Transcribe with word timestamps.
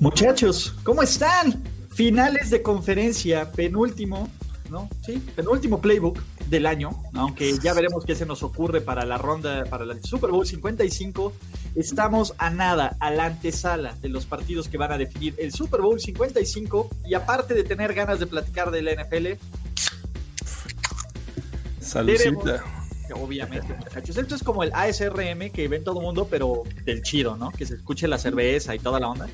Muchachos, 0.00 0.74
¿cómo 0.82 1.02
están? 1.02 1.62
Finales 1.90 2.50
de 2.50 2.62
conferencia, 2.62 3.50
penúltimo, 3.52 4.28
¿no? 4.70 4.88
Sí, 5.04 5.22
penúltimo 5.36 5.80
playbook 5.80 6.20
del 6.48 6.66
año, 6.66 6.90
aunque 7.14 7.58
ya 7.58 7.74
veremos 7.74 8.04
qué 8.04 8.14
se 8.14 8.26
nos 8.26 8.42
ocurre 8.42 8.80
para 8.80 9.04
la 9.04 9.18
ronda, 9.18 9.64
para 9.66 9.84
el 9.84 10.02
Super 10.02 10.30
Bowl 10.30 10.46
55. 10.46 11.32
Estamos 11.74 12.34
a 12.38 12.50
nada, 12.50 12.96
a 13.00 13.10
la 13.10 13.26
antesala 13.26 13.94
de 14.00 14.08
los 14.08 14.26
partidos 14.26 14.68
que 14.68 14.78
van 14.78 14.92
a 14.92 14.98
definir 14.98 15.34
el 15.38 15.52
Super 15.52 15.80
Bowl 15.80 16.00
55 16.00 16.90
y 17.06 17.14
aparte 17.14 17.54
de 17.54 17.64
tener 17.64 17.94
ganas 17.94 18.18
de 18.18 18.26
platicar 18.26 18.70
del 18.70 18.86
NFL, 18.86 19.38
Saludcita. 21.82 22.64
Obviamente, 23.12 23.74
muchachos. 23.74 24.16
Esto 24.16 24.34
es 24.34 24.42
como 24.42 24.62
el 24.62 24.70
ASRM 24.74 25.50
que 25.52 25.68
ven 25.68 25.84
todo 25.84 26.00
el 26.00 26.04
mundo, 26.06 26.26
pero 26.30 26.62
del 26.84 27.02
chido, 27.02 27.36
¿no? 27.36 27.50
Que 27.50 27.66
se 27.66 27.74
escuche 27.74 28.06
la 28.08 28.18
cerveza 28.18 28.74
y 28.74 28.78
toda 28.78 28.98
la 29.00 29.08
onda. 29.08 29.26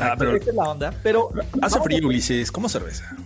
Ah, 0.00 0.14
pero 0.16 0.36
Esta 0.36 0.50
es 0.50 0.56
la 0.56 0.62
onda. 0.70 0.94
Pero 1.02 1.30
hace 1.60 1.80
frío, 1.80 2.06
Ulises. 2.06 2.52
¿Cómo 2.52 2.68
cerveza? 2.68 3.16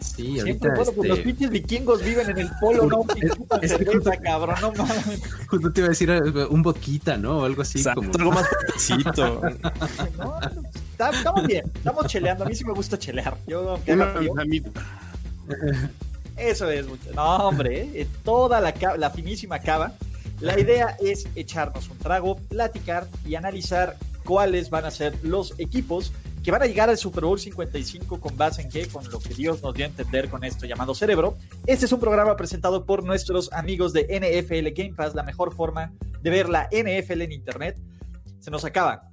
Sí, 0.00 0.38
Siempre, 0.40 0.68
ahorita 0.68 0.68
bueno, 0.76 0.92
pues 0.96 1.08
los 1.08 1.18
este, 1.18 1.30
pinches 1.30 1.50
vikingos 1.50 2.02
viven 2.04 2.30
en 2.30 2.38
el 2.38 2.50
polo, 2.60 2.88
puta 3.36 3.58
es- 3.62 3.70
cerveza, 3.70 4.16
cabrón, 4.18 4.56
no 4.60 4.72
mames. 4.84 5.22
justo 5.48 5.72
te 5.72 5.80
iba 5.80 5.86
a 5.86 5.90
decir 5.90 6.10
eh, 6.10 6.20
un 6.50 6.62
vodquita, 6.62 7.16
¿no? 7.16 7.38
O 7.38 7.44
algo 7.46 7.62
así 7.62 7.78
Exacto, 7.78 8.00
como. 8.02 8.12
algo 8.18 8.32
más 8.32 8.46
fuertecito. 8.48 9.40
No, 10.18 10.38
estamos 11.12 11.46
bien, 11.46 11.64
estamos 11.74 12.06
cheleando. 12.08 12.44
A 12.44 12.48
mí 12.48 12.54
sí 12.54 12.64
me 12.64 12.72
gusta 12.74 12.98
chelear. 12.98 13.38
Yo. 13.46 13.78
Eso 16.42 16.68
es 16.70 16.86
mucho. 16.86 17.12
No, 17.14 17.48
hombre, 17.48 17.88
eh, 17.94 18.06
toda 18.24 18.60
la, 18.60 18.74
la 18.98 19.10
finísima 19.10 19.60
cava. 19.60 19.92
La 20.40 20.58
idea 20.58 20.96
es 21.00 21.28
echarnos 21.36 21.88
un 21.88 21.98
trago, 21.98 22.36
platicar 22.36 23.06
y 23.24 23.36
analizar 23.36 23.96
cuáles 24.24 24.68
van 24.70 24.84
a 24.84 24.90
ser 24.90 25.16
los 25.22 25.54
equipos 25.58 26.12
que 26.42 26.50
van 26.50 26.62
a 26.62 26.66
llegar 26.66 26.90
al 26.90 26.98
Super 26.98 27.24
Bowl 27.24 27.38
55 27.38 28.20
con 28.20 28.36
base 28.36 28.62
en 28.62 28.68
qué, 28.68 28.88
con 28.88 29.08
lo 29.08 29.20
que 29.20 29.32
Dios 29.34 29.62
nos 29.62 29.72
dio 29.74 29.84
a 29.84 29.88
entender 29.88 30.28
con 30.28 30.42
esto 30.42 30.66
llamado 30.66 30.94
cerebro. 30.94 31.36
Este 31.66 31.86
es 31.86 31.92
un 31.92 32.00
programa 32.00 32.36
presentado 32.36 32.84
por 32.84 33.04
nuestros 33.04 33.52
amigos 33.52 33.92
de 33.92 34.02
NFL 34.02 34.74
Game 34.74 34.94
Pass, 34.96 35.14
la 35.14 35.22
mejor 35.22 35.54
forma 35.54 35.92
de 36.20 36.30
ver 36.30 36.48
la 36.48 36.68
NFL 36.72 37.22
en 37.22 37.32
Internet. 37.32 37.78
Se 38.40 38.50
nos 38.50 38.64
acaba. 38.64 39.12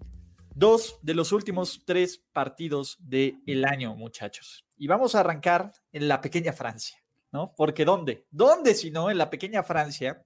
Dos 0.55 0.97
de 1.03 1.13
los 1.13 1.31
últimos 1.31 1.83
tres 1.85 2.23
partidos 2.33 2.97
del 2.99 3.65
año, 3.65 3.95
muchachos. 3.95 4.65
Y 4.77 4.87
vamos 4.87 5.13
a 5.13 5.19
arrancar 5.19 5.71
en 5.91 6.07
la 6.07 6.21
pequeña 6.21 6.53
Francia, 6.53 6.98
¿no? 7.31 7.53
Porque 7.55 7.85
¿dónde? 7.85 8.25
¿Dónde 8.31 8.73
si 8.73 8.91
no? 8.91 9.09
En 9.09 9.17
la 9.17 9.29
pequeña 9.29 9.63
Francia, 9.63 10.23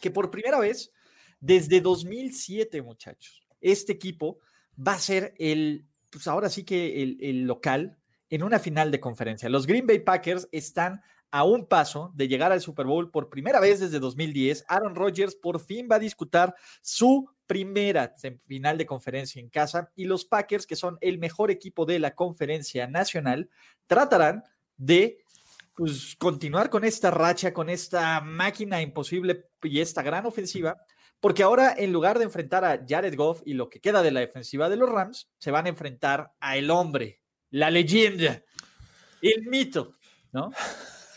que 0.00 0.10
por 0.10 0.30
primera 0.30 0.58
vez, 0.58 0.92
desde 1.40 1.80
2007, 1.80 2.82
muchachos, 2.82 3.46
este 3.60 3.92
equipo 3.92 4.38
va 4.76 4.94
a 4.94 4.98
ser 4.98 5.34
el, 5.38 5.86
pues 6.10 6.26
ahora 6.26 6.48
sí 6.48 6.64
que 6.64 7.02
el, 7.02 7.18
el 7.20 7.42
local 7.42 7.98
en 8.30 8.42
una 8.42 8.58
final 8.58 8.90
de 8.90 9.00
conferencia. 9.00 9.48
Los 9.48 9.66
Green 9.66 9.86
Bay 9.86 9.98
Packers 9.98 10.48
están 10.52 11.02
a 11.32 11.44
un 11.44 11.66
paso 11.66 12.12
de 12.14 12.28
llegar 12.28 12.52
al 12.52 12.60
Super 12.60 12.86
Bowl 12.86 13.10
por 13.10 13.28
primera 13.28 13.60
vez 13.60 13.80
desde 13.80 14.00
2010. 14.00 14.64
Aaron 14.68 14.94
Rodgers 14.94 15.36
por 15.36 15.60
fin 15.60 15.88
va 15.90 15.96
a 15.96 16.00
disputar 16.00 16.54
su 16.80 17.28
primera 17.46 18.14
final 18.46 18.78
de 18.78 18.86
conferencia 18.86 19.40
en 19.40 19.48
casa 19.48 19.90
y 19.96 20.04
los 20.04 20.24
Packers, 20.24 20.66
que 20.66 20.76
son 20.76 20.98
el 21.00 21.18
mejor 21.18 21.50
equipo 21.50 21.84
de 21.86 21.98
la 21.98 22.14
conferencia 22.14 22.86
nacional, 22.86 23.50
tratarán 23.86 24.44
de 24.76 25.18
pues, 25.80 26.14
continuar 26.18 26.68
con 26.68 26.84
esta 26.84 27.10
racha, 27.10 27.54
con 27.54 27.70
esta 27.70 28.20
máquina 28.20 28.82
imposible 28.82 29.46
y 29.62 29.80
esta 29.80 30.02
gran 30.02 30.26
ofensiva, 30.26 30.76
porque 31.20 31.42
ahora 31.42 31.74
en 31.74 31.90
lugar 31.90 32.18
de 32.18 32.24
enfrentar 32.24 32.66
a 32.66 32.84
Jared 32.86 33.16
Goff 33.16 33.40
y 33.46 33.54
lo 33.54 33.70
que 33.70 33.80
queda 33.80 34.02
de 34.02 34.10
la 34.10 34.20
defensiva 34.20 34.68
de 34.68 34.76
los 34.76 34.90
Rams, 34.90 35.30
se 35.38 35.50
van 35.50 35.64
a 35.64 35.70
enfrentar 35.70 36.34
a 36.38 36.58
el 36.58 36.70
hombre, 36.70 37.22
la 37.48 37.70
leyenda, 37.70 38.42
el 39.22 39.46
mito, 39.46 39.94
¿no? 40.32 40.50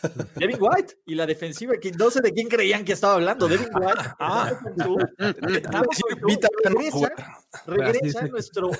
Devin 0.35 0.57
White 0.57 0.99
y 1.07 1.15
la 1.15 1.25
defensiva, 1.25 1.73
que 1.75 1.91
no 1.91 2.09
sé 2.09 2.21
de 2.21 2.31
quién 2.31 2.47
creían 2.47 2.85
que 2.85 2.93
estaba 2.93 3.15
hablando. 3.15 3.49
Devin 3.49 3.67
White. 3.73 4.01
Ah. 4.19 4.49
tú. 4.81 4.97
Regresa, 6.55 7.11
regresa 7.65 8.27
nuestro 8.27 8.71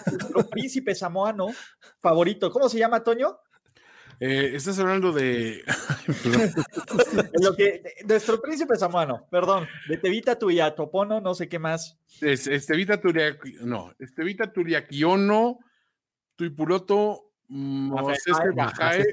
príncipe 0.50 0.96
samoano 0.96 1.48
favorito. 2.00 2.50
¿Cómo 2.50 2.70
se 2.70 2.78
llama, 2.78 3.04
Toño? 3.04 3.38
Eh, 4.20 4.52
estás 4.56 4.78
hablando 4.80 5.12
de. 5.12 5.64
En 7.34 7.44
lo 7.44 7.56
que, 7.56 7.82
nuestro 8.06 8.42
príncipe 8.42 8.76
samoano, 8.76 9.28
perdón, 9.30 9.68
de 9.88 9.98
Tevita 9.98 10.38
Tuyatopono, 10.38 11.22
no 11.22 11.34
sé 11.34 11.48
qué 11.48 11.60
más. 11.60 11.98
Es- 12.22 12.48
Estevita 12.48 13.00
Turiaki. 13.00 13.58
No, 13.62 13.94
Estevita 14.00 14.52
Turiakiono, 14.52 15.60
Tuipuloto, 16.36 17.32
Moses 17.48 18.24
Bajae, 18.56 19.06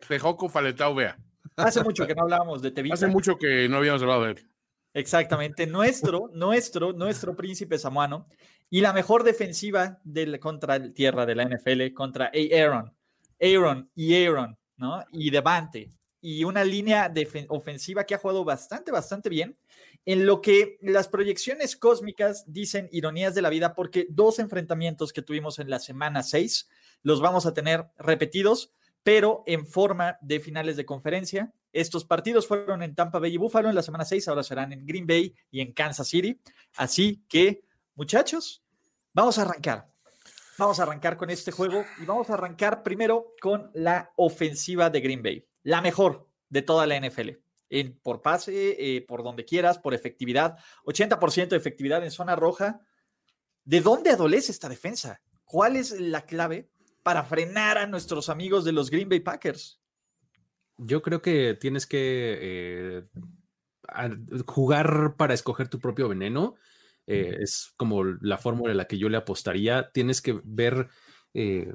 Fejoco 0.00 0.48
Faletao 0.48 0.94
Vea. 0.94 1.16
Hace 1.56 1.82
mucho 1.82 2.06
que 2.06 2.14
no 2.14 2.22
hablábamos 2.22 2.62
de 2.62 2.70
Tevita. 2.70 2.94
Hace 2.94 3.06
mucho 3.06 3.36
que 3.36 3.68
no 3.68 3.78
habíamos 3.78 4.02
hablado 4.02 4.24
de 4.24 4.30
él. 4.32 4.46
Exactamente, 4.92 5.66
nuestro, 5.66 6.30
nuestro, 6.32 6.92
nuestro 6.92 7.36
príncipe 7.36 7.78
samoano 7.78 8.26
y 8.70 8.80
la 8.80 8.92
mejor 8.92 9.22
defensiva 9.22 10.00
del, 10.04 10.40
contra 10.40 10.76
el 10.76 10.92
tierra 10.92 11.26
de 11.26 11.34
la 11.36 11.44
NFL, 11.44 11.92
contra 11.94 12.30
Aaron, 12.34 12.92
Aaron 13.40 13.90
y 13.94 14.14
Aaron, 14.24 14.58
¿no? 14.76 15.04
Y 15.12 15.30
Devante, 15.30 15.90
y 16.20 16.44
una 16.44 16.64
línea 16.64 17.12
ofensiva 17.48 18.04
que 18.04 18.14
ha 18.14 18.18
jugado 18.18 18.44
bastante, 18.44 18.92
bastante 18.92 19.28
bien, 19.28 19.56
en 20.06 20.26
lo 20.26 20.40
que 20.40 20.78
las 20.80 21.08
proyecciones 21.08 21.76
cósmicas 21.76 22.44
dicen 22.46 22.88
ironías 22.92 23.34
de 23.34 23.42
la 23.42 23.50
vida, 23.50 23.74
porque 23.74 24.06
dos 24.10 24.38
enfrentamientos 24.38 25.12
que 25.12 25.22
tuvimos 25.22 25.58
en 25.58 25.70
la 25.70 25.78
semana 25.78 26.22
6 26.22 26.68
los 27.02 27.20
vamos 27.20 27.46
a 27.46 27.54
tener 27.54 27.86
repetidos, 27.98 28.72
pero 29.02 29.42
en 29.46 29.66
forma 29.66 30.18
de 30.20 30.40
finales 30.40 30.76
de 30.76 30.84
conferencia. 30.84 31.52
Estos 31.72 32.04
partidos 32.04 32.46
fueron 32.46 32.82
en 32.82 32.94
Tampa 32.94 33.18
Bay 33.18 33.34
y 33.34 33.36
Buffalo 33.38 33.68
en 33.68 33.74
la 33.74 33.82
semana 33.82 34.04
6, 34.04 34.28
ahora 34.28 34.42
serán 34.42 34.72
en 34.72 34.84
Green 34.86 35.06
Bay 35.06 35.34
y 35.50 35.60
en 35.60 35.72
Kansas 35.72 36.08
City. 36.08 36.40
Así 36.76 37.24
que, 37.28 37.62
muchachos, 37.94 38.62
vamos 39.12 39.38
a 39.38 39.42
arrancar. 39.42 39.90
Vamos 40.60 40.78
a 40.78 40.82
arrancar 40.82 41.16
con 41.16 41.30
este 41.30 41.52
juego 41.52 41.86
y 42.02 42.04
vamos 42.04 42.28
a 42.28 42.34
arrancar 42.34 42.82
primero 42.82 43.32
con 43.40 43.70
la 43.72 44.12
ofensiva 44.16 44.90
de 44.90 45.00
Green 45.00 45.22
Bay, 45.22 45.48
la 45.62 45.80
mejor 45.80 46.28
de 46.50 46.60
toda 46.60 46.86
la 46.86 47.00
NFL. 47.00 47.30
En, 47.70 47.98
por 47.98 48.20
pase, 48.20 48.76
eh, 48.78 49.00
por 49.00 49.22
donde 49.22 49.46
quieras, 49.46 49.78
por 49.78 49.94
efectividad, 49.94 50.58
80% 50.84 51.48
de 51.48 51.56
efectividad 51.56 52.04
en 52.04 52.10
zona 52.10 52.36
roja. 52.36 52.82
¿De 53.64 53.80
dónde 53.80 54.10
adolece 54.10 54.52
esta 54.52 54.68
defensa? 54.68 55.22
¿Cuál 55.46 55.76
es 55.76 55.98
la 55.98 56.26
clave 56.26 56.68
para 57.02 57.24
frenar 57.24 57.78
a 57.78 57.86
nuestros 57.86 58.28
amigos 58.28 58.62
de 58.66 58.72
los 58.72 58.90
Green 58.90 59.08
Bay 59.08 59.20
Packers? 59.20 59.80
Yo 60.76 61.00
creo 61.00 61.22
que 61.22 61.56
tienes 61.58 61.86
que 61.86 62.38
eh, 62.38 63.04
jugar 64.46 65.14
para 65.16 65.32
escoger 65.32 65.68
tu 65.68 65.78
propio 65.78 66.06
veneno. 66.06 66.56
Eh, 67.10 67.36
es 67.40 67.72
como 67.76 68.04
la 68.04 68.38
fórmula 68.38 68.72
a 68.72 68.76
la 68.76 68.86
que 68.86 68.98
yo 68.98 69.08
le 69.08 69.16
apostaría. 69.16 69.90
Tienes 69.92 70.22
que 70.22 70.40
ver, 70.44 70.88
eh, 71.34 71.74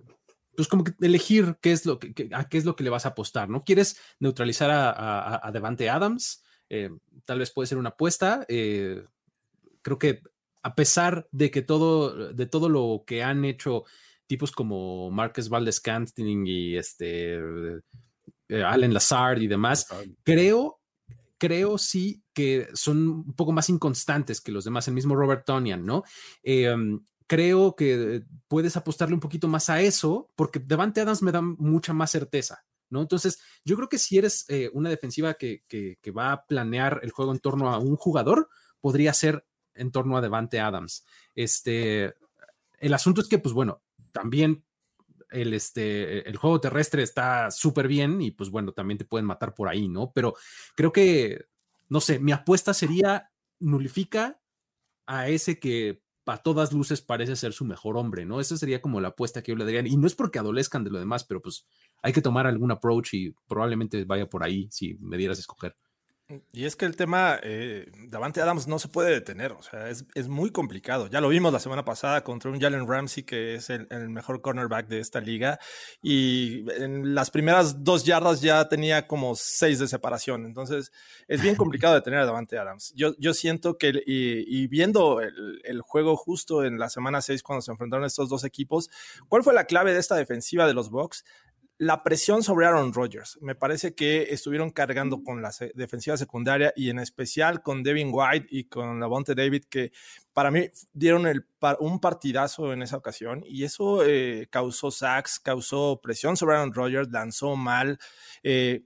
pues 0.56 0.68
como 0.68 0.84
que 0.84 0.94
elegir 1.02 1.58
qué 1.62 1.72
es 1.72 1.86
lo 1.86 2.00
que, 2.00 2.14
que- 2.14 2.30
a 2.34 2.48
qué 2.48 2.58
es 2.58 2.66
lo 2.66 2.76
que 2.76 2.84
le 2.84 2.90
vas 2.90 3.06
a 3.06 3.10
apostar. 3.10 3.50
¿No 3.50 3.64
quieres 3.64 4.00
neutralizar 4.20 4.70
a, 4.72 4.90
a, 4.92 5.48
a 5.48 5.52
Devante 5.52 5.90
Adams? 5.90 6.44
Eh, 6.70 6.90
tal 7.26 7.40
vez 7.40 7.52
puede 7.52 7.68
ser 7.68 7.78
una 7.78 7.90
apuesta. 7.90 8.46
creo 8.48 10.00
que 10.00 10.22
a 10.64 10.74
pesar 10.76 11.28
de 11.32 11.52
que 11.52 11.62
todo, 11.62 12.34
de 12.34 12.46
todo 12.48 12.70
lo 12.70 13.04
que 13.06 13.22
han 13.24 13.46
hecho 13.46 13.84
tipos 14.28 14.52
como 14.52 15.12
Marcus 15.12 15.50
Valdez 15.50 15.76
Scantling 15.76 16.48
y 16.48 16.76
este 16.76 17.40
Allen 18.50 18.94
Lazard 18.94 19.42
y 19.42 19.48
demás, 19.48 19.88
creo 20.24 20.80
creo 21.38 21.78
sí 21.78 22.24
que 22.36 22.68
son 22.74 22.98
un 23.08 23.34
poco 23.34 23.54
más 23.54 23.70
inconstantes 23.70 24.42
que 24.42 24.52
los 24.52 24.66
demás, 24.66 24.88
el 24.88 24.94
mismo 24.94 25.16
Robert 25.16 25.46
Tonian, 25.46 25.86
¿no? 25.86 26.04
Em, 26.44 27.00
creo 27.28 27.76
que 27.76 28.24
puedes 28.48 28.76
apostarle 28.78 29.16
un 29.16 29.22
poquito 29.22 29.48
más 29.48 29.70
a 29.70 29.82
eso, 29.82 30.30
porque 30.36 30.60
Devante 30.60 31.02
Adams 31.02 31.24
me 31.24 31.32
da 31.32 31.42
mucha 31.42 31.94
más 31.94 32.12
certeza, 32.12 32.66
¿no? 32.90 33.02
Entonces, 33.02 33.40
yo 33.64 33.78
creo 33.78 33.88
que 33.90 33.98
si 33.98 34.18
eres 34.18 34.46
eh, 34.50 34.70
una 34.74 34.90
defensiva 34.90 35.36
que, 35.36 35.64
va 36.16 36.34
a 36.34 36.46
planear 36.46 37.00
el 37.02 37.12
juego 37.12 37.32
en 37.32 37.40
torno 37.40 37.70
a 37.70 37.80
un 37.80 37.96
jugador, 37.96 38.50
podría 38.82 39.14
ser 39.14 39.48
en 39.74 39.92
torno 39.92 40.18
a 40.18 40.22
Devante 40.22 40.60
Adams. 40.60 41.06
Este, 41.34 42.14
el 42.80 42.94
asunto 42.94 43.22
es 43.22 43.30
que, 43.30 43.40
pues 43.40 43.54
bueno, 43.54 43.82
también 44.12 44.66
el, 45.32 45.54
este, 45.54 46.28
el 46.30 46.36
juego 46.36 46.60
terrestre 46.60 47.02
está 47.02 47.50
súper 47.50 47.88
bien 47.88 48.22
y 48.22 48.32
pues 48.32 48.50
bueno, 48.50 48.74
también 48.74 48.98
te 48.98 49.06
pueden 49.06 49.26
matar 49.26 49.56
por 49.56 49.70
ahí, 49.70 49.88
¿no? 49.88 50.12
Pero 50.14 50.36
creo 50.76 50.92
que, 50.92 51.46
no 51.90 52.02
sé, 52.02 52.20
mi 52.20 52.32
apuesta 52.32 52.74
sería 52.74 53.32
nulifica 53.60 54.42
a 55.08 55.30
ese 55.30 55.60
que 55.60 56.04
a 56.26 56.38
todas 56.38 56.74
luces 56.74 57.02
parece 57.02 57.36
ser 57.36 57.54
su 57.54 57.66
mejor 57.66 57.98
hombre, 57.98 58.26
¿no? 58.26 58.40
Esa 58.42 58.58
sería 58.58 58.82
como 58.82 59.02
la 59.02 59.10
apuesta 59.10 59.44
que 59.44 59.52
yo 59.52 59.56
le 59.58 59.66
daría. 59.66 59.82
Y 59.88 59.98
no 59.98 60.08
es 60.08 60.16
porque 60.16 60.40
adolezcan 60.40 60.84
de 60.84 60.90
lo 60.90 61.00
demás, 61.00 61.24
pero 61.24 61.42
pues 61.42 61.68
hay 62.02 62.14
que 62.14 62.22
tomar 62.22 62.48
algún 62.48 62.72
approach 62.72 63.14
y 63.14 63.36
probablemente 63.48 64.06
vaya 64.06 64.28
por 64.30 64.44
ahí 64.44 64.68
si 64.72 64.96
me 65.00 65.18
dieras 65.18 65.38
a 65.38 65.42
escoger. 65.42 65.76
Y 66.52 66.66
es 66.66 66.76
que 66.76 66.86
el 66.86 66.96
tema 66.96 67.40
eh, 67.44 67.92
Davante 68.08 68.42
Adams 68.42 68.68
no 68.68 68.80
se 68.80 68.88
puede 68.88 69.12
detener, 69.12 69.52
o 69.52 69.62
sea, 69.62 69.90
es, 69.92 70.06
es, 70.16 70.28
muy 70.28 70.50
complicado. 70.50 71.06
Ya 71.06 71.22
lo 71.22 71.30
vimos 71.30 71.54
la 71.54 71.60
semana 71.60 71.86
pasada 71.86 72.24
contra 72.24 72.50
un 72.50 72.60
Jalen 72.60 72.88
Ramsey, 72.88 73.24
que 73.24 73.54
es 73.54 73.70
el, 73.70 73.86
el, 73.92 74.10
mejor 74.10 74.42
cornerback 74.42 74.88
de 74.88 74.98
esta 74.98 75.22
liga, 75.22 75.60
y 76.02 76.66
en 76.82 77.14
las 77.14 77.30
primeras 77.30 77.84
dos 77.84 78.06
yardas 78.06 78.42
ya 78.42 78.68
tenía 78.68 79.06
como 79.06 79.36
seis 79.36 79.78
de 79.78 79.88
separación. 79.88 80.48
Entonces, 80.48 80.92
es 81.28 81.44
bien 81.44 81.56
complicado 81.56 81.94
detener 81.94 82.22
a 82.22 82.26
Davante 82.26 82.58
Adams. 82.58 82.92
Yo, 82.96 83.16
yo 83.20 83.36
siento 83.36 83.78
que, 83.78 83.90
y, 83.90 84.64
y 84.64 84.66
viendo 84.66 85.22
el, 85.22 85.62
el, 85.64 85.82
juego 85.82 86.18
justo 86.18 86.66
en 86.66 86.80
la 86.80 86.90
semana 86.90 87.22
seis 87.22 87.44
cuando 87.44 87.62
se 87.62 87.70
enfrentaron 87.70 88.04
estos 88.04 88.30
dos 88.30 88.44
equipos, 88.46 88.90
¿cuál 89.28 89.44
fue 89.44 89.54
la 89.54 89.66
clave 89.66 89.94
de 89.94 90.00
esta 90.00 90.16
defensiva 90.16 90.66
de 90.66 90.74
los 90.74 90.90
Bucks? 90.90 91.24
La 91.78 92.04
presión 92.04 92.42
sobre 92.42 92.66
Aaron 92.66 92.94
Rodgers. 92.94 93.38
Me 93.42 93.56
parece 93.56 93.94
que 93.94 94.24
estuvieron 94.34 94.72
cargando 94.72 95.24
con 95.24 95.42
la 95.42 95.52
defensiva 95.74 96.16
secundaria 96.16 96.72
y 96.76 96.90
en 96.90 97.00
especial 97.00 97.62
con 97.62 97.84
Devin 97.84 98.12
White 98.14 98.48
y 98.50 98.66
con 98.66 99.00
Lavonte 99.00 99.36
David, 99.36 99.66
que 99.70 99.92
para 100.32 100.52
mí 100.52 100.70
dieron 100.94 101.28
el, 101.28 101.46
un 101.80 102.00
partidazo 102.00 102.72
en 102.72 102.82
esa 102.82 102.98
ocasión 102.98 103.44
y 103.46 103.66
eso 103.66 104.06
eh, 104.06 104.48
causó 104.50 104.90
sacks, 104.90 105.40
causó 105.40 106.00
presión 106.02 106.38
sobre 106.38 106.56
Aaron 106.56 106.74
Rodgers, 106.74 107.10
lanzó 107.12 107.56
mal. 107.58 108.00
Eh, 108.42 108.86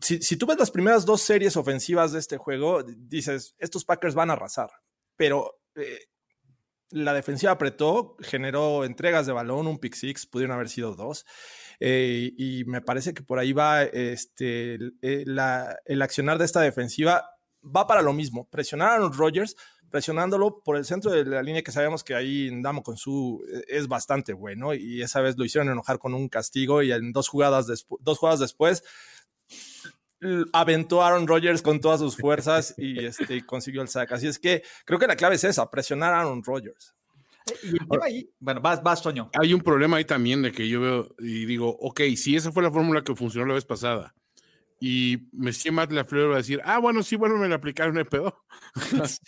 si, 0.00 0.20
si, 0.20 0.36
tú 0.36 0.46
ves 0.46 0.58
las 0.58 0.70
primeras 0.70 1.06
dos 1.06 1.22
series 1.22 1.56
ofensivas 1.56 2.12
de 2.12 2.18
este 2.18 2.36
juego, 2.38 2.82
dices, 2.82 3.54
estos 3.58 3.84
Packers 3.84 4.14
van 4.14 4.30
a 4.30 4.34
arrasar, 4.34 4.70
pero 5.16 5.60
eh, 5.76 6.00
la 6.90 7.14
defensiva 7.14 7.52
apretó, 7.52 8.16
generó 8.20 8.84
entregas 8.84 9.26
de 9.26 9.32
balón, 9.32 9.66
un 9.66 9.78
pick 9.78 9.94
six, 9.94 10.26
pudieron 10.26 10.54
haber 10.54 10.68
sido 10.68 10.94
dos. 10.94 11.24
Eh, 11.80 12.32
y 12.36 12.64
me 12.64 12.80
parece 12.80 13.14
que 13.14 13.22
por 13.22 13.38
ahí 13.38 13.52
va 13.52 13.82
este, 13.82 14.74
eh, 15.02 15.24
el 15.84 16.02
accionar 16.02 16.38
de 16.38 16.44
esta 16.44 16.60
defensiva. 16.60 17.30
Va 17.64 17.86
para 17.86 18.02
lo 18.02 18.12
mismo, 18.12 18.48
presionar 18.48 18.92
a 18.92 18.98
los 18.98 19.16
Rodgers, 19.16 19.56
presionándolo 19.90 20.62
por 20.62 20.76
el 20.76 20.84
centro 20.84 21.10
de 21.10 21.24
la 21.24 21.42
línea 21.42 21.62
que 21.62 21.72
sabemos 21.72 22.04
que 22.04 22.14
ahí 22.14 22.50
Damo 22.62 22.82
con 22.82 22.96
su 22.96 23.44
es 23.66 23.88
bastante 23.88 24.32
bueno 24.32 24.74
y 24.74 25.02
esa 25.02 25.20
vez 25.20 25.36
lo 25.36 25.44
hicieron 25.44 25.70
enojar 25.70 25.98
con 25.98 26.14
un 26.14 26.28
castigo 26.28 26.82
y 26.82 26.92
en 26.92 27.12
dos 27.12 27.28
jugadas, 27.28 27.66
dos 28.00 28.18
jugadas 28.18 28.40
después 28.40 28.84
aventó 30.52 31.02
a 31.02 31.08
Aaron 31.08 31.26
Rodgers 31.26 31.62
con 31.62 31.80
todas 31.80 32.00
sus 32.00 32.16
fuerzas 32.16 32.74
y 32.76 33.04
este, 33.04 33.44
consiguió 33.44 33.82
el 33.82 33.88
sack. 33.88 34.12
Así 34.12 34.26
es 34.26 34.38
que 34.38 34.62
creo 34.84 34.98
que 34.98 35.06
la 35.06 35.16
clave 35.16 35.36
es 35.36 35.44
esa, 35.44 35.70
presionar 35.70 36.14
a 36.14 36.20
Aaron 36.20 36.42
Rodgers. 36.42 36.94
Y 37.62 37.76
ahí, 38.02 38.30
bueno, 38.40 38.60
vas, 38.60 38.82
vas, 38.82 39.02
Toño. 39.02 39.30
Hay 39.40 39.54
un 39.54 39.60
problema 39.60 39.98
ahí 39.98 40.04
también 40.04 40.42
de 40.42 40.52
que 40.52 40.68
yo 40.68 40.80
veo 40.80 41.14
y 41.18 41.46
digo, 41.46 41.76
ok, 41.80 42.00
si 42.16 42.36
esa 42.36 42.52
fue 42.52 42.62
la 42.62 42.70
fórmula 42.70 43.02
que 43.02 43.14
funcionó 43.14 43.46
la 43.46 43.54
vez 43.54 43.64
pasada 43.64 44.14
y 44.80 45.28
me 45.32 45.52
Matt 45.72 45.92
Lafleur 45.92 46.30
va 46.30 46.34
a 46.34 46.38
decir, 46.38 46.60
ah, 46.64 46.78
bueno, 46.78 47.02
sí, 47.02 47.16
bueno, 47.16 47.36
me 47.38 47.48
la 47.48 47.56
aplicaron 47.56 47.96
el 47.96 48.06
pedo. 48.06 48.44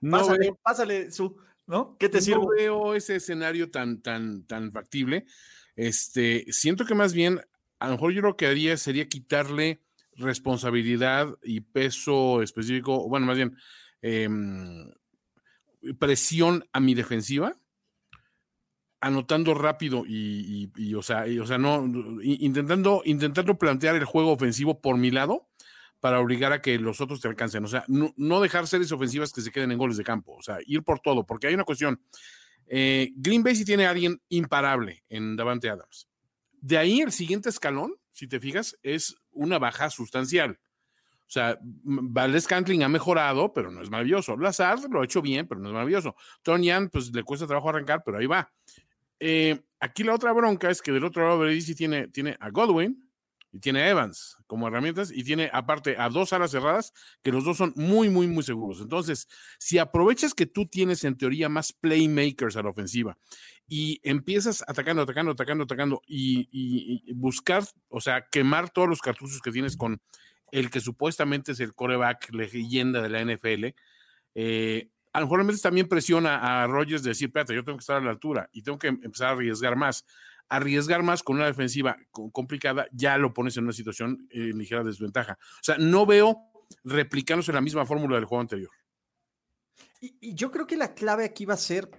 no 0.00 0.18
pásale, 0.18 0.52
pásale 0.62 1.10
su, 1.10 1.36
¿no? 1.66 1.96
¿Qué 1.98 2.08
te 2.08 2.20
sirve? 2.20 2.40
No 2.40 2.48
veo 2.48 2.94
ese 2.94 3.16
escenario 3.16 3.70
tan, 3.70 4.00
tan, 4.00 4.44
tan 4.46 4.72
factible. 4.72 5.26
Este, 5.76 6.46
siento 6.50 6.84
que 6.86 6.94
más 6.94 7.12
bien, 7.12 7.40
a 7.78 7.86
lo 7.86 7.92
mejor 7.92 8.12
yo 8.12 8.22
lo 8.22 8.36
que 8.36 8.46
haría 8.46 8.76
sería 8.76 9.08
quitarle 9.08 9.82
responsabilidad 10.12 11.28
y 11.42 11.60
peso 11.60 12.42
específico, 12.42 13.08
bueno, 13.08 13.26
más 13.26 13.36
bien, 13.36 13.56
eh, 14.02 14.28
presión 15.98 16.64
a 16.72 16.80
mi 16.80 16.94
defensiva, 16.94 17.56
anotando 19.00 19.54
rápido 19.54 20.04
y, 20.06 20.94
o, 20.94 21.02
sea, 21.02 21.24
o 21.40 21.46
sea, 21.46 21.58
no, 21.58 21.84
intentando, 22.22 23.02
plantear 23.58 23.96
el 23.96 24.04
juego 24.04 24.32
ofensivo 24.32 24.80
por 24.80 24.98
mi 24.98 25.10
lado 25.10 25.48
para 26.00 26.20
obligar 26.20 26.52
a 26.52 26.62
que 26.62 26.78
los 26.78 27.00
otros 27.00 27.20
te 27.20 27.28
alcancen. 27.28 27.64
O 27.64 27.68
sea, 27.68 27.84
no, 27.88 28.40
dejar 28.40 28.66
series 28.66 28.92
ofensivas 28.92 29.32
que 29.32 29.40
se 29.40 29.50
queden 29.50 29.72
en 29.72 29.78
goles 29.78 29.96
de 29.96 30.04
campo. 30.04 30.34
O 30.34 30.42
sea, 30.42 30.58
ir 30.66 30.82
por 30.82 31.00
todo, 31.00 31.24
porque 31.24 31.46
hay 31.46 31.54
una 31.54 31.64
cuestión. 31.64 32.00
Eh, 32.66 33.10
Green 33.16 33.42
Bay 33.42 33.56
sí 33.56 33.64
tiene 33.64 33.86
a 33.86 33.90
alguien 33.90 34.20
imparable 34.28 35.02
en 35.08 35.36
Davante 35.36 35.68
Adams. 35.68 36.08
De 36.52 36.78
ahí 36.78 37.00
el 37.00 37.12
siguiente 37.12 37.48
escalón, 37.48 37.94
si 38.12 38.28
te 38.28 38.38
fijas, 38.38 38.78
es 38.82 39.16
una 39.32 39.58
baja 39.58 39.90
sustancial. 39.90 40.58
O 41.30 41.32
sea, 41.32 41.56
Valdez 41.62 42.48
Cantling 42.48 42.82
ha 42.82 42.88
mejorado, 42.88 43.52
pero 43.52 43.70
no 43.70 43.80
es 43.80 43.88
maravilloso. 43.88 44.36
Lazard 44.36 44.90
lo 44.90 45.00
ha 45.00 45.04
hecho 45.04 45.22
bien, 45.22 45.46
pero 45.46 45.60
no 45.60 45.68
es 45.68 45.72
maravilloso. 45.72 46.16
Tony 46.42 46.70
pues 46.90 47.14
le 47.14 47.22
cuesta 47.22 47.46
trabajo 47.46 47.68
arrancar, 47.68 48.02
pero 48.04 48.18
ahí 48.18 48.26
va. 48.26 48.52
Eh, 49.20 49.60
aquí 49.78 50.02
la 50.02 50.12
otra 50.12 50.32
bronca 50.32 50.68
es 50.70 50.82
que 50.82 50.90
del 50.90 51.04
otro 51.04 51.24
lado 51.24 51.38
Brady 51.38 51.76
tiene, 51.76 52.08
tiene 52.08 52.36
a 52.40 52.50
Godwin 52.50 53.08
y 53.52 53.60
tiene 53.60 53.82
a 53.82 53.90
Evans 53.90 54.38
como 54.48 54.66
herramientas 54.66 55.12
y 55.14 55.22
tiene 55.22 55.48
aparte 55.52 55.94
a 55.96 56.08
dos 56.08 56.32
alas 56.32 56.50
cerradas 56.50 56.92
que 57.22 57.30
los 57.30 57.44
dos 57.44 57.58
son 57.58 57.74
muy, 57.76 58.08
muy, 58.08 58.26
muy 58.26 58.42
seguros. 58.42 58.80
Entonces, 58.80 59.28
si 59.60 59.78
aprovechas 59.78 60.34
que 60.34 60.46
tú 60.46 60.66
tienes 60.66 61.04
en 61.04 61.16
teoría 61.16 61.48
más 61.48 61.72
playmakers 61.72 62.56
a 62.56 62.62
la 62.64 62.70
ofensiva 62.70 63.16
y 63.68 64.00
empiezas 64.02 64.64
atacando, 64.66 65.02
atacando, 65.02 65.30
atacando, 65.30 65.62
atacando 65.62 66.02
y, 66.08 66.48
y 66.50 67.12
buscar, 67.12 67.62
o 67.88 68.00
sea, 68.00 68.26
quemar 68.32 68.70
todos 68.70 68.88
los 68.88 69.00
cartuchos 69.00 69.40
que 69.40 69.52
tienes 69.52 69.76
con 69.76 70.00
el 70.52 70.70
que 70.70 70.80
supuestamente 70.80 71.52
es 71.52 71.60
el 71.60 71.74
coreback 71.74 72.32
leyenda 72.32 73.00
de 73.02 73.08
la 73.08 73.20
NFL, 73.20 73.74
eh, 74.34 74.90
a 75.12 75.20
lo 75.20 75.26
mejor 75.26 75.58
también 75.60 75.88
presiona 75.88 76.62
a 76.62 76.66
Rogers 76.66 77.02
de 77.02 77.10
decir, 77.10 77.28
espérate, 77.28 77.54
yo 77.54 77.64
tengo 77.64 77.78
que 77.78 77.82
estar 77.82 77.96
a 77.96 78.00
la 78.00 78.10
altura 78.10 78.48
y 78.52 78.62
tengo 78.62 78.78
que 78.78 78.88
empezar 78.88 79.28
a 79.28 79.32
arriesgar 79.32 79.76
más. 79.76 80.04
Arriesgar 80.48 81.02
más 81.02 81.22
con 81.22 81.36
una 81.36 81.46
defensiva 81.46 81.96
complicada 82.10 82.86
ya 82.92 83.18
lo 83.18 83.32
pones 83.32 83.56
en 83.56 83.64
una 83.64 83.72
situación 83.72 84.26
en 84.30 84.58
ligera 84.58 84.82
desventaja. 84.82 85.38
O 85.40 85.62
sea, 85.62 85.76
no 85.78 86.06
veo 86.06 86.38
replicándose 86.84 87.52
la 87.52 87.60
misma 87.60 87.86
fórmula 87.86 88.16
del 88.16 88.24
juego 88.24 88.40
anterior. 88.40 88.70
Y, 90.00 90.34
yo 90.34 90.50
creo 90.50 90.66
que 90.66 90.76
la 90.76 90.94
clave 90.94 91.24
aquí 91.24 91.44
va 91.44 91.54
a 91.54 91.58
ser, 91.58 91.90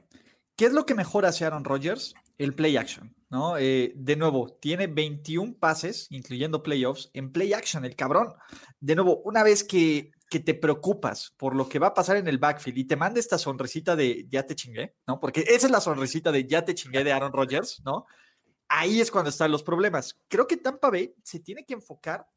¿qué 0.55 0.65
es 0.65 0.73
lo 0.73 0.85
que 0.85 0.95
mejor 0.95 1.25
hace 1.25 1.45
Aaron 1.45 1.63
Rodgers? 1.63 2.13
El 2.41 2.53
play 2.53 2.77
action. 2.77 3.15
¿no? 3.29 3.57
Eh, 3.57 3.93
de 3.95 4.15
nuevo, 4.17 4.57
tiene 4.59 4.87
21 4.87 5.55
pases, 5.57 6.07
incluyendo 6.09 6.61
playoffs, 6.61 7.09
en 7.13 7.31
play 7.31 7.53
action, 7.53 7.85
el 7.85 7.95
cabrón. 7.95 8.33
De 8.79 8.93
nuevo, 8.93 9.21
una 9.23 9.41
vez 9.41 9.63
que, 9.63 10.11
que 10.29 10.39
te 10.39 10.53
preocupas 10.53 11.33
por 11.37 11.55
lo 11.55 11.69
que 11.69 11.79
va 11.79 11.87
a 11.87 11.93
pasar 11.93 12.17
en 12.17 12.27
el 12.27 12.39
backfield 12.39 12.77
y 12.77 12.83
te 12.85 12.97
manda 12.97 13.19
esta 13.19 13.37
sonrisita 13.37 13.95
de 13.95 14.27
ya 14.29 14.45
te 14.45 14.55
chingué, 14.55 14.95
¿no? 15.07 15.19
Porque 15.19 15.41
esa 15.41 15.67
es 15.67 15.71
la 15.71 15.79
sonrisita 15.79 16.31
de 16.31 16.45
ya 16.45 16.65
te 16.65 16.75
chingué 16.75 17.03
de 17.03 17.13
Aaron 17.13 17.31
Rodgers, 17.31 17.81
¿no? 17.85 18.05
Ahí 18.67 18.99
es 18.99 19.11
cuando 19.11 19.29
están 19.29 19.51
los 19.51 19.63
problemas. 19.63 20.19
Creo 20.27 20.47
que 20.47 20.57
Tampa 20.57 20.89
Bay 20.89 21.13
se 21.23 21.39
tiene 21.39 21.65
que 21.65 21.73
enfocar 21.73 22.27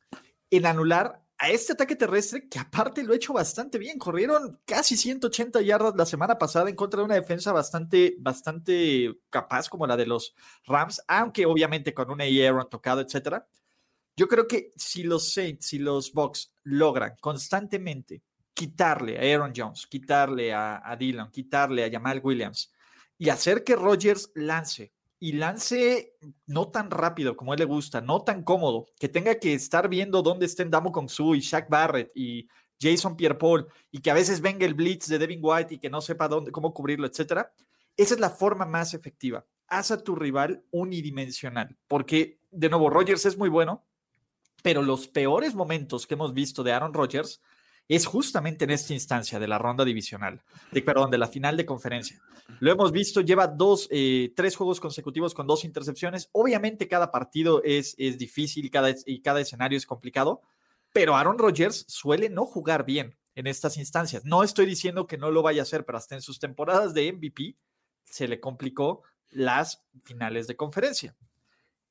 en 0.50 0.66
anular 0.66 1.23
a 1.38 1.50
este 1.50 1.72
ataque 1.72 1.96
terrestre, 1.96 2.48
que 2.48 2.58
aparte 2.58 3.02
lo 3.02 3.12
ha 3.12 3.16
hecho 3.16 3.32
bastante 3.32 3.78
bien. 3.78 3.98
Corrieron 3.98 4.60
casi 4.64 4.96
180 4.96 5.60
yardas 5.62 5.94
la 5.96 6.06
semana 6.06 6.38
pasada 6.38 6.70
en 6.70 6.76
contra 6.76 7.00
de 7.00 7.04
una 7.04 7.14
defensa 7.16 7.52
bastante, 7.52 8.16
bastante 8.18 9.18
capaz 9.30 9.68
como 9.68 9.86
la 9.86 9.96
de 9.96 10.06
los 10.06 10.34
Rams, 10.64 11.02
aunque 11.08 11.46
obviamente 11.46 11.92
con 11.92 12.10
un 12.10 12.20
Aaron 12.20 12.68
tocado, 12.70 13.00
etcétera. 13.00 13.46
Yo 14.16 14.28
creo 14.28 14.46
que 14.46 14.70
si 14.76 15.02
los 15.02 15.32
Saints, 15.32 15.66
si 15.66 15.78
los 15.78 16.12
Bucks 16.12 16.52
logran 16.62 17.16
constantemente 17.20 18.22
quitarle 18.54 19.18
a 19.18 19.34
Aaron 19.34 19.52
Jones, 19.54 19.86
quitarle 19.88 20.52
a, 20.52 20.80
a 20.88 20.96
Dylan, 20.96 21.30
quitarle 21.32 21.84
a 21.84 21.90
Jamal 21.90 22.20
Williams 22.22 22.72
y 23.18 23.28
hacer 23.28 23.64
que 23.64 23.74
Rodgers 23.74 24.30
lance 24.36 24.93
y 25.18 25.33
lance 25.33 26.16
no 26.47 26.68
tan 26.68 26.90
rápido 26.90 27.37
como 27.37 27.52
a 27.52 27.54
él 27.54 27.61
le 27.61 27.64
gusta, 27.64 28.00
no 28.00 28.23
tan 28.23 28.42
cómodo, 28.42 28.87
que 28.99 29.09
tenga 29.09 29.37
que 29.37 29.54
estar 29.54 29.88
viendo 29.88 30.23
dónde 30.23 30.47
estén 30.47 30.71
Damo 30.71 30.92
Kong 30.92 31.09
Su 31.09 31.35
y 31.35 31.40
Shaq 31.40 31.68
Barrett 31.68 32.11
y 32.14 32.49
Jason 32.80 33.16
Pierre-Paul 33.16 33.66
y 33.90 34.00
que 34.00 34.11
a 34.11 34.14
veces 34.14 34.40
venga 34.40 34.66
el 34.66 34.75
blitz 34.75 35.06
de 35.06 35.18
Devin 35.18 35.40
White 35.42 35.75
y 35.75 35.78
que 35.78 35.90
no 35.90 36.00
sepa 36.00 36.28
dónde, 36.28 36.50
cómo 36.50 36.75
cubrirlo, 36.75 37.06
etcétera. 37.06 37.52
Esa 37.97 38.14
es 38.14 38.21
la 38.21 38.30
forma 38.30 38.66
más 38.66 38.92
efectiva. 38.92 39.47
Haz 39.68 39.90
a 39.90 40.02
tu 40.02 40.14
rival 40.14 40.64
unidimensional, 40.71 41.76
porque 41.88 42.40
de 42.50 42.68
nuevo 42.68 42.90
Rogers 42.90 43.25
es 43.26 43.38
muy 43.38 43.49
bueno, 43.49 43.85
Pero 44.62 44.83
los 44.83 45.09
peores 45.09 45.54
momentos 45.54 46.06
que 46.06 46.14
hemos 46.14 46.33
visto 46.33 46.62
de 46.62 46.73
Aaron 46.73 46.94
Rodgers 46.94 47.40
es 47.88 48.06
justamente 48.06 48.64
en 48.64 48.70
esta 48.70 48.94
instancia 48.94 49.38
de 49.38 49.48
la 49.48 49.58
ronda 49.58 49.84
divisional, 49.84 50.42
de, 50.70 50.82
perdón, 50.82 51.10
de 51.10 51.18
la 51.18 51.28
final 51.28 51.56
de 51.56 51.66
conferencia. 51.66 52.20
Lo 52.60 52.72
hemos 52.72 52.92
visto, 52.92 53.20
lleva 53.20 53.46
dos, 53.46 53.88
eh, 53.90 54.32
tres 54.34 54.56
juegos 54.56 54.80
consecutivos 54.80 55.34
con 55.34 55.46
dos 55.46 55.64
intercepciones. 55.64 56.28
Obviamente 56.32 56.88
cada 56.88 57.10
partido 57.10 57.62
es, 57.62 57.94
es 57.98 58.18
difícil 58.18 58.70
cada, 58.70 58.94
y 59.06 59.20
cada 59.20 59.40
escenario 59.40 59.76
es 59.76 59.86
complicado, 59.86 60.42
pero 60.92 61.16
Aaron 61.16 61.38
Rodgers 61.38 61.84
suele 61.88 62.30
no 62.30 62.46
jugar 62.46 62.84
bien 62.84 63.16
en 63.34 63.46
estas 63.46 63.76
instancias. 63.76 64.24
No 64.24 64.42
estoy 64.42 64.66
diciendo 64.66 65.06
que 65.06 65.18
no 65.18 65.30
lo 65.30 65.42
vaya 65.42 65.62
a 65.62 65.64
hacer, 65.64 65.84
pero 65.84 65.98
hasta 65.98 66.14
en 66.14 66.22
sus 66.22 66.38
temporadas 66.38 66.94
de 66.94 67.12
MVP 67.12 67.56
se 68.04 68.28
le 68.28 68.40
complicó 68.40 69.02
las 69.30 69.84
finales 70.04 70.46
de 70.46 70.56
conferencia. 70.56 71.16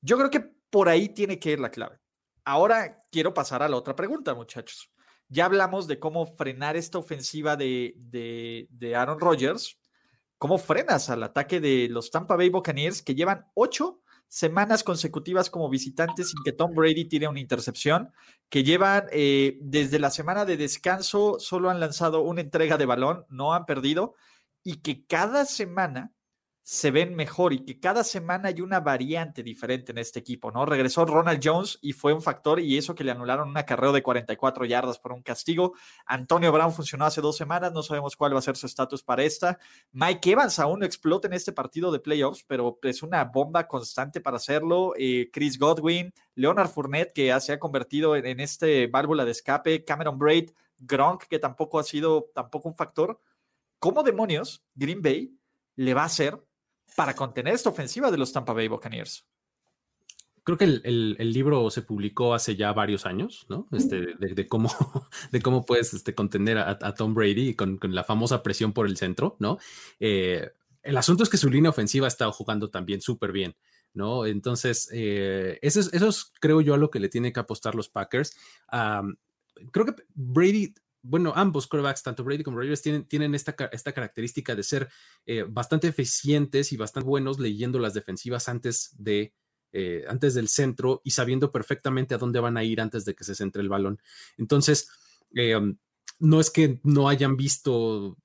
Yo 0.01 0.17
creo 0.17 0.29
que 0.29 0.39
por 0.39 0.89
ahí 0.89 1.09
tiene 1.09 1.39
que 1.39 1.51
ir 1.51 1.59
la 1.59 1.71
clave. 1.71 1.99
Ahora 2.45 3.05
quiero 3.11 3.33
pasar 3.33 3.61
a 3.63 3.69
la 3.69 3.77
otra 3.77 3.95
pregunta, 3.95 4.33
muchachos. 4.33 4.92
Ya 5.29 5.45
hablamos 5.45 5.87
de 5.87 5.99
cómo 5.99 6.25
frenar 6.25 6.75
esta 6.75 6.97
ofensiva 6.97 7.55
de, 7.55 7.95
de, 7.97 8.95
Aaron 8.95 9.19
Rodgers. 9.19 9.79
¿Cómo 10.37 10.57
frenas 10.57 11.09
al 11.09 11.23
ataque 11.23 11.59
de 11.59 11.87
los 11.89 12.11
Tampa 12.11 12.35
Bay 12.35 12.49
Buccaneers 12.49 13.01
que 13.01 13.15
llevan 13.15 13.45
ocho 13.53 14.01
semanas 14.27 14.83
consecutivas 14.83 15.49
como 15.51 15.69
visitantes 15.69 16.31
sin 16.31 16.43
que 16.43 16.51
Tom 16.51 16.73
Brady 16.73 17.05
tire 17.05 17.27
una 17.27 17.39
intercepción, 17.39 18.11
que 18.49 18.63
llevan 18.63 19.05
eh, 19.11 19.59
desde 19.61 19.99
la 19.99 20.09
semana 20.09 20.43
de 20.43 20.57
descanso, 20.57 21.39
solo 21.39 21.69
han 21.69 21.79
lanzado 21.79 22.21
una 22.21 22.41
entrega 22.41 22.77
de 22.77 22.87
balón, 22.87 23.25
no 23.29 23.53
han 23.53 23.67
perdido, 23.67 24.15
y 24.63 24.77
que 24.77 25.05
cada 25.05 25.45
semana 25.45 26.13
se 26.65 26.91
ven 26.91 27.13
mejor 27.13 27.51
y 27.51 27.65
que 27.65 27.77
cada 27.77 28.05
semana 28.05 28.47
hay 28.47 28.61
una 28.61 28.79
variante 28.79 29.43
diferente 29.43 29.91
en 29.91 29.97
este 29.97 30.19
equipo, 30.19 30.49
¿no? 30.49 30.65
Regresó 30.65 31.05
Ronald 31.05 31.41
Jones 31.43 31.77
y 31.81 31.91
fue 31.91 32.13
un 32.13 32.21
factor 32.21 32.61
y 32.61 32.77
eso 32.77 32.95
que 32.95 33.03
le 33.03 33.11
anularon 33.11 33.49
un 33.49 33.57
acarreo 33.57 33.91
de 33.91 34.01
44 34.01 34.63
yardas 34.63 34.97
por 34.97 35.11
un 35.11 35.21
castigo. 35.21 35.73
Antonio 36.05 36.53
Brown 36.53 36.71
funcionó 36.71 37.03
hace 37.03 37.19
dos 37.19 37.35
semanas, 37.35 37.73
no 37.73 37.83
sabemos 37.83 38.15
cuál 38.15 38.33
va 38.33 38.39
a 38.39 38.41
ser 38.41 38.55
su 38.55 38.65
estatus 38.65 39.03
para 39.03 39.23
esta. 39.23 39.59
Mike 39.91 40.31
Evans 40.31 40.57
aún 40.57 40.79
no 40.79 40.85
explota 40.85 41.27
en 41.27 41.33
este 41.33 41.51
partido 41.51 41.91
de 41.91 41.99
playoffs, 41.99 42.45
pero 42.47 42.79
es 42.83 43.03
una 43.03 43.25
bomba 43.25 43.67
constante 43.67 44.21
para 44.21 44.37
hacerlo. 44.37 44.93
Eh, 44.97 45.29
Chris 45.33 45.59
Godwin, 45.59 46.13
Leonard 46.35 46.69
Fournette, 46.69 47.11
que 47.11 47.37
se 47.41 47.51
ha 47.51 47.59
convertido 47.59 48.15
en, 48.15 48.39
este 48.39 48.87
válvula 48.87 49.25
de 49.25 49.31
escape, 49.31 49.83
Cameron 49.83 50.17
Braid, 50.17 50.51
Gronk, 50.77 51.23
que 51.23 51.39
tampoco 51.39 51.77
ha 51.77 51.83
sido 51.83 52.31
tampoco 52.33 52.69
un 52.69 52.75
factor. 52.75 53.19
¿Cómo 53.79 54.01
demonios 54.01 54.63
Green 54.75 55.01
Bay 55.01 55.37
le 55.75 55.93
va 55.93 56.03
a 56.03 56.05
hacer 56.05 56.41
para 56.95 57.15
contener 57.15 57.53
esta 57.53 57.69
ofensiva 57.69 58.11
de 58.11 58.17
los 58.17 58.33
Tampa 58.33 58.53
Bay 58.53 58.67
Buccaneers. 58.67 59.25
Creo 60.45 60.57
que 60.57 60.65
el, 60.65 61.33
libro 61.33 61.69
se 61.69 61.83
publicó 61.83 62.33
hace 62.33 62.57
ya 62.57 62.73
varios 62.73 63.05
años, 63.05 63.45
¿no? 63.47 63.67
Este, 63.71 64.15
de, 64.19 64.47
cómo, 64.47 64.69
de 65.31 65.41
cómo 65.41 65.65
puedes 65.65 65.93
este, 65.93 66.13
contener 66.13 66.57
a, 66.57 66.93
Tom 66.95 67.13
Brady 67.13 67.55
con, 67.55 67.79
la 67.81 68.03
famosa 68.03 68.43
presión 68.43 68.73
por 68.73 68.85
el 68.85 68.97
centro, 68.97 69.37
¿no? 69.39 69.57
Eh, 70.01 70.51
el 70.81 70.97
asunto 70.97 71.23
es 71.23 71.29
que 71.29 71.37
su 71.37 71.49
línea 71.49 71.69
ofensiva 71.69 72.07
ha 72.07 72.09
estado 72.09 72.33
jugando 72.33 72.69
también 72.69 72.99
súper 72.99 73.31
bien, 73.31 73.55
¿no? 73.93 74.25
Entonces, 74.25 74.89
eh, 74.91 75.59
eso, 75.61 75.79
es, 75.79 76.31
creo 76.41 76.59
yo, 76.59 76.73
a 76.73 76.77
lo 76.77 76.91
que 76.91 76.99
le 76.99 77.07
tienen 77.07 77.31
que 77.31 77.39
apostar 77.39 77.73
los 77.73 77.87
Packers. 77.87 78.35
creo 79.71 79.85
que 79.85 79.95
Brady 80.13 80.73
bueno, 81.03 81.33
ambos 81.35 81.67
quarterbacks, 81.67 82.01
tanto 82.01 82.23
Brady 82.23 82.43
como 82.43 82.57
Rodgers, 82.57 82.81
tienen, 82.81 83.05
tienen 83.05 83.35
esta, 83.35 83.55
esta, 83.71 83.91
característica 83.91 84.55
de 84.55 84.63
ser 84.63 84.89
eh, 85.25 85.45
bastante 85.47 85.89
eficientes 85.89 86.71
y 86.71 86.77
bastante 86.77 87.07
buenos 87.07 87.39
leyendo 87.39 87.77
las 87.77 87.93
defensivas 87.93 88.47
antes, 88.47 88.95
de, 88.97 89.33
eh, 89.73 90.05
antes 90.07 90.33
del 90.33 90.47
centro 90.47 91.01
y 91.03 91.11
sabiendo 91.11 91.51
perfectamente 91.51 92.15
a 92.15 92.17
dónde 92.17 92.39
van 92.39 92.55
a 92.55 92.63
ir 92.63 92.79
antes 92.79 93.03
de 93.03 93.15
que 93.15 93.25
se 93.25 93.35
centre 93.35 93.61
el 93.61 93.69
balón. 93.69 93.99
Entonces, 94.37 94.89
eh, 95.35 95.57
um, 95.57 95.77
no 96.19 96.39
es 96.39 96.49
que 96.49 96.79
no 96.83 97.09
hayan 97.09 97.35
visto 97.35 98.17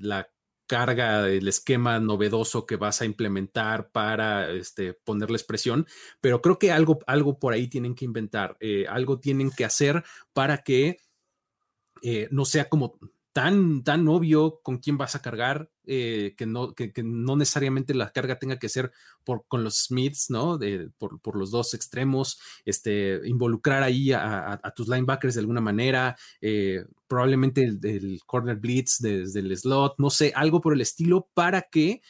la 0.00 0.28
carga, 0.66 1.28
el 1.28 1.46
esquema 1.46 2.00
novedoso 2.00 2.66
que 2.66 2.76
vas 2.76 3.02
a 3.02 3.04
implementar 3.04 3.90
para 3.92 4.50
este, 4.50 4.94
ponerles 4.94 5.44
presión, 5.44 5.86
pero 6.20 6.42
creo 6.42 6.58
que 6.58 6.72
algo, 6.72 6.98
algo 7.06 7.38
por 7.38 7.52
ahí 7.52 7.68
tienen 7.68 7.94
que 7.94 8.06
inventar, 8.06 8.56
algo 8.88 9.20
tienen 9.20 9.50
que 9.50 9.64
hacer 9.64 10.02
para 10.32 10.58
que 10.58 10.96
eh, 12.02 12.28
no 12.30 12.44
sea 12.44 12.68
como 12.68 12.98
tan, 13.32 13.82
tan 13.82 14.08
obvio 14.08 14.60
con 14.62 14.78
quién 14.78 14.98
vas 14.98 15.14
a 15.14 15.22
cargar, 15.22 15.70
eh, 15.86 16.34
que, 16.36 16.46
no, 16.46 16.74
que, 16.74 16.92
no 17.02 17.36
necesariamente 17.36 17.94
la 17.94 18.10
carga 18.10 18.38
tenga 18.38 18.58
que 18.58 18.68
ser 18.68 18.92
por, 19.24 19.46
con 19.48 19.64
los 19.64 19.84
Smiths, 19.86 20.28
¿no? 20.28 20.58
De, 20.58 20.90
por, 20.98 21.36
los 21.36 21.50
dos 21.50 21.72
extremos, 21.74 22.38
este, 22.64 23.20
involucrar 23.24 23.82
ahí 23.82 24.12
a, 24.12 24.60
tus 24.76 24.88
linebackers 24.88 25.34
de 25.34 25.40
alguna 25.40 25.60
manera, 25.60 26.16
eh, 26.40 26.84
probablemente 27.06 27.62
el, 27.62 28.20
corner 28.26 28.56
blitz 28.56 28.98
desde 28.98 29.40
el 29.40 29.56
slot, 29.56 29.94
no 29.98 30.10
sé, 30.10 30.32
algo 30.34 30.60
por 30.60 30.74
el 30.74 30.80
estilo 30.80 31.28
para 31.32 31.62
que 31.62 32.02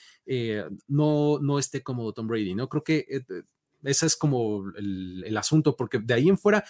no, 0.89 1.39
no 1.41 1.59
esté 1.59 1.83
como 1.83 2.13
Tom 2.13 2.27
Brady, 2.27 2.55
¿no? 2.55 2.69
Creo 2.69 2.83
que 2.83 3.07
ese 3.83 4.07
es 4.07 4.17
como 4.17 4.65
el, 4.77 5.23
el 5.27 5.37
asunto, 5.37 5.77
porque 5.77 5.99
de 5.99 6.15
ahí 6.15 6.29
en 6.29 6.39
fuera, 6.39 6.65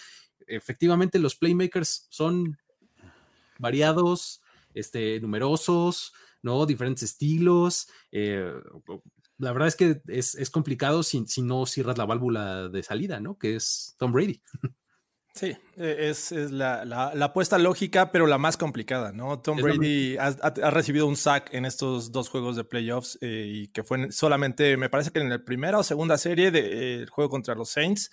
efectivamente 0.47 1.19
los 1.19 1.37
playmakers 1.37 2.07
son 2.11 2.59
variados, 3.63 4.43
este, 4.75 5.19
numerosos, 5.21 6.13
¿no? 6.43 6.67
Diferentes 6.67 7.05
estilos. 7.05 7.89
Eh, 8.11 8.53
la 9.39 9.53
verdad 9.53 9.69
es 9.69 9.77
que 9.77 10.03
es, 10.09 10.51
complicado 10.51 11.03
si, 11.03 11.25
si, 11.27 11.41
no 11.41 11.65
cierras 11.65 11.97
la 11.97 12.05
válvula 12.05 12.69
de 12.69 12.83
salida, 12.83 13.21
¿no? 13.21 13.39
Que 13.39 13.57
es 13.57 13.95
Tom 13.99 14.13
Brady. 14.13 14.43
Sí, 15.35 15.57
e, 15.79 16.11
es, 16.11 16.31
la, 16.31 17.13
apuesta 17.23 17.57
lógica, 17.57 18.13
pero 18.13 18.27
la 18.27 18.37
más 18.37 18.59
complicada, 18.59 19.13
¿no? 19.13 19.41
Tom 19.41 19.57
Brady 19.57 20.19
ha, 20.19 20.71
recibido 20.71 21.07
un 21.07 21.17
sack 21.17 21.55
en 21.55 21.65
estos 21.65 22.13
dos 22.13 22.29
juegos 22.29 22.55
de 22.55 22.65
playoffs 22.65 23.17
eh, 23.23 23.47
y 23.49 23.69
que 23.69 23.83
fue 23.83 24.13
solamente, 24.13 24.77
me 24.77 24.91
parece 24.91 25.11
que 25.11 25.21
en 25.21 25.31
la 25.31 25.43
primera 25.43 25.79
o 25.79 25.83
segunda 25.83 26.19
serie 26.19 26.51
del 26.51 27.09
juego 27.09 27.31
contra 27.31 27.55
los 27.55 27.71
Saints, 27.71 28.11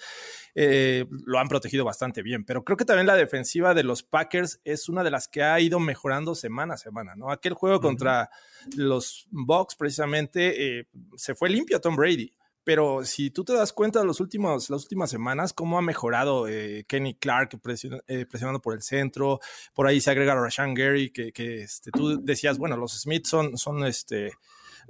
eh, 0.55 1.05
lo 1.25 1.39
han 1.39 1.49
protegido 1.49 1.83
bastante 1.83 2.23
bien, 2.23 2.45
pero 2.45 2.63
creo 2.63 2.77
que 2.77 2.85
también 2.85 3.07
la 3.07 3.17
defensiva 3.17 3.73
de 3.73 3.83
los 3.83 4.01
Packers 4.01 4.61
es 4.63 4.87
una 4.87 5.03
de 5.03 5.11
las 5.11 5.27
que 5.27 5.43
ha 5.43 5.59
ido 5.59 5.81
mejorando 5.81 6.35
semana 6.35 6.75
a 6.75 6.77
semana, 6.77 7.15
¿no? 7.17 7.31
Aquel 7.31 7.53
juego 7.53 7.81
contra 7.81 8.29
los 8.77 9.27
Bucks 9.29 9.75
precisamente 9.75 10.79
eh, 10.79 10.87
se 11.17 11.35
fue 11.35 11.49
limpio 11.49 11.81
Tom 11.81 11.97
Brady 11.97 12.33
pero 12.69 13.03
si 13.03 13.31
tú 13.31 13.43
te 13.43 13.53
das 13.53 13.73
cuenta 13.73 13.99
de 13.99 14.05
los 14.05 14.19
últimos, 14.19 14.69
las 14.69 14.83
últimas 14.83 15.09
semanas, 15.09 15.53
cómo 15.53 15.79
ha 15.79 15.81
mejorado 15.81 16.47
eh, 16.47 16.85
Kenny 16.87 17.15
Clark 17.15 17.59
eh, 18.05 18.27
presionando 18.29 18.61
por 18.61 18.75
el 18.75 18.83
centro, 18.83 19.39
por 19.73 19.87
ahí 19.87 19.99
se 19.99 20.11
agrega 20.11 20.35
Rashan 20.35 20.75
Gary, 20.75 21.09
que, 21.09 21.31
que 21.31 21.63
este, 21.63 21.89
tú 21.89 22.23
decías, 22.23 22.59
bueno, 22.59 22.77
los 22.77 22.91
Smiths 22.91 23.27
son, 23.27 23.57
son 23.57 23.87
este, 23.87 24.33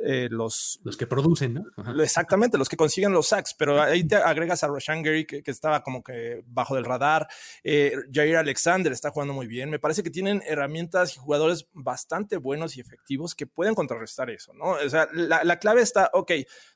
eh, 0.01 0.27
los... 0.31 0.79
Los 0.83 0.95
que 0.95 1.07
producen, 1.07 1.55
¿no? 1.55 2.01
Exactamente, 2.01 2.57
los 2.57 2.69
que 2.69 2.77
consiguen 2.77 3.11
los 3.11 3.27
sacks, 3.27 3.53
pero 3.53 3.81
ahí 3.81 4.05
te 4.05 4.15
agregas 4.15 4.63
a 4.63 4.67
Rashan 4.67 5.03
Gary, 5.03 5.25
que, 5.25 5.43
estaba 5.45 5.83
como 5.83 6.03
que 6.03 6.43
bajo 6.47 6.75
del 6.75 6.85
radar. 6.85 7.27
Eh, 7.63 7.93
Jair 8.11 8.37
Alexander 8.37 8.91
está 8.93 9.09
jugando 9.09 9.33
muy 9.33 9.47
bien. 9.47 9.69
Me 9.69 9.79
parece 9.79 10.03
que 10.03 10.09
tienen 10.09 10.41
herramientas 10.45 11.15
y 11.15 11.19
jugadores 11.19 11.67
bastante 11.73 12.37
buenos 12.37 12.77
y 12.77 12.81
efectivos 12.81 13.35
que 13.35 13.47
pueden 13.47 13.75
contrarrestar 13.75 14.29
eso, 14.29 14.53
¿no? 14.53 14.71
O 14.71 14.89
sea, 14.89 15.07
la, 15.11 15.43
la 15.43 15.59
clave 15.59 15.81
está, 15.81 16.09
ok, 16.13 16.31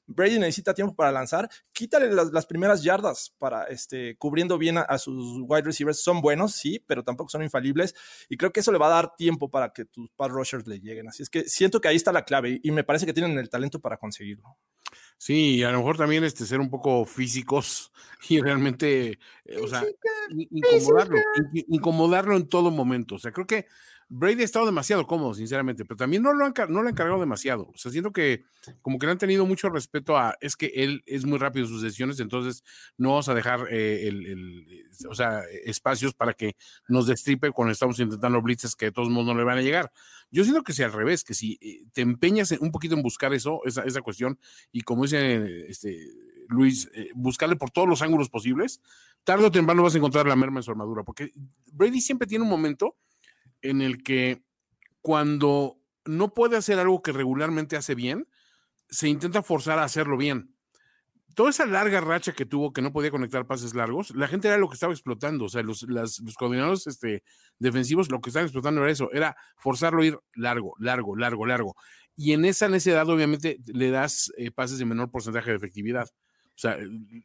Brady 0.06 0.40
necesita 0.40 0.74
tiempo 0.74 0.96
para 0.96 1.12
lanzar, 1.12 1.50
quítale 1.72 2.12
las, 2.12 2.46
primeras 2.46 2.84
yardas 2.84 3.34
para 3.38 3.66
este, 3.66 4.18
cubriendo 4.18 4.58
bien 4.58 4.78
a, 4.78 4.98
sus 4.98 5.42
wide 5.48 5.64
receivers. 5.64 6.02
Son 6.02 6.22
buenos, 6.22 6.54
sí, 6.54 6.84
pero 6.86 7.04
tampoco 7.04 7.30
son 7.30 7.44
infalibles. 7.44 7.96
Y 8.30 8.38
creo 8.38 8.52
que 8.52 8.60
eso 8.60 8.72
le 8.72 8.78
va 8.78 8.88
a 8.88 9.02
dar 9.02 9.16
tiempo 9.16 9.50
para 9.50 9.72
que 9.72 9.86
tus 9.86 10.10
pass 10.12 10.30
rushers 10.30 10.68
le 10.68 10.80
lleguen. 10.80 11.08
Así 11.08 11.24
es 11.24 11.30
que 11.30 11.44
siento 11.48 11.80
que 11.80 11.88
ahí 11.88 11.96
está 11.96 12.12
la 12.12 12.26
clave 12.26 12.60
y 12.62 12.72
me 12.72 12.84
parece 12.84 13.06
que 13.06 13.14
tienen 13.14 13.38
el 13.38 13.50
talento 13.50 13.80
para 13.80 13.98
conseguirlo. 13.98 14.58
Sí, 15.18 15.56
y 15.56 15.64
a 15.64 15.72
lo 15.72 15.78
mejor 15.78 15.98
también 15.98 16.24
este, 16.24 16.46
ser 16.46 16.60
un 16.60 16.70
poco 16.70 17.06
físicos 17.06 17.92
y 18.30 18.42
realmente, 18.42 19.20
eh, 19.46 19.58
o 19.62 19.68
sea, 19.68 19.84
incomodarlo, 20.30 21.18
incomodarlo 21.54 22.36
en 22.36 22.48
todo 22.48 22.72
momento. 22.72 23.16
O 23.16 23.20
sea, 23.20 23.32
creo 23.32 23.48
que 23.48 23.68
Brady 24.16 24.44
ha 24.44 24.46
estado 24.46 24.68
demasiado 24.68 25.08
cómodo, 25.08 25.34
sinceramente, 25.34 25.86
pero 25.86 25.98
también 25.98 26.22
no 26.22 26.34
lo, 26.34 26.46
han, 26.46 26.54
no 26.70 26.84
cargado 26.94 27.20
demasiado. 27.20 27.72
O 27.74 27.78
sea, 27.78 27.92
siento 27.92 28.12
que 28.12 28.44
como 28.84 29.00
que 29.00 29.08
le 29.08 29.14
han 29.14 29.18
tenido 29.18 29.48
mucho 29.48 29.70
respeto 29.70 30.16
a, 30.16 30.36
es 30.40 30.56
que 30.56 30.68
él 30.68 31.02
es 31.08 31.26
muy 31.26 31.40
rápido 31.40 31.66
en 31.66 31.72
sus 31.72 31.82
decisiones, 31.82 32.20
entonces 32.20 32.64
no 32.96 33.10
vamos 33.10 33.28
a 33.30 33.34
dejar 33.34 33.66
eh, 33.72 34.08
el, 34.08 34.86
o 35.10 35.16
sea, 35.16 35.42
espacios 35.66 36.14
para 36.14 36.34
que 36.34 36.56
nos 36.88 37.08
destripe 37.08 37.50
cuando 37.50 37.72
estamos 37.72 38.00
intentando 38.00 38.40
blitzes 38.40 38.76
que 38.76 38.86
de 38.86 38.92
todos 38.92 39.10
modos 39.10 39.30
no 39.30 39.36
le 39.36 39.44
van 39.44 39.58
a 39.58 39.64
llegar. 39.64 39.92
Yo 40.30 40.44
siento 40.44 40.62
que 40.62 40.74
sea 40.74 40.86
al 40.86 40.94
revés, 40.94 41.24
que 41.24 41.34
si 41.34 41.58
eh, 41.60 41.84
te 41.92 42.02
empeñas 42.02 42.52
un 42.52 42.72
poquito 42.72 42.94
en 42.94 43.02
buscar 43.02 43.34
eso, 43.34 43.62
esa, 43.66 44.02
cuestión, 44.02 44.38
y 44.72 44.82
como 44.82 45.04
dice 45.04 45.66
este, 45.72 46.12
Luis, 46.50 46.88
eh, 46.94 47.10
buscarle 47.16 47.56
por 47.56 47.72
todos 47.72 47.90
los 47.90 48.04
ángulos 48.04 48.30
posibles, 48.30 48.80
tarde 49.24 49.46
o 49.46 49.52
temprano 49.52 49.82
vas 49.82 49.96
a 49.96 49.98
encontrar 49.98 50.28
la 50.28 50.36
merma 50.36 50.60
en 50.60 50.64
su 50.64 50.70
armadura, 50.70 51.02
porque 51.02 51.32
Brady 51.72 52.00
siempre 52.00 52.28
tiene 52.28 52.44
un 52.44 52.52
momento 52.52 52.96
en 53.64 53.82
el 53.82 54.04
que 54.04 54.44
cuando 55.02 55.80
no 56.06 56.34
puede 56.34 56.58
hacer 56.58 56.80
algo 56.80 57.02
que 57.02 57.12
regularmente 57.12 57.76
hace 57.76 57.96
bien, 57.96 58.28
se 58.90 59.10
intenta 59.10 59.42
forzar 59.42 59.80
a 59.80 59.84
hacerlo 59.84 60.18
bien. 60.18 60.52
toda 61.36 61.50
esa 61.50 61.66
larga 61.66 62.00
racha 62.00 62.34
que 62.34 62.46
tuvo 62.46 62.72
que 62.72 62.84
no 62.84 62.94
podía 62.94 63.10
conectar 63.10 63.48
pases 63.48 63.74
largos, 63.74 64.12
la 64.16 64.28
gente 64.28 64.48
era 64.48 64.60
lo 64.60 64.70
que 64.70 64.76
estaba 64.76 64.94
explotando. 64.94 65.46
O 65.46 65.50
sea, 65.50 65.64
los, 65.64 65.82
los 65.82 66.36
coordinadores 66.38 66.86
este, 66.86 67.24
defensivos 67.58 68.12
lo 68.12 68.22
que 68.22 68.30
estaban 68.30 68.46
explotando 68.46 68.82
era 68.82 68.92
eso, 68.92 69.12
era 69.12 69.36
forzarlo 69.58 70.04
a 70.04 70.06
ir 70.06 70.20
largo, 70.36 70.76
largo, 70.78 71.16
largo, 71.16 71.48
largo. 71.48 71.76
Y 72.16 72.34
en 72.34 72.46
esa 72.46 72.70
necesidad, 72.70 73.10
obviamente, 73.10 73.58
le 73.66 73.90
das 73.90 74.32
eh, 74.38 74.52
pases 74.52 74.78
de 74.78 74.86
menor 74.86 75.10
porcentaje 75.10 75.50
de 75.50 75.58
efectividad. 75.58 76.08
O 76.56 76.60
sea, 76.60 76.78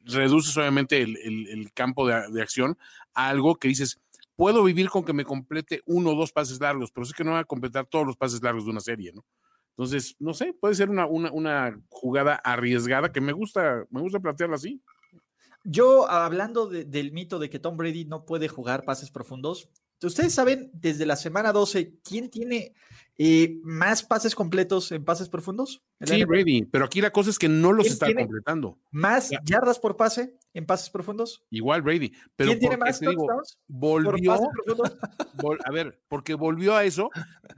reduces 0.07 0.57
obviamente 0.57 1.03
el, 1.03 1.71
campo 1.75 2.09
de, 2.09 2.31
de, 2.33 2.41
acción 2.41 2.79
a 3.13 3.29
algo 3.29 3.57
que 3.57 3.69
dices, 3.69 4.01
puedo 4.39 4.63
vivir 4.63 4.89
con 4.89 5.05
que 5.05 5.13
me 5.13 5.25
complete 5.25 5.83
uno 5.85 6.13
o 6.13 6.15
dos 6.15 6.31
pases 6.31 6.61
largos, 6.61 6.93
pero 6.93 7.05
sé 7.05 7.13
que 7.13 7.25
no 7.25 7.33
va 7.33 7.41
a 7.41 7.45
completar 7.45 7.87
todos 7.87 8.07
los 8.07 8.17
pases 8.17 8.41
largos 8.41 8.65
de 8.65 8.71
una 8.71 8.79
serie, 8.79 9.13
¿no? 9.13 9.27
Entonces, 9.71 10.15
no 10.21 10.33
sé, 10.33 10.53
puede 10.53 10.77
ser 10.77 10.91
una, 10.91 11.07
una, 11.07 11.77
jugada 11.89 12.37
arriesgada 12.37 13.11
que 13.11 13.21
me 13.21 13.33
gusta, 13.33 13.85
me 13.91 14.01
gusta 14.01 14.21
plantearla 14.21 14.55
así. 14.55 14.81
Yo, 15.65 16.09
hablando 16.09 16.69
del 16.69 17.11
mito 17.11 17.41
de 17.41 17.51
que 17.51 17.59
Tom 17.59 17.77
Brady 17.77 18.05
no 18.05 18.25
puede 18.25 18.47
jugar 18.47 18.85
pases 18.85 19.11
profundos, 19.11 19.69
ustedes 20.01 20.35
saben 20.35 20.71
desde 20.73 21.05
la 21.05 21.17
semana 21.17 21.53
12 21.53 21.99
quién 22.05 22.31
tiene 22.31 22.75
eh, 23.19 23.59
más 23.65 24.05
pases 24.05 24.35
completos 24.35 24.93
en 24.93 25.05
pases 25.05 25.29
profundos. 25.29 25.83
Sí, 26.01 26.25
Brady, 26.25 26.65
pero 26.67 26.85
aquí 26.85 27.01
la 27.01 27.11
cosa 27.11 27.31
es 27.31 27.39
que 27.39 27.49
no 27.49 27.73
los 27.73 27.89
está 27.89 28.15
completando. 28.15 28.79
¿Más 28.93 29.31
yardas 29.45 29.81
por 29.81 29.97
pase 29.97 30.37
en 30.55 30.65
pases 30.65 30.89
profundos? 30.89 31.43
Igual 31.51 31.83
Brady. 31.83 32.13
Pero 32.37 32.51
¿Quién 32.51 32.61
tiene 32.61 32.77
más 32.77 33.01
touchdowns? 33.01 33.59
Volvió. 33.67 34.35
a 35.65 35.71
ver, 35.73 36.01
porque 36.09 36.35
volvió 36.35 36.77
a 36.77 36.85
eso, 36.85 37.11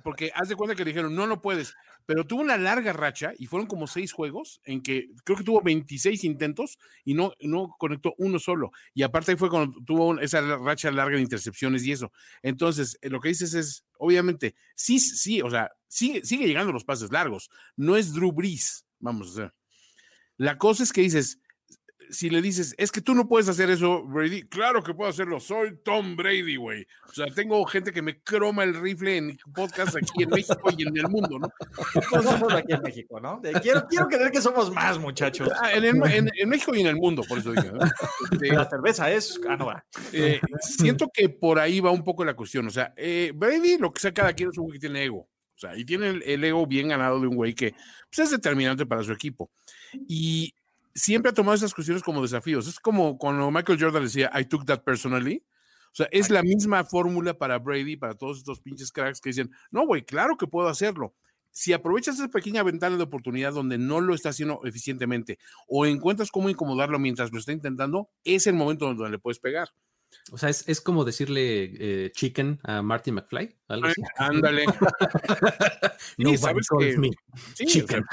porque 0.03 0.33
haz 0.35 0.49
de 0.49 0.57
cuenta 0.57 0.75
que 0.75 0.85
le 0.85 0.93
dijeron, 0.93 1.15
no, 1.15 1.27
no 1.27 1.43
puedes 1.43 1.75
pero 2.11 2.27
tuvo 2.27 2.41
una 2.41 2.57
larga 2.57 2.93
racha 2.93 3.35
y 3.39 3.47
fueron 3.47 3.69
como 3.69 3.87
seis 3.87 4.13
juegos 4.13 4.61
en 4.65 4.83
que 4.83 5.11
creo 5.23 5.39
que 5.39 5.45
tuvo 5.45 5.63
26 5.63 6.25
intentos 6.25 6.77
y 7.05 7.15
no, 7.15 7.35
no 7.41 7.77
conectó 7.79 8.15
uno 8.19 8.41
solo. 8.41 8.73
Y 8.95 9.05
aparte 9.05 9.31
ahí 9.31 9.37
fue 9.37 9.49
cuando 9.49 9.81
tuvo 9.85 10.19
esa 10.19 10.41
racha 10.57 10.91
larga 10.91 11.15
de 11.15 11.23
intercepciones 11.23 11.85
y 11.85 11.93
eso. 11.93 12.11
Entonces, 12.43 12.99
eh, 13.01 13.11
lo 13.11 13.21
que 13.21 13.29
dices 13.29 13.55
es, 13.55 13.85
obviamente, 14.01 14.55
sí, 14.75 14.99
sí, 14.99 15.41
o 15.43 15.51
sea, 15.51 15.71
sigue, 15.87 16.25
sigue 16.25 16.47
llegando 16.47 16.73
los 16.73 16.85
pases 16.85 17.13
largos. 17.13 17.51
No 17.77 17.97
es 17.97 18.13
Drew 18.13 18.33
Brees, 18.33 18.87
vamos 18.99 19.29
a 19.29 19.31
hacer. 19.31 19.55
La 20.37 20.59
cosa 20.59 20.83
es 20.83 20.93
que 20.93 21.03
dices, 21.03 21.39
si 22.11 22.31
le 22.31 22.43
dices, 22.43 22.75
es 22.79 22.93
que 22.93 23.01
tú 23.01 23.15
no 23.15 23.29
puedes 23.29 23.49
hacer 23.49 23.71
eso, 23.71 24.03
Brady, 24.05 24.43
claro 24.43 24.83
que 24.83 24.95
puedo 24.95 25.11
hacerlo, 25.11 25.41
soy 25.41 25.79
Tom 25.83 26.17
Brady, 26.17 26.57
güey. 26.57 26.87
O 27.09 27.13
sea, 27.13 27.27
tengo 27.27 27.65
gente 27.65 27.93
que 27.93 28.03
me 28.03 28.21
croma 28.23 28.65
el 28.65 28.81
rifle 28.81 29.17
en 29.17 29.39
podcast 29.55 29.97
aquí 29.97 30.23
en 30.23 30.31
México 30.31 30.71
y 30.77 30.87
en 30.87 30.97
el 30.97 31.09
mundo, 31.09 31.39
¿no? 31.39 31.49
Todos 32.11 32.25
somos 32.25 32.53
aquí 32.53 32.73
en 32.73 32.83
México, 32.83 33.21
¿no? 33.21 33.41
Quiero, 33.63 33.87
quiero 33.89 34.09
creer 34.09 34.31
que 34.31 34.41
somos 34.41 34.73
más, 34.73 34.99
muchachos. 34.99 35.49
Ah, 35.61 35.73
en, 35.73 35.99
México 36.49 36.75
y 36.75 36.81
en 36.81 36.87
el 36.87 36.97
mundo, 36.97 37.23
por 37.29 37.39
eso 37.39 37.53
digo. 37.53 37.79
Este, 38.33 38.49
la 38.55 38.69
cerveza 38.69 39.11
es, 39.11 39.41
ah, 39.49 39.57
no 39.57 39.67
va. 39.67 39.85
Eh, 40.13 40.41
siento 40.61 41.11
que 41.13 41.29
por 41.29 41.59
ahí 41.59 41.81
va 41.81 41.91
un 41.91 42.05
poco 42.05 42.25
la 42.25 42.35
cuestión. 42.35 42.67
O 42.67 42.71
sea, 42.71 42.93
eh, 42.97 43.33
Brady, 43.35 43.79
lo 43.79 43.93
que 43.93 44.01
sea 44.01 44.13
cada 44.13 44.33
quien 44.33 44.51
es 44.51 44.59
un 44.59 44.65
güey 44.67 44.79
que 44.79 44.87
tiene 44.87 45.05
ego. 45.05 45.19
O 45.19 45.59
sea, 45.61 45.77
y 45.77 45.85
tiene 45.85 46.09
el, 46.09 46.23
el 46.23 46.43
ego 46.43 46.67
bien 46.67 46.89
ganado 46.89 47.21
de 47.21 47.27
un 47.27 47.37
güey 47.37 47.55
que 47.55 47.73
pues, 48.11 48.27
es 48.27 48.31
determinante 48.31 48.87
para 48.87 49.03
su 49.03 49.13
equipo. 49.13 49.51
Y 50.09 50.55
siempre 50.95 51.31
ha 51.31 51.35
tomado 51.35 51.55
esas 51.55 51.75
cuestiones 51.75 52.03
como 52.03 52.23
desafíos. 52.23 52.67
Es 52.69 52.81
como 52.81 53.19
cuando 53.19 53.51
Michael 53.51 53.81
Jordan 53.81 54.05
decía, 54.05 54.31
I 54.39 54.45
took 54.45 54.65
that 54.67 54.83
personally. 54.83 55.45
O 55.93 55.95
sea, 55.95 56.09
es 56.13 56.31
la 56.31 56.43
misma 56.43 56.85
fórmula 56.85 57.37
para 57.37 57.59
Brady, 57.59 57.97
para 57.97 58.15
todos 58.15 58.39
estos 58.39 58.61
pinches 58.61 58.93
cracks 58.93 59.21
que 59.21 59.31
dicen, 59.31 59.51
no, 59.71 59.87
güey, 59.87 60.05
claro 60.05 60.37
que 60.37 60.47
puedo 60.47 60.69
hacerlo. 60.69 61.15
Si 61.51 61.73
aprovechas 61.73 62.15
esa 62.15 62.29
pequeña 62.29 62.63
ventana 62.63 62.97
de 62.97 63.03
oportunidad 63.03 63.53
donde 63.53 63.77
no 63.77 64.01
lo 64.01 64.15
está 64.15 64.29
haciendo 64.29 64.61
eficientemente 64.65 65.39
o 65.67 65.85
encuentras 65.85 66.31
cómo 66.31 66.49
incomodarlo 66.49 67.01
mientras 67.01 67.33
lo 67.33 67.41
está 67.41 67.51
intentando, 67.51 68.09
es 68.23 68.47
el 68.47 68.55
momento 68.55 68.87
donde 68.87 69.11
le 69.11 69.19
puedes 69.19 69.41
pegar. 69.41 69.69
O 70.33 70.39
sea, 70.39 70.49
es, 70.49 70.81
como 70.81 71.05
decirle 71.05 72.05
eh, 72.05 72.13
chicken 72.13 72.61
a 72.63 72.83
Marty 72.83 73.11
McFly. 73.11 73.57
¿algo 73.69 73.89
así? 73.89 74.03
Ándale. 74.17 74.65
no, 76.19 76.37
¿sabes 76.37 76.69
que, 76.79 77.11
chicken. 77.67 78.05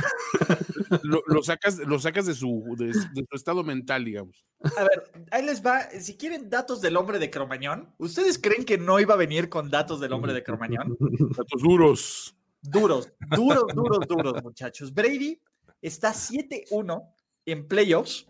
lo, 1.03 1.21
sacas, 1.43 1.79
lo 1.79 1.99
sacas 1.99 2.25
de 2.25 2.33
su, 2.33 2.75
de, 2.77 2.93
su 2.93 3.35
estado 3.35 3.63
mental, 3.63 4.05
digamos. 4.05 4.45
A 4.77 4.83
ver, 4.83 5.11
ahí 5.31 5.45
les 5.45 5.65
va. 5.65 5.89
Si 5.91 6.17
quieren 6.17 6.49
datos 6.49 6.81
del 6.81 6.97
hombre 6.97 7.19
de 7.19 7.29
Cromañón, 7.29 7.93
¿ustedes 7.97 8.39
creen 8.39 8.65
que 8.65 8.77
no 8.77 8.99
iba 8.99 9.13
a 9.13 9.17
venir 9.17 9.49
con 9.49 9.69
datos 9.69 9.99
del 9.99 10.13
hombre 10.13 10.33
de 10.33 10.43
Cromañón? 10.43 10.97
Datos 10.99 11.61
duros. 11.61 12.35
Duros, 12.61 13.13
duros, 13.29 13.65
duros, 13.73 14.07
duros, 14.07 14.43
muchachos. 14.43 14.93
Brady 14.93 15.39
está 15.81 16.11
7-1 16.11 17.03
en 17.45 17.67
playoffs 17.67 18.27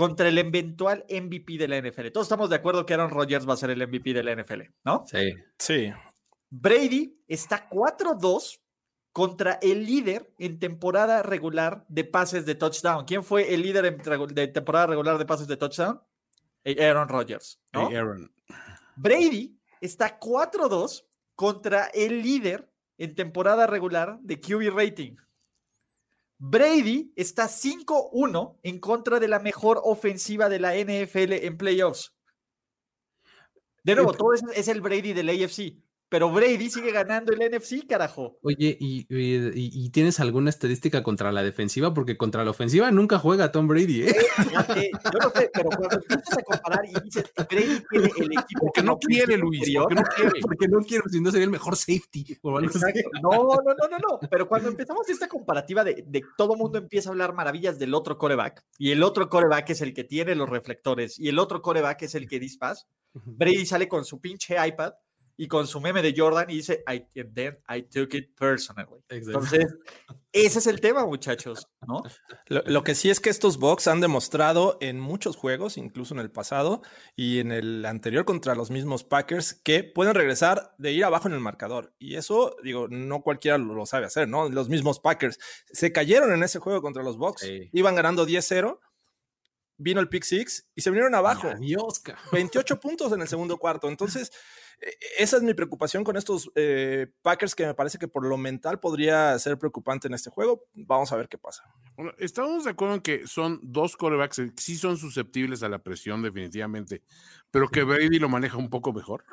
contra 0.00 0.28
el 0.28 0.38
eventual 0.38 1.04
MVP 1.10 1.58
de 1.58 1.68
la 1.68 1.78
NFL. 1.78 2.08
Todos 2.08 2.24
estamos 2.24 2.48
de 2.48 2.56
acuerdo 2.56 2.86
que 2.86 2.94
Aaron 2.94 3.10
Rodgers 3.10 3.46
va 3.46 3.52
a 3.52 3.58
ser 3.58 3.68
el 3.68 3.86
MVP 3.86 4.14
de 4.14 4.22
la 4.22 4.34
NFL, 4.34 4.62
¿no? 4.82 5.04
Sí. 5.06 5.34
Sí. 5.58 5.92
Brady 6.48 7.22
está 7.28 7.68
4-2 7.68 8.62
contra 9.12 9.58
el 9.60 9.84
líder 9.84 10.32
en 10.38 10.58
temporada 10.58 11.22
regular 11.22 11.84
de 11.88 12.04
pases 12.04 12.46
de 12.46 12.54
touchdown. 12.54 13.04
¿Quién 13.04 13.22
fue 13.22 13.52
el 13.52 13.60
líder 13.60 13.94
de 14.32 14.48
temporada 14.48 14.86
regular 14.86 15.18
de 15.18 15.26
pases 15.26 15.46
de 15.46 15.58
touchdown? 15.58 16.00
Eh, 16.64 16.82
Aaron 16.82 17.10
Rodgers. 17.10 17.60
¿no? 17.74 17.88
Aaron. 17.88 18.32
Brady 18.96 19.60
está 19.82 20.18
4-2 20.18 21.04
contra 21.34 21.88
el 21.92 22.22
líder 22.22 22.72
en 22.96 23.14
temporada 23.14 23.66
regular 23.66 24.18
de 24.22 24.40
QB 24.40 24.74
rating. 24.74 25.16
Brady 26.42 27.12
está 27.16 27.48
5-1 27.48 28.58
en 28.62 28.80
contra 28.80 29.20
de 29.20 29.28
la 29.28 29.40
mejor 29.40 29.78
ofensiva 29.84 30.48
de 30.48 30.58
la 30.58 30.74
NFL 30.74 31.34
en 31.44 31.58
playoffs. 31.58 32.14
De 33.84 33.94
nuevo, 33.94 34.14
todo 34.14 34.32
es, 34.32 34.42
es 34.54 34.68
el 34.68 34.80
Brady 34.80 35.12
del 35.12 35.28
AFC. 35.28 35.76
Pero 36.10 36.28
Brady 36.32 36.68
sigue 36.68 36.90
ganando 36.90 37.32
el 37.32 37.38
NFC, 37.38 37.86
carajo. 37.86 38.36
Oye, 38.42 38.76
¿y, 38.80 39.90
tienes 39.90 40.18
alguna 40.18 40.50
estadística 40.50 41.04
contra 41.04 41.30
la 41.30 41.44
defensiva? 41.44 41.94
Porque 41.94 42.16
contra 42.16 42.44
la 42.44 42.50
ofensiva 42.50 42.90
nunca 42.90 43.20
juega 43.20 43.52
Tom 43.52 43.68
Brady, 43.68 44.02
¿eh? 44.02 44.08
eh 44.10 44.90
yo 45.04 45.18
no 45.20 45.30
sé, 45.30 45.50
pero 45.54 45.70
cuando 45.70 45.96
empiezas 45.96 46.38
a 46.38 46.42
comparar 46.42 46.84
y 46.84 47.00
dices, 47.04 47.32
Brady 47.36 47.82
tiene 47.88 48.10
el 48.16 48.32
equipo. 48.32 48.60
Porque 48.60 48.82
no 48.82 48.98
quiere, 48.98 49.36
Luis. 49.36 49.72
Porque 49.78 49.94
no 49.94 50.02
quiere. 50.02 50.30
porque 50.42 50.68
no 50.68 50.80
quiere, 50.80 51.04
si 51.08 51.20
no 51.20 51.30
sería 51.30 51.44
el 51.44 51.50
mejor 51.50 51.76
safety. 51.76 52.38
No, 52.42 52.60
no, 53.22 53.62
no, 53.62 53.88
no, 53.88 53.98
no. 53.98 54.28
Pero 54.28 54.48
cuando 54.48 54.68
empezamos 54.68 55.08
esta 55.08 55.28
comparativa 55.28 55.84
de, 55.84 56.04
de 56.08 56.24
todo 56.36 56.56
mundo 56.56 56.78
empieza 56.78 57.10
a 57.10 57.12
hablar 57.12 57.34
maravillas 57.34 57.78
del 57.78 57.94
otro 57.94 58.18
coreback, 58.18 58.64
y 58.78 58.90
el 58.90 59.04
otro 59.04 59.28
coreback 59.28 59.70
es 59.70 59.80
el 59.80 59.94
que 59.94 60.02
tiene 60.02 60.34
los 60.34 60.48
reflectores, 60.48 61.20
y 61.20 61.28
el 61.28 61.38
otro 61.38 61.62
coreback 61.62 62.02
es 62.02 62.16
el 62.16 62.28
que 62.28 62.40
dispas, 62.40 62.88
Brady 63.14 63.64
sale 63.64 63.86
con 63.86 64.04
su 64.04 64.20
pinche 64.20 64.56
iPad 64.66 64.94
y 65.40 65.48
con 65.48 65.66
su 65.66 65.80
meme 65.80 66.02
de 66.02 66.12
Jordan 66.14 66.50
y 66.50 66.56
dice, 66.56 66.84
I, 66.86 67.00
then 67.32 67.58
I 67.66 67.80
took 67.84 68.12
it 68.12 68.36
personally. 68.38 69.02
Entonces, 69.08 69.74
ese 70.32 70.58
es 70.58 70.66
el 70.66 70.82
tema, 70.82 71.06
muchachos, 71.06 71.66
¿no? 71.88 72.02
Lo, 72.46 72.84
que 72.84 72.94
sí 72.94 73.08
es 73.08 73.20
que 73.20 73.30
estos 73.30 73.56
Bucks 73.56 73.88
han 73.88 74.02
demostrado 74.02 74.76
en 74.82 75.00
muchos 75.00 75.36
juegos, 75.36 75.78
incluso 75.78 76.12
en 76.12 76.20
el 76.20 76.30
pasado 76.30 76.82
y 77.16 77.38
en 77.38 77.52
el 77.52 77.86
anterior 77.86 78.26
contra 78.26 78.54
los 78.54 78.70
mismos 78.70 79.02
Packers, 79.02 79.54
que 79.54 79.82
pueden 79.82 80.14
regresar 80.14 80.74
de 80.76 80.92
ir 80.92 81.06
abajo 81.06 81.28
en 81.28 81.32
el 81.32 81.40
marcador. 81.40 81.94
Y 81.98 82.16
eso, 82.16 82.54
digo, 82.62 82.88
no 82.90 83.22
cualquiera 83.22 83.56
lo, 83.56 83.86
sabe 83.86 84.04
hacer, 84.04 84.28
¿no? 84.28 84.50
Los 84.50 84.68
mismos 84.68 85.00
Packers 85.00 85.38
se 85.72 85.90
cayeron 85.90 86.34
en 86.34 86.42
ese 86.42 86.58
juego 86.58 86.82
contra 86.82 87.02
los 87.02 87.16
Bucks, 87.16 87.48
iban 87.72 87.94
ganando 87.94 88.26
10-0 88.26 88.78
vino 89.80 90.00
el 90.00 90.08
pick 90.08 90.24
six 90.24 90.68
y 90.74 90.82
se 90.82 90.90
vinieron 90.90 91.14
abajo. 91.14 91.48
Adiós, 91.48 92.02
28 92.32 92.78
puntos 92.78 93.12
en 93.12 93.22
el 93.22 93.28
segundo 93.28 93.56
cuarto. 93.56 93.88
Entonces, 93.88 94.30
e, 94.80 94.94
esa 95.18 95.38
es 95.38 95.42
mi 95.42 95.54
preocupación 95.54 96.04
con 96.04 96.16
estos 96.16 96.50
eh, 96.54 97.08
Packers 97.22 97.54
que 97.54 97.66
me 97.66 97.74
parece 97.74 97.98
que 97.98 98.06
por 98.06 98.26
lo 98.26 98.36
mental 98.36 98.78
podría 98.78 99.38
ser 99.38 99.58
preocupante 99.58 100.08
en 100.08 100.14
este 100.14 100.30
juego. 100.30 100.64
Vamos 100.74 101.10
a 101.12 101.16
ver 101.16 101.28
qué 101.28 101.38
pasa. 101.38 101.64
Bueno, 101.96 102.12
estamos 102.18 102.64
de 102.64 102.70
acuerdo 102.70 102.94
en 102.94 103.00
que 103.00 103.26
son 103.26 103.58
dos 103.62 103.96
corebacks 103.96 104.36
que 104.36 104.52
sí 104.56 104.76
son 104.76 104.98
susceptibles 104.98 105.62
a 105.62 105.68
la 105.68 105.82
presión 105.82 106.22
definitivamente, 106.22 107.02
pero 107.50 107.68
que 107.68 107.82
Brady 107.82 108.18
lo 108.18 108.28
maneja 108.28 108.58
un 108.58 108.70
poco 108.70 108.92
mejor. 108.92 109.24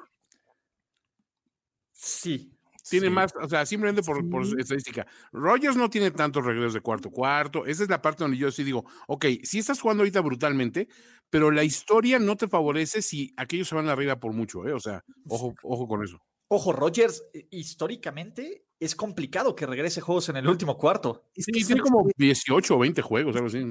Sí, 1.91 2.57
tiene 2.89 3.10
más, 3.10 3.34
o 3.41 3.47
sea, 3.47 3.65
simplemente 3.65 4.04
por, 4.04 4.23
estadística. 4.58 5.06
Rogers 5.32 5.76
no 5.76 5.89
tiene 5.89 6.12
tantos 6.12 6.45
regresos 6.45 6.73
de 6.73 6.82
cuarto 6.82 7.10
cuarto. 7.10 7.65
Esa 7.65 7.84
es 7.84 7.89
la 7.89 8.02
parte 8.02 8.23
donde 8.23 8.38
yo 8.38 8.52
sí 8.52 8.63
digo, 8.63 8.86
ok, 9.08 9.26
sí 9.43 9.60
estás 9.60 9.80
jugando 9.80 10.02
ahorita 10.02 10.21
brutalmente, 10.21 10.88
pero 11.30 11.52
la 11.52 11.63
historia 11.63 12.19
no 12.19 12.36
te 12.38 12.47
favorece 12.47 13.02
si 13.02 13.34
aquellos 13.38 13.67
se 13.67 13.76
van 13.76 13.89
arriba 13.89 14.19
por 14.19 14.34
mucho, 14.34 14.67
¿eh? 14.67 14.73
O 14.73 14.80
sea, 14.80 15.04
ojo, 15.28 15.54
ojo 15.63 15.88
con 15.88 16.04
eso. 16.04 16.21
Ojo, 16.50 16.71
Rogers, 16.71 17.23
eh, 17.34 17.47
históricamente 17.52 18.65
es 18.80 18.95
complicado 18.95 19.56
que 19.56 19.65
regrese 19.65 20.02
juegos 20.02 20.30
en 20.30 20.38
el 20.38 20.47
último 20.47 20.78
cuarto. 20.78 21.30
Sí, 21.36 21.52
tiene 21.52 21.82
como 21.82 22.08
18 22.15 22.76
o 22.76 22.80
20 22.80 23.02
juegos, 23.02 23.36
algo 23.36 23.47
así. 23.47 23.65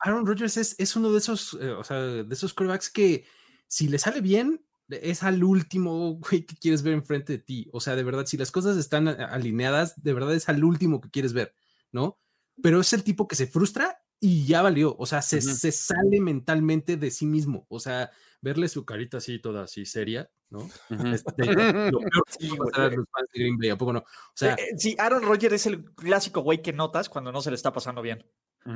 Aaron 0.00 0.26
Rodgers 0.26 0.56
es, 0.56 0.76
es 0.78 0.96
uno 0.96 1.10
de 1.12 1.18
esos, 1.18 1.56
eh, 1.60 1.70
o 1.70 1.82
sea, 1.82 1.98
de 1.98 2.34
esos 2.34 2.52
quarterbacks 2.52 2.90
que 2.90 3.24
si 3.66 3.88
le 3.88 3.98
sale 3.98 4.20
bien, 4.20 4.64
es 4.88 5.22
al 5.22 5.42
último, 5.44 6.14
güey, 6.14 6.44
que 6.44 6.56
quieres 6.56 6.82
ver 6.82 6.94
enfrente 6.94 7.34
de 7.34 7.38
ti. 7.38 7.68
O 7.72 7.80
sea, 7.80 7.96
de 7.96 8.02
verdad, 8.02 8.26
si 8.26 8.36
las 8.36 8.50
cosas 8.50 8.76
están 8.76 9.08
alineadas, 9.08 10.02
de 10.02 10.12
verdad 10.12 10.34
es 10.34 10.48
al 10.48 10.64
último 10.64 11.00
que 11.00 11.10
quieres 11.10 11.32
ver, 11.32 11.54
¿no? 11.92 12.18
Pero 12.62 12.80
es 12.80 12.92
el 12.92 13.02
tipo 13.02 13.26
que 13.26 13.36
se 13.36 13.46
frustra 13.46 14.00
y 14.20 14.46
ya 14.46 14.62
valió. 14.62 14.96
O 14.98 15.06
sea, 15.06 15.22
se, 15.22 15.40
se, 15.40 15.72
sale 15.72 16.20
mentalmente 16.20 16.96
de 16.96 17.10
sí 17.10 17.26
mismo. 17.26 17.66
O 17.68 17.80
sea, 17.80 18.10
verle 18.40 18.68
su 18.68 18.84
carita 18.84 19.18
así, 19.18 19.38
toda 19.40 19.64
así 19.64 19.84
seria, 19.86 20.30
¿no? 20.50 20.68
Este, 21.12 21.32
lo 21.92 21.98
peor 21.98 22.24
sí, 22.38 22.48
los 22.48 22.70
fans 22.72 23.28
de 23.32 23.40
Green 23.40 23.58
Bay, 23.58 23.70
¿a 23.70 23.78
poco 23.78 23.92
no? 23.92 24.00
O 24.00 24.34
sea, 24.34 24.54
eh, 24.54 24.74
sí, 24.76 24.94
Aaron 24.98 25.22
Rodgers 25.22 25.54
es 25.54 25.66
el 25.66 25.84
clásico 25.94 26.42
güey 26.42 26.62
que 26.62 26.72
notas 26.72 27.08
cuando 27.08 27.32
no 27.32 27.40
se 27.40 27.50
le 27.50 27.56
está 27.56 27.72
pasando 27.72 28.02
bien. 28.02 28.24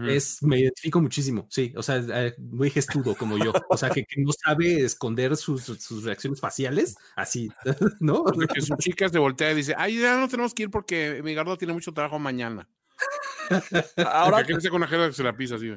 Es, 0.07 0.43
me 0.43 0.61
identifico 0.61 1.01
muchísimo, 1.01 1.47
sí, 1.51 1.73
o 1.75 1.83
sea, 1.83 2.05
muy 2.37 2.69
gestudo 2.69 3.15
como 3.15 3.39
yo, 3.39 3.53
o 3.71 3.77
sea, 3.79 3.89
que, 3.89 4.05
no 4.19 4.33
sabe 4.33 4.85
esconder 4.85 5.35
sus, 5.35 5.63
sus, 5.63 6.05
reacciones 6.05 6.41
faciales, 6.41 6.97
así, 7.17 7.51
¿no? 8.01 8.23
Porque 8.23 8.47
que 8.55 8.61
su 8.61 8.77
chica 8.77 9.09
se 9.09 9.19
voltea 9.19 9.53
y 9.53 9.55
dice, 9.55 9.75
ay, 9.79 9.99
ya 9.99 10.19
no 10.19 10.29
tenemos 10.29 10.53
que 10.53 10.65
ir 10.65 10.71
porque 10.71 11.23
mi 11.25 11.33
gardo 11.33 11.57
tiene 11.57 11.73
mucho 11.73 11.93
trabajo 11.93 12.19
mañana. 12.19 12.69
Ahora 13.97 14.45
que 14.45 14.69
con 14.69 14.81
la 14.83 14.89
que 14.89 15.13
se 15.13 15.23
la 15.23 15.37
pisa 15.37 15.57
así. 15.57 15.75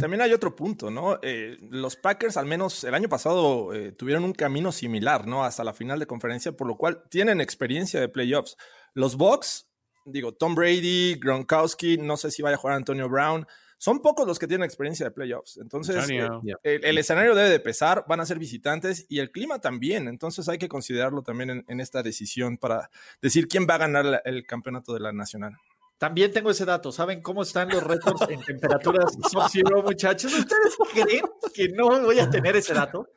También 0.00 0.20
hay 0.20 0.32
otro 0.32 0.54
punto, 0.54 0.90
¿no? 0.90 1.18
Eh, 1.22 1.56
los 1.70 1.96
Packers, 1.96 2.36
al 2.36 2.46
menos 2.46 2.84
el 2.84 2.94
año 2.94 3.08
pasado, 3.08 3.74
eh, 3.74 3.92
tuvieron 3.92 4.24
un 4.24 4.32
camino 4.32 4.72
similar, 4.72 5.26
¿no? 5.26 5.44
Hasta 5.44 5.64
la 5.64 5.72
final 5.72 5.98
de 5.98 6.06
conferencia, 6.06 6.52
por 6.52 6.66
lo 6.66 6.76
cual 6.76 7.02
tienen 7.08 7.40
experiencia 7.40 8.00
de 8.00 8.08
playoffs. 8.08 8.56
Los 8.94 9.16
Bucks, 9.16 9.68
digo, 10.06 10.32
Tom 10.32 10.54
Brady, 10.54 11.16
Gronkowski, 11.16 11.98
no 11.98 12.16
sé 12.16 12.30
si 12.30 12.42
vaya 12.42 12.56
a 12.56 12.58
jugar 12.58 12.76
Antonio 12.76 13.08
Brown. 13.08 13.46
Son 13.78 14.00
pocos 14.00 14.26
los 14.26 14.38
que 14.38 14.46
tienen 14.46 14.64
experiencia 14.64 15.04
de 15.04 15.10
playoffs. 15.10 15.58
Entonces, 15.58 16.08
eh, 16.08 16.26
el, 16.62 16.96
escenario 16.96 17.34
debe 17.34 17.50
de 17.50 17.60
pesar, 17.60 18.06
van 18.08 18.20
a 18.20 18.26
ser 18.26 18.38
visitantes 18.38 19.04
y 19.08 19.18
el 19.18 19.30
clima 19.30 19.60
también. 19.60 20.08
Entonces, 20.08 20.48
hay 20.48 20.56
que 20.56 20.68
considerarlo 20.68 21.22
también 21.22 21.64
en, 21.68 21.80
esta 21.80 22.02
decisión 22.02 22.56
para 22.56 22.90
decir 23.20 23.48
quién 23.48 23.66
va 23.68 23.74
a 23.74 23.78
ganar 23.78 24.22
el 24.24 24.46
campeonato 24.46 24.94
de 24.94 25.00
la 25.00 25.12
nacional. 25.12 25.58
También 25.98 26.32
tengo 26.32 26.50
ese 26.50 26.64
dato. 26.64 26.92
¿Saben 26.92 27.22
cómo 27.22 27.42
están 27.42 27.68
los 27.68 27.82
récords 27.82 28.28
en 28.28 28.42
temperaturas 28.42 29.12
sub 29.30 29.84
muchachos? 29.84 30.32
¿Ustedes 30.32 30.76
creen 30.92 31.24
que 31.54 31.68
no 31.68 32.00
voy 32.00 32.18
a 32.18 32.30
tener 32.30 32.56
ese 32.56 32.74
dato? 32.74 33.08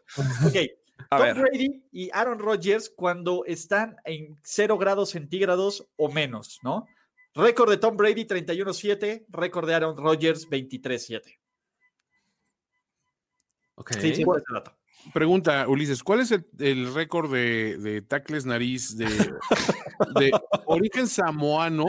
Ok. 0.45 0.55
Tom 1.09 1.41
Brady 1.41 1.83
y 1.91 2.09
Aaron 2.13 2.39
Rodgers 2.39 2.91
cuando 2.95 3.43
están 3.45 3.97
en 4.05 4.37
0 4.43 4.77
grados 4.77 5.09
centígrados 5.09 5.87
o 5.95 6.11
menos, 6.11 6.59
¿no? 6.61 6.85
Récord 7.33 7.71
de 7.71 7.77
Tom 7.77 7.97
Brady 7.97 8.25
31-7, 8.25 9.25
récord 9.29 9.67
de 9.67 9.75
Aaron 9.75 9.97
Rodgers 9.97 10.47
23-7. 10.47 11.39
Ok. 13.75 13.93
Sí, 13.93 14.15
sí, 14.15 14.25
dato. 14.53 14.77
Pregunta, 15.13 15.67
Ulises, 15.67 16.03
¿cuál 16.03 16.19
es 16.19 16.31
el, 16.31 16.93
récord 16.93 17.31
de, 17.31 17.77
de, 17.77 18.01
tacles 18.01 18.45
nariz 18.45 18.97
de, 18.97 19.07
de 20.19 20.31
origen 20.65 21.07
samoano 21.07 21.85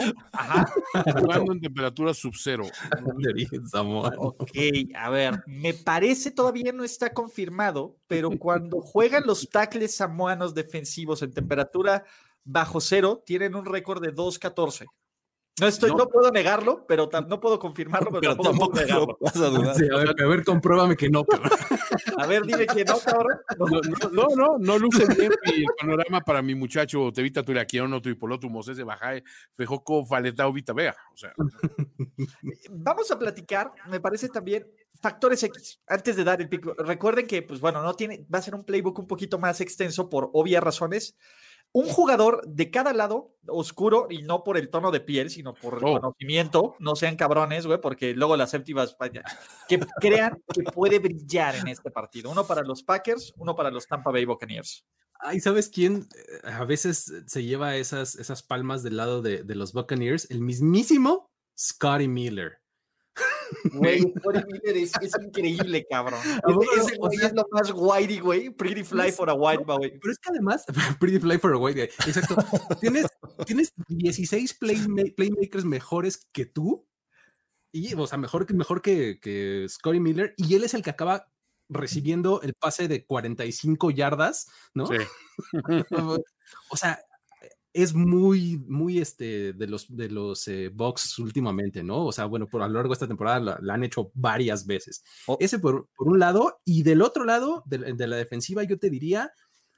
jugando 1.19 1.53
en 1.53 1.61
temperatura 1.61 2.15
sub-cero? 2.15 2.65
De 3.17 3.31
origen 3.31 3.67
samoano. 3.69 4.35
Ok, 4.39 4.51
a 4.95 5.11
ver, 5.11 5.43
me 5.47 5.75
parece 5.75 6.31
todavía 6.31 6.73
no 6.73 6.85
está 6.85 7.13
confirmado, 7.13 7.97
pero 8.07 8.31
cuando 8.39 8.81
juegan 8.81 9.25
los 9.27 9.49
tacles 9.49 9.95
samoanos 9.95 10.55
defensivos 10.55 11.23
en 11.23 11.33
temperatura 11.33 12.05
bajo 12.45 12.81
cero, 12.81 13.23
tienen 13.25 13.55
un 13.55 13.65
récord 13.65 14.03
de 14.03 14.15
2-14. 14.15 14.87
No, 15.61 15.67
estoy, 15.67 15.91
no. 15.91 16.09
puedo 16.09 16.31
negarlo, 16.31 16.85
pero 16.87 17.09
no 17.29 17.41
puedo 17.41 17.59
confirmarlo, 17.59 18.11
pero, 18.21 18.37
tampoco, 18.37 18.73
puedo 18.73 18.87
negarlo. 18.87 19.19
a, 20.19 20.29
ver, 20.29 20.45
compruébame 20.45 20.97
que 20.97 21.11
no, 21.11 21.25
A 22.17 22.27
ver, 22.27 22.45
dime 22.45 22.67
que 22.67 22.85
no, 22.85 22.99
cabrón. 22.99 23.41
No, 24.13 24.29
no, 24.35 24.59
no, 24.59 24.79
luce 24.79 25.07
bien 25.15 25.33
el 25.45 25.65
panorama 25.79 26.21
para 26.23 26.43
mi 26.43 26.55
muchacho 26.55 27.13
Tevita 27.13 27.43
Turiaquiono, 27.43 28.01
Tuipolotu, 28.01 28.49
Moses 28.49 28.77
de 28.77 28.85
Bajae, 28.85 29.23
Fejoco, 29.53 30.05
Faletao, 30.05 30.53
Vita 30.53 30.73
Vega. 30.73 30.97
O 31.13 31.17
sea. 31.17 31.33
Vamos 32.71 33.11
a 33.11 33.19
platicar, 33.19 33.73
me 33.89 34.01
parece 34.01 34.29
también, 34.29 34.67
factores 35.01 35.43
X, 35.43 35.81
antes 35.87 36.17
de 36.17 36.25
dar 36.25 36.41
el 36.41 36.49
pico. 36.49 36.75
Recuerden 36.79 37.27
que, 37.27 37.43
pues 37.43 37.61
bueno, 37.61 37.83
no 37.83 37.95
tiene, 37.95 38.27
va 38.33 38.39
a 38.39 38.43
ser 38.43 38.55
un 38.55 38.65
playbook 38.65 38.99
un 38.99 39.07
poquito 39.07 39.39
más 39.39 39.61
extenso 39.61 40.09
por 40.09 40.31
obvias 40.33 40.63
razones 40.63 41.17
un 41.73 41.87
jugador 41.87 42.43
de 42.47 42.71
cada 42.71 42.93
lado 42.93 43.37
oscuro 43.47 44.07
y 44.11 44.23
no 44.23 44.43
por 44.43 44.57
el 44.57 44.71
tono 44.71 44.91
de 44.91 45.01
piel, 45.01 45.31
sino 45.31 45.55
por 45.55 45.79
el 45.79 45.85
oh. 45.85 46.01
conocimiento, 46.01 46.75
no 46.79 46.97
sean 46.97 47.17
cabrones, 47.17 47.67
güey, 47.67 47.81
porque 47.81 48.15
luego 48.15 48.37
las 48.37 48.51
séptimas 48.51 48.97
vaya, 48.99 49.23
que 49.69 49.79
crean 50.01 50.43
que 50.53 50.63
puede 50.63 50.99
brillar 50.99 51.57
en 51.57 51.69
este 51.69 51.91
partido. 51.91 52.31
Uno 52.31 52.47
para 52.47 52.63
los 52.63 52.83
Packers, 52.83 53.33
uno 53.37 53.55
para 53.55 53.71
los 53.71 53.87
Tampa 53.87 54.11
Bay 54.11 54.25
Buccaneers. 54.25 54.85
Ay, 55.21 55.41
¿sabes 55.41 55.69
quién 55.69 56.09
eh, 56.17 56.49
a 56.51 56.65
veces 56.65 57.13
se 57.27 57.45
lleva 57.45 57.77
esas, 57.77 58.17
esas 58.17 58.43
palmas 58.43 58.83
del 58.83 58.97
lado 58.97 59.21
de, 59.23 59.43
de 59.45 59.55
los 59.55 59.73
Buccaneers? 59.73 60.31
El 60.31 60.41
mismísimo 60.41 61.31
Scotty 61.57 62.09
Miller. 62.09 62.61
Güey, 63.73 64.01
Miller 64.03 64.77
es, 64.77 64.93
increíble, 65.23 65.87
cabrón. 65.89 66.21
Ese 66.79 66.97
güey 66.97 67.19
es 67.23 67.33
lo 67.33 67.45
más 67.51 67.73
whitey, 67.75 68.21
güey. 68.21 68.51
Pretty 68.51 68.83
fly 68.83 69.13
for 69.13 69.31
a 69.31 69.35
white, 69.35 69.65
güey. 69.65 69.99
Pero 69.99 70.13
es 70.13 70.19
que 70.19 70.31
además, 70.31 70.65
pretty 71.01 71.19
fly 71.19 71.39
for 71.39 71.53
a 71.53 71.59
white, 71.59 71.83
Exacto. 71.83 72.37
tienes, 72.81 73.07
tienes 73.47 73.73
16 73.89 74.59
playmakers 75.17 75.65
mejores 75.65 76.27
que 76.33 76.47
tú. 76.47 76.87
Y, 77.73 77.95
o 77.95 78.07
sea, 78.07 78.19
mejor, 78.19 78.47
que, 78.47 78.55
mejor 78.55 78.83
que, 78.83 79.21
que 79.21 79.67
Scotty 79.69 80.01
Miller. 80.01 80.35
Y 80.37 80.55
él 80.55 80.65
es 80.65 80.75
el 80.75 80.83
que 80.83 80.91
acaba 80.91 81.31
recibiendo 81.69 82.43
el 82.43 82.55
pase 82.55 82.89
de 82.89 83.05
45 83.07 83.93
yardas, 83.93 84.49
¿no? 84.75 84.87
Sí. 84.87 84.97
o 86.71 86.77
sea, 86.77 87.01
es 87.73 87.95
muy, 87.95 88.59
muy 88.67 88.99
este, 88.99 89.53
de 89.53 89.67
los, 89.67 89.95
de 89.95 90.11
los 90.11 90.47
eh, 90.49 90.71
Bucks 90.73 91.19
últimamente, 91.19 91.83
¿no? 91.83 92.07
O 92.07 92.13
sea, 92.13 92.27
bueno, 92.27 92.47
por 92.47 92.63
a 92.63 92.69
lo 92.69 92.75
largo 92.75 92.89
de 92.89 92.95
esta 92.95 93.07
temporada 93.07 93.59
la, 93.61 93.75
han 93.75 93.85
hecho 93.85 94.11
varias 94.15 94.67
veces. 94.67 95.05
Oh. 95.27 95.37
Ese 95.41 95.59
por, 95.59 95.89
por, 95.97 96.09
un 96.09 96.19
lado, 96.19 96.61
y 96.65 96.83
del 96.83 97.03
otro 97.03 97.25
lado, 97.25 97.63
de, 97.67 97.93
de 97.95 98.07
la 98.07 98.17
defensiva, 98.17 98.65
yo 98.65 98.79
te 98.79 98.91
diría, 98.91 99.33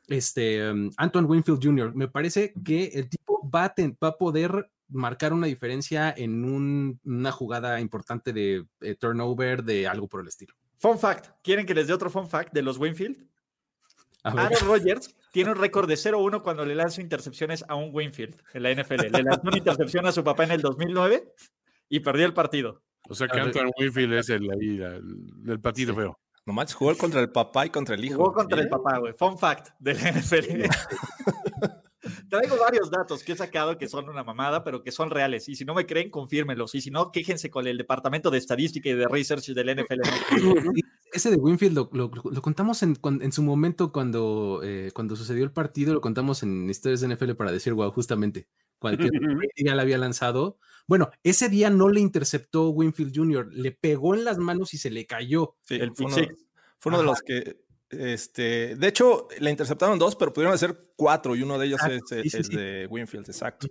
este, 0.09 0.71
um, 0.71 0.91
Antoine 0.97 1.29
Winfield 1.29 1.63
Jr., 1.63 1.95
me 1.95 2.09
parece 2.09 2.53
que 2.65 2.85
el 2.95 3.09
tipo 3.09 3.49
va 3.49 3.67
a, 3.67 3.75
va 4.03 4.09
a 4.09 4.19
poder 4.19 4.71
marcar 4.89 5.33
una 5.33 5.47
diferencia 5.47 6.13
en 6.17 6.45
un, 6.45 7.01
una 7.05 7.33
jugada 7.33 7.81
importante 7.81 8.33
de 8.33 8.67
eh, 8.81 8.95
turnover, 8.95 9.65
de 9.65 9.87
algo 9.87 10.09
por 10.09 10.21
el 10.21 10.29
estilo. 10.29 10.55
Fun 10.79 10.99
fact, 10.99 11.31
¿quieren 11.43 11.65
que 11.65 11.75
les 11.75 11.87
dé 11.87 11.93
otro 11.93 12.11
fun 12.11 12.29
fact 12.29 12.53
de 12.53 12.63
los 12.63 12.79
Winfield? 12.79 13.27
Aaron 14.25 14.67
Rodgers 14.67 15.15
tiene 15.33 15.51
un 15.51 15.57
récord 15.57 15.89
de 15.89 15.95
0-1 15.95 16.43
cuando 16.43 16.65
le 16.65 16.77
lanzó 16.77 17.01
intercepciones 17.01 17.65
a 17.67 17.75
un 17.75 17.91
Winfield 17.93 18.41
en 18.53 18.63
la 18.63 18.71
NFL. 18.71 19.11
Le 19.11 19.23
lanzó 19.23 19.41
una 19.43 19.59
intercepción 19.59 20.07
a 20.07 20.13
su 20.13 20.23
papá 20.23 20.45
en 20.45 20.53
el 20.53 20.61
2009 20.61 21.33
y 21.89 22.01
perdió 22.01 22.27
el 22.27 22.35
partido. 22.35 22.83
O 23.09 23.15
sea 23.15 23.27
que 23.27 23.41
Antoine 23.41 23.73
Winfield 23.77 24.13
es 24.13 24.29
el, 24.29 24.49
el, 25.49 25.61
partido 25.61 25.95
feo. 25.95 26.21
Nomás 26.47 26.75
jugó 26.75 26.97
contra 26.97 27.21
el 27.21 27.31
papá 27.31 27.67
y 27.67 27.71
contra 27.71 27.95
el 27.95 28.05
hijo. 28.05 28.17
Jugó 28.17 28.33
contra 28.33 28.61
el 28.61 28.69
papá, 28.69 28.99
güey. 28.99 29.13
Fun 29.15 29.39
fact 29.39 29.71
de 29.81 29.95
la 29.95 30.13
NFL. 30.13 30.63
Traigo 32.33 32.57
varios 32.57 32.91
datos 32.91 33.23
que 33.23 33.33
he 33.33 33.37
sacado 33.37 33.77
que 33.77 33.91
son 33.91 34.09
una 34.09 34.25
mamada, 34.25 34.65
pero 34.65 34.83
que 34.83 34.91
son 34.91 35.11
reales. 35.11 35.51
Y 35.51 35.55
si 35.55 35.67
no 35.67 35.75
me 35.75 35.85
creen, 35.85 36.09
confírmenlos. 36.09 36.75
Y 36.75 36.81
si 36.81 36.91
no, 36.91 37.13
quéjense 37.13 37.51
con 37.51 37.67
el 37.67 37.77
departamento 37.77 38.31
de 38.31 38.39
estadística 38.39 38.89
y 38.89 38.95
de 38.95 39.07
research 39.07 39.49
del 39.49 39.77
NFL. 39.77 40.01
Ese 41.13 41.31
de 41.31 41.37
Winfield 41.37 41.77
lo, 41.93 42.11
contamos 42.41 42.83
en, 42.83 42.97
su 43.33 43.43
momento 43.43 43.93
cuando, 43.93 44.63
eh, 44.65 44.93
cuando 44.95 45.15
sucedió 45.15 45.45
el 45.45 45.53
partido, 45.53 45.93
lo 45.93 46.01
contamos 46.01 46.43
en 46.43 46.71
historias 46.71 47.03
de 47.03 47.15
NFL 47.15 47.33
para 47.33 47.53
decir, 47.53 47.75
wow, 47.75 47.91
justamente. 47.91 48.49
Cualquier 48.79 49.11
día 49.57 49.75
la 49.75 49.83
había 49.83 49.99
lanzado. 49.99 50.57
Bueno, 50.87 51.11
ese 51.25 51.51
día 51.51 51.69
no 51.69 51.91
le 51.91 52.01
interceptó 52.01 52.71
Winfield 52.71 53.15
Jr., 53.15 53.49
le 53.53 53.73
pegó 53.73 54.15
en 54.15 54.25
las 54.25 54.39
manos 54.39 54.73
y 54.73 54.79
se 54.79 54.89
le 54.89 55.05
cayó. 55.05 55.57
Sí, 55.61 55.75
el 55.75 55.93
fue 56.83 56.91
uno 56.91 56.99
de 56.99 57.05
los 57.05 57.21
que 57.21 57.62
este, 57.93 58.75
de 58.77 58.89
hecho, 58.89 59.29
le 59.39 59.51
interceptaron 59.51 59.99
dos, 59.99 60.17
pero 60.17 60.33
pudieron 60.33 60.55
hacer 60.55 60.93
cuatro 60.97 61.37
y 61.37 61.43
uno 61.43 61.59
de 61.59 61.67
ellos 61.67 61.81
es, 61.89 62.35
el 62.35 62.49
de 62.49 62.87
Winfield, 62.89 63.29
exacto. 63.29 63.69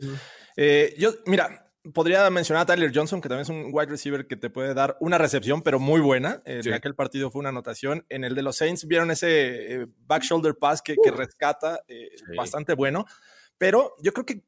Eh, 0.55 0.93
yo, 0.97 1.13
mira, 1.25 1.71
podría 1.93 2.29
mencionar 2.29 2.63
a 2.63 2.65
Tyler 2.67 2.91
Johnson, 2.93 3.19
que 3.19 3.29
también 3.29 3.43
es 3.43 3.49
un 3.49 3.71
wide 3.73 3.87
receiver 3.87 4.27
que 4.27 4.35
te 4.35 4.49
puede 4.49 4.73
dar 4.73 4.95
una 4.99 5.17
recepción, 5.17 5.63
pero 5.63 5.79
muy 5.79 6.01
buena. 6.01 6.41
En 6.45 6.67
eh, 6.67 6.73
aquel 6.73 6.93
partido 6.93 7.31
fue 7.31 7.39
una 7.39 7.49
anotación. 7.49 8.05
En 8.09 8.23
el 8.23 8.35
de 8.35 8.43
los 8.43 8.57
Saints 8.57 8.85
vieron 8.85 9.09
ese 9.09 9.73
eh, 9.73 9.87
back 10.05 10.23
shoulder 10.23 10.55
pass 10.55 10.81
que, 10.81 10.95
rescata, 11.15 11.81
bastante 12.37 12.75
bueno. 12.75 13.05
Pero 13.57 13.95
yo 14.01 14.11
creo 14.11 14.25
que 14.25 14.43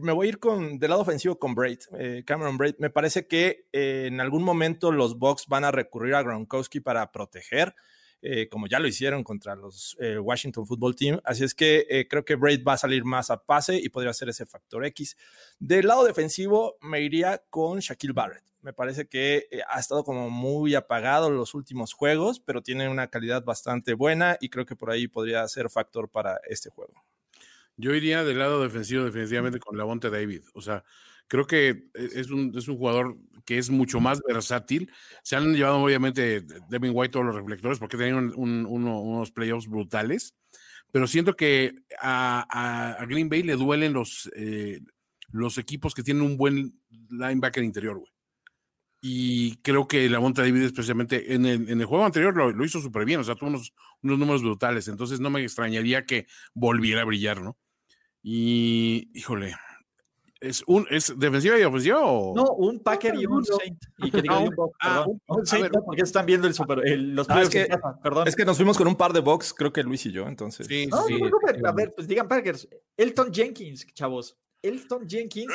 me 0.00 0.12
voy 0.12 0.26
a 0.26 0.30
ir 0.30 0.38
con 0.38 0.78
del 0.78 0.90
lado 0.90 1.02
ofensivo 1.02 1.36
con 1.36 1.54
Braid, 1.54 1.80
Cameron 2.24 2.56
Braid. 2.58 2.76
Me 2.78 2.90
parece 2.90 3.26
que 3.26 3.66
en 3.72 4.20
algún 4.20 4.44
momento 4.44 4.92
los 4.92 5.18
Bucks 5.18 5.46
van 5.48 5.64
a 5.64 5.72
recurrir 5.72 6.14
a 6.14 6.22
Gronkowski 6.22 6.78
para 6.80 7.10
proteger. 7.10 7.74
Eh, 8.24 8.48
como 8.48 8.68
ya 8.68 8.78
lo 8.78 8.86
hicieron 8.86 9.24
contra 9.24 9.56
los 9.56 9.96
eh, 9.98 10.16
Washington 10.16 10.64
Football 10.64 10.94
Team. 10.94 11.20
Así 11.24 11.42
es 11.42 11.54
que 11.54 11.86
eh, 11.90 12.06
creo 12.08 12.24
que 12.24 12.36
Braid 12.36 12.62
va 12.64 12.74
a 12.74 12.78
salir 12.78 13.04
más 13.04 13.30
a 13.30 13.42
pase 13.42 13.76
y 13.76 13.88
podría 13.88 14.12
ser 14.12 14.28
ese 14.28 14.46
factor 14.46 14.86
X. 14.86 15.16
Del 15.58 15.88
lado 15.88 16.04
defensivo 16.04 16.76
me 16.80 17.00
iría 17.00 17.42
con 17.50 17.80
Shaquille 17.80 18.12
Barrett. 18.12 18.44
Me 18.60 18.72
parece 18.72 19.08
que 19.08 19.48
ha 19.68 19.80
estado 19.80 20.04
como 20.04 20.30
muy 20.30 20.76
apagado 20.76 21.30
los 21.30 21.52
últimos 21.52 21.94
juegos, 21.94 22.38
pero 22.38 22.62
tiene 22.62 22.88
una 22.88 23.08
calidad 23.08 23.42
bastante 23.42 23.94
buena 23.94 24.36
y 24.40 24.50
creo 24.50 24.64
que 24.64 24.76
por 24.76 24.92
ahí 24.92 25.08
podría 25.08 25.46
ser 25.48 25.68
factor 25.68 26.08
para 26.08 26.40
este 26.48 26.70
juego. 26.70 26.94
Yo 27.76 27.92
iría 27.92 28.22
del 28.22 28.38
lado 28.38 28.62
defensivo 28.62 29.02
definitivamente 29.02 29.58
con 29.58 29.76
Lavonte 29.76 30.10
David. 30.10 30.42
O 30.54 30.60
sea, 30.60 30.84
Creo 31.32 31.46
que 31.46 31.88
e, 31.94 32.08
es 32.14 32.30
un, 32.30 32.52
es 32.58 32.68
un 32.68 32.76
jugador 32.76 33.16
que 33.46 33.56
es 33.56 33.70
mucho 33.70 34.00
más 34.00 34.20
versátil. 34.28 34.92
Se 35.22 35.34
han 35.34 35.54
llevado 35.54 35.78
obviamente 35.78 36.42
Devin 36.68 36.92
White 36.94 37.12
todos 37.12 37.24
los 37.24 37.34
reflectores 37.34 37.78
porque 37.78 37.96
tenían 37.96 38.34
unos 38.36 39.30
playoffs 39.30 39.66
brutales, 39.66 40.34
pero 40.90 41.06
siento 41.06 41.34
que 41.34 41.72
a, 42.02 42.98
Green 43.08 43.30
Bay 43.30 43.44
le 43.44 43.56
duelen 43.56 43.94
los, 43.94 44.30
eh, 44.36 44.80
los 45.30 45.56
equipos 45.56 45.94
que 45.94 46.02
tienen 46.02 46.22
un 46.22 46.36
buen 46.36 46.78
linebacker 47.08 47.64
interior, 47.64 47.96
güey. 47.96 48.12
Y 49.00 49.56
creo 49.62 49.88
que 49.88 50.10
la 50.10 50.20
Monta 50.20 50.42
David, 50.42 50.64
especialmente 50.64 51.32
en 51.32 51.46
el, 51.46 51.66
en 51.70 51.80
el 51.80 51.86
juego 51.86 52.04
anterior, 52.04 52.36
lo, 52.36 52.62
hizo 52.62 52.78
súper 52.78 53.06
bien, 53.06 53.20
o 53.20 53.24
sea, 53.24 53.36
tuvo 53.36 53.48
unos, 53.48 53.72
unos 54.02 54.18
números 54.18 54.42
brutales, 54.42 54.86
entonces 54.86 55.18
no 55.18 55.30
me 55.30 55.42
extrañaría 55.42 56.04
que 56.04 56.26
volviera 56.52 57.00
a 57.00 57.06
brillar, 57.06 57.40
¿no? 57.40 57.56
Y, 58.22 59.10
híjole, 59.14 59.56
¿Es, 60.42 60.64
un, 60.66 60.86
¿Es 60.90 61.18
defensiva 61.18 61.58
y 61.58 61.62
ofensiva 61.62 62.00
o...? 62.02 62.34
No, 62.34 62.44
un 62.54 62.80
Packer 62.80 63.14
y 63.14 63.26
un 63.26 63.44
Saint. 63.44 63.80
Y 63.98 64.10
que 64.10 64.22
diga, 64.22 64.44
ah, 64.80 65.04
un, 65.06 65.20
un, 65.26 65.46
Saint, 65.46 65.70
porque 65.84 66.02
están 66.02 66.26
viendo 66.26 66.46
el 66.46 66.54
super, 66.54 66.82
los 66.98 67.30
ah, 67.30 67.42
es 67.42 67.48
que, 67.48 67.68
perdón. 68.02 68.26
Es 68.26 68.36
que 68.36 68.44
nos 68.44 68.56
fuimos 68.56 68.76
con 68.76 68.88
un 68.88 68.96
par 68.96 69.12
de 69.12 69.20
box, 69.20 69.54
creo 69.54 69.72
que 69.72 69.82
Luis 69.82 70.04
y 70.06 70.12
yo, 70.12 70.26
entonces. 70.26 70.66
Sí, 70.66 70.86
no, 70.88 71.02
sí. 71.04 71.18
No, 71.20 71.68
a 71.68 71.72
ver, 71.72 71.92
pues 71.94 72.08
digan 72.08 72.28
Packers. 72.28 72.68
Elton 72.96 73.32
Jenkins, 73.32 73.86
chavos. 73.94 74.36
Elton 74.62 75.08
Jenkins 75.08 75.52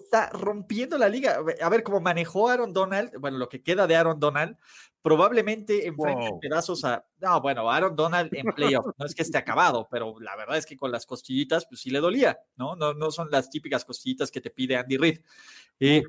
está 0.00 0.30
rompiendo 0.30 0.98
la 0.98 1.08
liga. 1.08 1.38
A 1.60 1.68
ver, 1.68 1.82
cómo 1.82 2.00
manejó 2.00 2.48
Aaron 2.48 2.72
Donald, 2.72 3.18
bueno, 3.18 3.38
lo 3.38 3.48
que 3.48 3.62
queda 3.62 3.86
de 3.86 3.96
Aaron 3.96 4.20
Donald, 4.20 4.56
probablemente 5.00 5.86
enfrente 5.86 6.30
pedazos 6.40 6.84
a. 6.84 7.04
No, 7.20 7.40
bueno, 7.40 7.70
Aaron 7.70 7.96
Donald 7.96 8.34
en 8.34 8.46
playoff. 8.54 8.86
No 8.98 9.06
es 9.06 9.14
que 9.14 9.22
esté 9.22 9.38
acabado, 9.38 9.88
pero 9.90 10.20
la 10.20 10.36
verdad 10.36 10.58
es 10.58 10.66
que 10.66 10.76
con 10.76 10.92
las 10.92 11.06
costillitas, 11.06 11.66
pues 11.66 11.80
sí 11.80 11.90
le 11.90 12.00
dolía, 12.00 12.38
¿no? 12.56 12.76
No, 12.76 12.92
no 12.92 13.10
son 13.10 13.30
las 13.30 13.48
típicas 13.48 13.84
costillitas 13.84 14.30
que 14.30 14.40
te 14.40 14.50
pide 14.50 14.76
Andy 14.76 14.96
Reid. 14.98 15.20
Eh, 15.80 16.02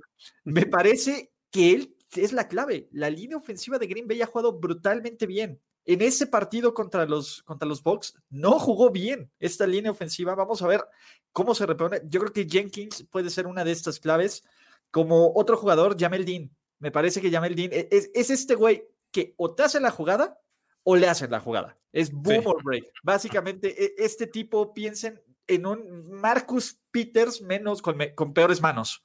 me 0.44 0.66
parece 0.66 1.32
que 1.50 1.74
él 1.74 1.96
es 2.16 2.34
la 2.34 2.48
clave. 2.48 2.90
La 2.92 3.10
línea 3.10 3.38
ofensiva 3.38 3.78
de 3.80 3.88
Green 3.88 4.08
Bay 4.08 4.22
ha 4.22 4.28
jugado 4.28 4.54
brutalmente 4.54 5.26
bien 5.26 5.62
en 5.88 6.02
ese 6.02 6.28
partido 6.28 6.74
contra 6.74 7.06
los, 7.06 7.42
contra 7.44 7.68
los 7.68 7.82
Bucks 7.82 8.14
no 8.30 8.60
jugó 8.60 8.92
bien 8.92 9.32
esta 9.40 9.66
línea 9.66 9.90
ofensiva. 9.90 10.36
Vamos 10.36 10.62
a 10.62 10.68
ver 10.68 10.84
cómo 11.32 11.56
se 11.56 11.66
repone. 11.66 12.02
Yo 12.10 12.20
creo 12.20 12.34
que 12.34 12.46
Jenkins 12.48 13.08
puede 13.10 13.30
ser 13.30 13.48
una 13.48 13.64
de 13.64 13.72
estas 13.72 14.00
claves. 14.00 14.44
Como 14.92 15.32
otro 15.34 15.56
jugador, 15.56 15.98
Jamel 15.98 16.26
Dean. 16.26 16.52
Me 16.80 16.92
parece 16.92 17.22
que 17.22 17.32
Jamel 17.32 17.56
Dean 17.56 17.70
e, 17.72 17.88
es, 17.90 18.30
este 18.30 18.56
güey 18.56 18.86
que 19.12 19.34
o 19.38 19.56
te 19.56 19.64
hace 19.64 19.80
la 19.80 19.90
jugada 19.90 20.38
o 20.84 20.98
le 20.98 21.08
hace 21.08 21.30
la 21.30 21.40
jugada. 21.40 21.78
Es 21.94 22.12
boom 22.12 22.46
or 22.46 22.62
break. 22.62 22.92
Básicamente, 23.02 23.74
e, 23.82 23.96
este 23.98 24.28
tipo, 24.28 24.74
piensen 24.74 25.22
en 25.48 25.66
un 25.66 26.10
Marcus 26.10 26.82
Peters 26.92 27.42
menos 27.42 27.82
con, 27.82 27.98
con 28.14 28.34
peores 28.34 28.62
manos. 28.62 29.04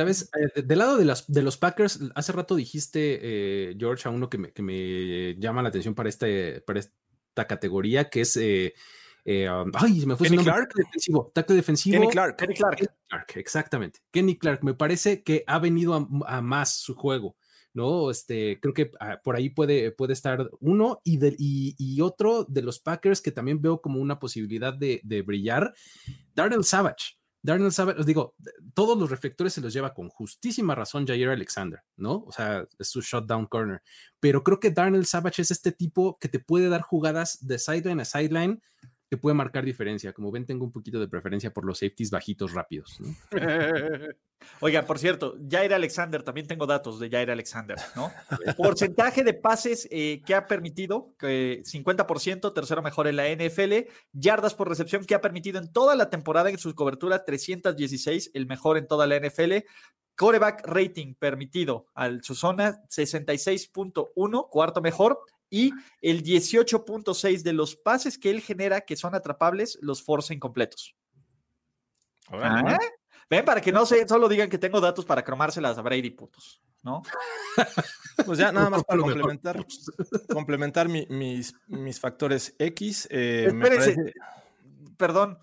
Sabes, 0.00 0.30
eh, 0.32 0.62
del 0.62 0.78
lado 0.78 0.96
de, 0.96 1.04
las, 1.04 1.30
de 1.30 1.42
los 1.42 1.58
Packers, 1.58 2.00
hace 2.14 2.32
rato 2.32 2.56
dijiste, 2.56 3.18
eh, 3.20 3.76
George, 3.78 4.08
a 4.08 4.10
uno 4.10 4.30
que 4.30 4.38
me, 4.38 4.50
que 4.50 4.62
me, 4.62 5.36
llama 5.38 5.60
la 5.60 5.68
atención 5.68 5.94
para, 5.94 6.08
este, 6.08 6.62
para 6.62 6.80
esta 6.80 7.46
categoría, 7.46 8.08
que 8.08 8.22
es. 8.22 8.34
Eh, 8.38 8.72
um, 9.26 9.70
ay, 9.74 10.06
me 10.06 10.16
fue 10.16 10.30
Kenny 10.30 10.42
Clark. 10.42 10.72
defensivo. 10.74 11.30
Defensivo. 11.34 12.00
Kenny 12.00 12.10
Clark. 12.10 12.36
Kenny 12.38 12.54
Clark. 12.54 12.78
Exactamente. 13.34 14.00
Kenny 14.10 14.38
Clark. 14.38 14.64
Me 14.64 14.72
parece 14.72 15.22
que 15.22 15.44
ha 15.46 15.58
venido 15.58 16.08
a, 16.26 16.40
más 16.40 16.76
su 16.76 16.94
juego. 16.94 17.36
¿no? 17.74 18.10
Este, 18.10 18.58
creo 18.58 18.72
que 18.72 18.92
ah, 19.00 19.20
por 19.22 19.36
ahí 19.36 19.50
puede, 19.50 19.92
puede 19.92 20.14
estar 20.14 20.48
uno 20.60 21.02
y, 21.04 21.18
de, 21.18 21.36
y, 21.38 21.74
y, 21.76 22.00
otro 22.00 22.44
de 22.44 22.62
los 22.62 22.80
Packers 22.80 23.20
que 23.20 23.32
también 23.32 23.60
veo 23.60 23.82
como 23.82 24.00
una 24.00 24.18
posibilidad 24.18 24.72
de, 24.72 25.02
de 25.04 25.20
brillar, 25.20 25.74
Darnell 26.34 26.64
Savage. 26.64 27.19
Darnell 27.42 27.72
Savage, 27.72 28.00
os 28.00 28.06
digo, 28.06 28.34
todos 28.74 28.98
los 28.98 29.10
reflectores 29.10 29.54
se 29.54 29.60
los 29.60 29.72
lleva 29.72 29.94
con 29.94 30.08
justísima 30.08 30.74
razón 30.74 31.06
Jair 31.06 31.30
Alexander, 31.30 31.80
¿no? 31.96 32.24
O 32.26 32.32
sea, 32.32 32.66
es 32.78 32.88
su 32.88 33.00
shutdown 33.00 33.46
corner. 33.46 33.82
Pero 34.20 34.44
creo 34.44 34.60
que 34.60 34.70
Darnell 34.70 35.06
Savage 35.06 35.42
es 35.42 35.50
este 35.50 35.72
tipo 35.72 36.18
que 36.18 36.28
te 36.28 36.38
puede 36.38 36.68
dar 36.68 36.82
jugadas 36.82 37.46
de 37.46 37.58
sideline 37.58 38.00
a 38.00 38.04
sideline 38.04 38.62
que 39.10 39.16
puede 39.16 39.34
marcar 39.34 39.64
diferencia. 39.64 40.12
Como 40.12 40.30
ven, 40.30 40.46
tengo 40.46 40.64
un 40.64 40.70
poquito 40.70 41.00
de 41.00 41.08
preferencia 41.08 41.52
por 41.52 41.64
los 41.64 41.80
safeties 41.80 42.12
bajitos 42.12 42.52
rápidos. 42.52 43.00
Oiga, 44.60 44.86
por 44.86 45.00
cierto, 45.00 45.36
Jair 45.50 45.74
Alexander, 45.74 46.22
también 46.22 46.46
tengo 46.46 46.64
datos 46.64 47.00
de 47.00 47.10
Jair 47.10 47.28
Alexander, 47.30 47.76
¿no? 47.96 48.12
Porcentaje 48.56 49.24
de 49.24 49.34
pases 49.34 49.88
eh, 49.90 50.22
que 50.24 50.34
ha 50.34 50.46
permitido, 50.46 51.12
50%, 51.18 52.54
tercero 52.54 52.82
mejor 52.82 53.08
en 53.08 53.16
la 53.16 53.28
NFL, 53.28 53.90
yardas 54.12 54.54
por 54.54 54.68
recepción 54.68 55.04
que 55.04 55.16
ha 55.16 55.20
permitido 55.20 55.58
en 55.58 55.72
toda 55.72 55.96
la 55.96 56.08
temporada 56.08 56.48
en 56.48 56.58
su 56.58 56.72
cobertura, 56.76 57.24
316, 57.24 58.30
el 58.32 58.46
mejor 58.46 58.78
en 58.78 58.86
toda 58.86 59.08
la 59.08 59.18
NFL. 59.18 59.64
Coreback 60.16 60.66
rating 60.66 61.14
permitido 61.14 61.86
al 61.94 62.22
su 62.22 62.34
zona, 62.36 62.80
66.1, 62.88 64.48
cuarto 64.50 64.80
mejor 64.80 65.18
y 65.50 65.72
el 66.00 66.22
18.6 66.22 67.42
de 67.42 67.52
los 67.52 67.76
pases 67.76 68.16
que 68.16 68.30
él 68.30 68.40
genera 68.40 68.82
que 68.82 68.96
son 68.96 69.14
atrapables 69.14 69.78
los 69.82 70.02
force 70.02 70.32
incompletos. 70.32 70.94
Ah, 72.28 72.78
ven, 73.28 73.44
para 73.44 73.60
que 73.60 73.72
no 73.72 73.84
se, 73.84 74.06
solo 74.06 74.28
digan 74.28 74.48
que 74.48 74.58
tengo 74.58 74.80
datos 74.80 75.04
para 75.04 75.24
cromárselas 75.24 75.76
a 75.76 75.82
Brady, 75.82 76.10
putos, 76.10 76.62
¿no? 76.82 77.02
Pues 78.26 78.38
ya 78.38 78.52
nada 78.52 78.68
más 78.68 78.84
para 78.84 79.00
complementar, 79.00 79.66
complementar 80.30 80.88
mis, 80.88 81.54
mis 81.66 81.98
factores 81.98 82.54
X. 82.58 83.08
Eh, 83.10 83.50
perdón, 84.96 85.38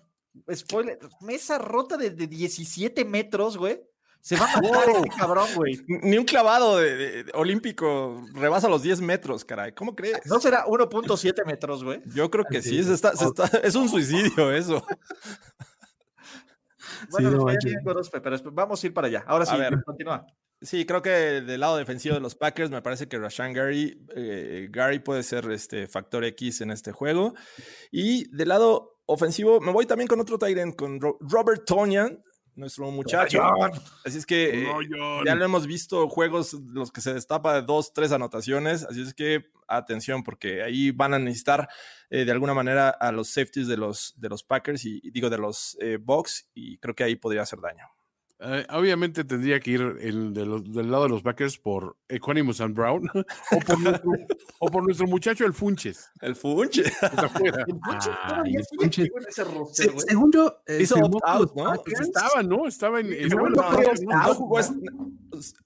spoiler, 0.54 0.98
mesa 1.20 1.58
rota 1.58 1.96
de, 1.96 2.10
de 2.10 2.28
17 2.28 3.04
metros, 3.04 3.56
güey. 3.56 3.82
Se 4.20 4.36
va 4.36 4.52
a 4.52 4.60
matar 4.60 4.88
este 4.90 5.08
cabrón, 5.16 5.48
güey. 5.54 5.80
Ni 5.86 6.18
un 6.18 6.24
clavado 6.24 6.78
de, 6.78 7.24
olímpico 7.34 8.22
rebasa 8.34 8.68
los 8.68 8.82
10 8.82 9.00
metros, 9.00 9.44
caray. 9.44 9.72
¿Cómo 9.72 9.94
crees? 9.94 10.20
¿No 10.26 10.40
será 10.40 10.66
1.7 10.66 11.46
metros, 11.46 11.84
güey? 11.84 12.02
Yo 12.14 12.30
creo 12.30 12.44
que 12.44 12.60
sí. 12.60 12.78
es 12.78 13.74
un 13.74 13.88
suicidio 13.88 14.52
eso. 14.52 14.84
Bueno, 17.10 17.30
pero 17.30 18.52
vamos 18.52 18.82
a 18.82 18.86
ir 18.86 18.92
para 18.92 19.06
allá. 19.06 19.24
Ahora 19.26 19.46
sí, 19.46 19.54
continúa. 19.84 20.26
Sí, 20.60 20.84
creo 20.84 21.02
que 21.02 21.10
del 21.10 21.60
lado 21.60 21.76
defensivo 21.76 22.16
de 22.16 22.20
los 22.20 22.34
Packers 22.34 22.70
me 22.70 22.82
parece 22.82 23.06
que 23.06 23.18
Rashan 23.18 23.52
Gary, 23.52 24.04
eh, 24.16 24.68
Gary 24.70 24.98
puede 24.98 25.22
ser 25.22 25.48
este 25.52 25.86
factor 25.86 26.24
X 26.24 26.60
en 26.60 26.72
este 26.72 26.90
juego. 26.90 27.34
Y 27.92 28.28
del 28.36 28.48
lado 28.48 28.98
ofensivo 29.06 29.60
me 29.60 29.72
voy 29.72 29.86
también 29.86 30.08
con 30.08 30.20
otro 30.20 30.38
Tyrant, 30.38 30.74
con 30.74 30.98
Robert 31.00 31.64
Tonyan, 31.64 32.22
nuestro 32.58 32.90
muchacho. 32.90 33.42
Así 34.04 34.18
es 34.18 34.26
que 34.26 34.64
eh, 34.64 34.66
ya 35.24 35.34
lo 35.34 35.44
hemos 35.44 35.66
visto 35.66 36.08
juegos 36.08 36.52
los 36.52 36.92
que 36.92 37.00
se 37.00 37.14
destapa 37.14 37.54
de 37.54 37.62
dos, 37.62 37.92
tres 37.92 38.12
anotaciones. 38.12 38.84
Así 38.84 39.02
es 39.02 39.14
que 39.14 39.46
atención, 39.66 40.22
porque 40.22 40.62
ahí 40.62 40.90
van 40.90 41.14
a 41.14 41.18
necesitar 41.18 41.68
eh, 42.10 42.24
de 42.24 42.32
alguna 42.32 42.54
manera 42.54 42.88
a 42.88 43.12
los 43.12 43.28
safeties 43.28 43.68
de 43.68 43.76
los, 43.76 44.14
de 44.16 44.28
los 44.28 44.42
Packers 44.42 44.84
y, 44.84 45.00
digo 45.10 45.30
de 45.30 45.38
los 45.38 45.76
eh, 45.80 45.98
Bucks, 46.00 46.48
y 46.54 46.78
creo 46.78 46.94
que 46.94 47.04
ahí 47.04 47.16
podría 47.16 47.42
hacer 47.42 47.60
daño. 47.60 47.84
Eh, 48.40 48.64
obviamente 48.70 49.24
tendría 49.24 49.58
que 49.58 49.72
ir 49.72 49.80
el 50.00 50.32
del 50.32 50.90
lado 50.90 51.04
de 51.04 51.08
los 51.08 51.22
Packers 51.22 51.58
por 51.58 51.96
Equanimus 52.08 52.60
and 52.60 52.72
Brown 52.72 53.10
o 54.60 54.70
por, 54.70 54.84
nuestro, 54.84 55.08
muchacho 55.08 55.44
el 55.44 55.52
Funches. 55.52 56.08
El 56.20 56.36
Funches. 56.36 56.86
el 57.02 58.64
Funches 58.76 59.10
según 59.72 60.30
yo, 60.30 60.62
eh, 60.66 60.78
hizo 60.82 60.96
opt-out, 60.96 61.52
¿no? 61.56 61.74
Estaba, 61.74 62.42
¿no? 62.44 62.66
Estaba 62.68 63.00
en. 63.00 63.12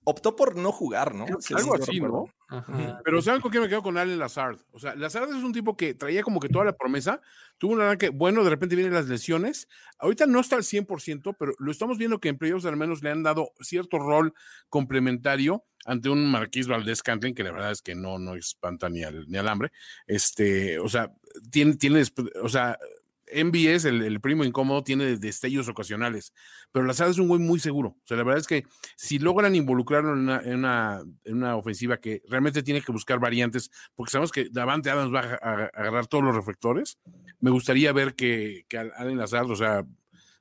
optó 0.04 0.34
por 0.34 0.56
no 0.56 0.72
jugar, 0.72 1.14
¿no? 1.14 1.26
Algo 1.54 1.74
así, 1.74 2.00
¿no? 2.00 2.24
Pero 3.04 3.22
¿saben 3.22 3.40
con 3.40 3.50
qué 3.50 3.60
me 3.60 3.68
quedo 3.68 3.82
con 3.82 3.96
Allen 3.96 4.18
Lazard? 4.18 4.58
O 4.72 4.78
sea, 4.78 4.94
Lazard 4.94 5.30
es 5.30 5.42
un 5.42 5.52
tipo 5.52 5.76
que 5.76 5.94
traía 5.94 6.22
como 6.22 6.40
que 6.40 6.48
toda 6.48 6.64
la 6.64 6.76
promesa, 6.76 7.20
tuvo 7.58 7.72
un 7.72 7.80
arranque 7.80 8.10
bueno, 8.10 8.44
de 8.44 8.50
repente 8.50 8.76
vienen 8.76 8.94
las 8.94 9.08
lesiones. 9.08 9.68
Ahorita 9.98 10.26
no 10.26 10.40
está 10.40 10.56
al 10.56 10.62
100%, 10.62 11.36
pero 11.38 11.54
lo 11.58 11.70
estamos 11.70 11.98
viendo 11.98 12.20
que 12.20 12.28
en 12.28 12.38
playoffs 12.38 12.66
al 12.66 12.76
menos 12.76 13.02
le 13.02 13.10
han 13.10 13.22
dado 13.22 13.52
cierto 13.60 13.98
rol 13.98 14.34
complementario 14.68 15.64
ante 15.84 16.08
un 16.08 16.30
Marquís 16.30 16.68
Valdés 16.68 17.02
Cantlin, 17.02 17.34
que 17.34 17.42
la 17.42 17.52
verdad 17.52 17.72
es 17.72 17.82
que 17.82 17.94
no, 17.94 18.18
no 18.18 18.34
espanta 18.34 18.88
ni 18.88 19.02
al, 19.02 19.28
ni 19.28 19.38
al 19.38 19.48
hambre. 19.48 19.72
Este, 20.06 20.78
o 20.78 20.88
sea, 20.88 21.12
tiene, 21.50 21.76
tiene, 21.76 22.02
o 22.42 22.48
sea, 22.48 22.78
MBS, 23.32 23.84
el, 23.86 24.02
el, 24.02 24.20
primo 24.20 24.44
incómodo, 24.44 24.82
tiene 24.82 25.16
destellos 25.16 25.68
ocasionales, 25.68 26.32
pero 26.70 26.84
Lazard 26.84 27.10
es 27.10 27.18
un 27.18 27.28
güey 27.28 27.40
muy 27.40 27.60
seguro. 27.60 27.90
O 27.90 28.06
sea, 28.06 28.16
la 28.16 28.24
verdad 28.24 28.40
es 28.40 28.46
que 28.46 28.64
si 28.96 29.18
logran 29.18 29.54
involucrarlo 29.54 30.12
en 30.12 30.18
una, 30.18 31.02
en 31.24 31.36
una, 31.36 31.56
ofensiva 31.56 31.98
que 31.98 32.22
realmente 32.28 32.62
tiene 32.62 32.82
que 32.82 32.92
buscar 32.92 33.18
variantes, 33.18 33.70
porque 33.94 34.10
sabemos 34.10 34.32
que 34.32 34.48
Davante 34.50 34.90
Adams 34.90 35.14
va 35.14 35.20
a, 35.20 35.64
agarrar 35.66 36.06
todos 36.06 36.24
los 36.24 36.34
reflectores, 36.34 36.98
me 37.40 37.50
gustaría 37.50 37.92
ver 37.92 38.14
que, 38.14 38.64
que 38.68 38.78
Allen 38.78 39.18
Lazard, 39.18 39.50
o 39.50 39.56
sea, 39.56 39.84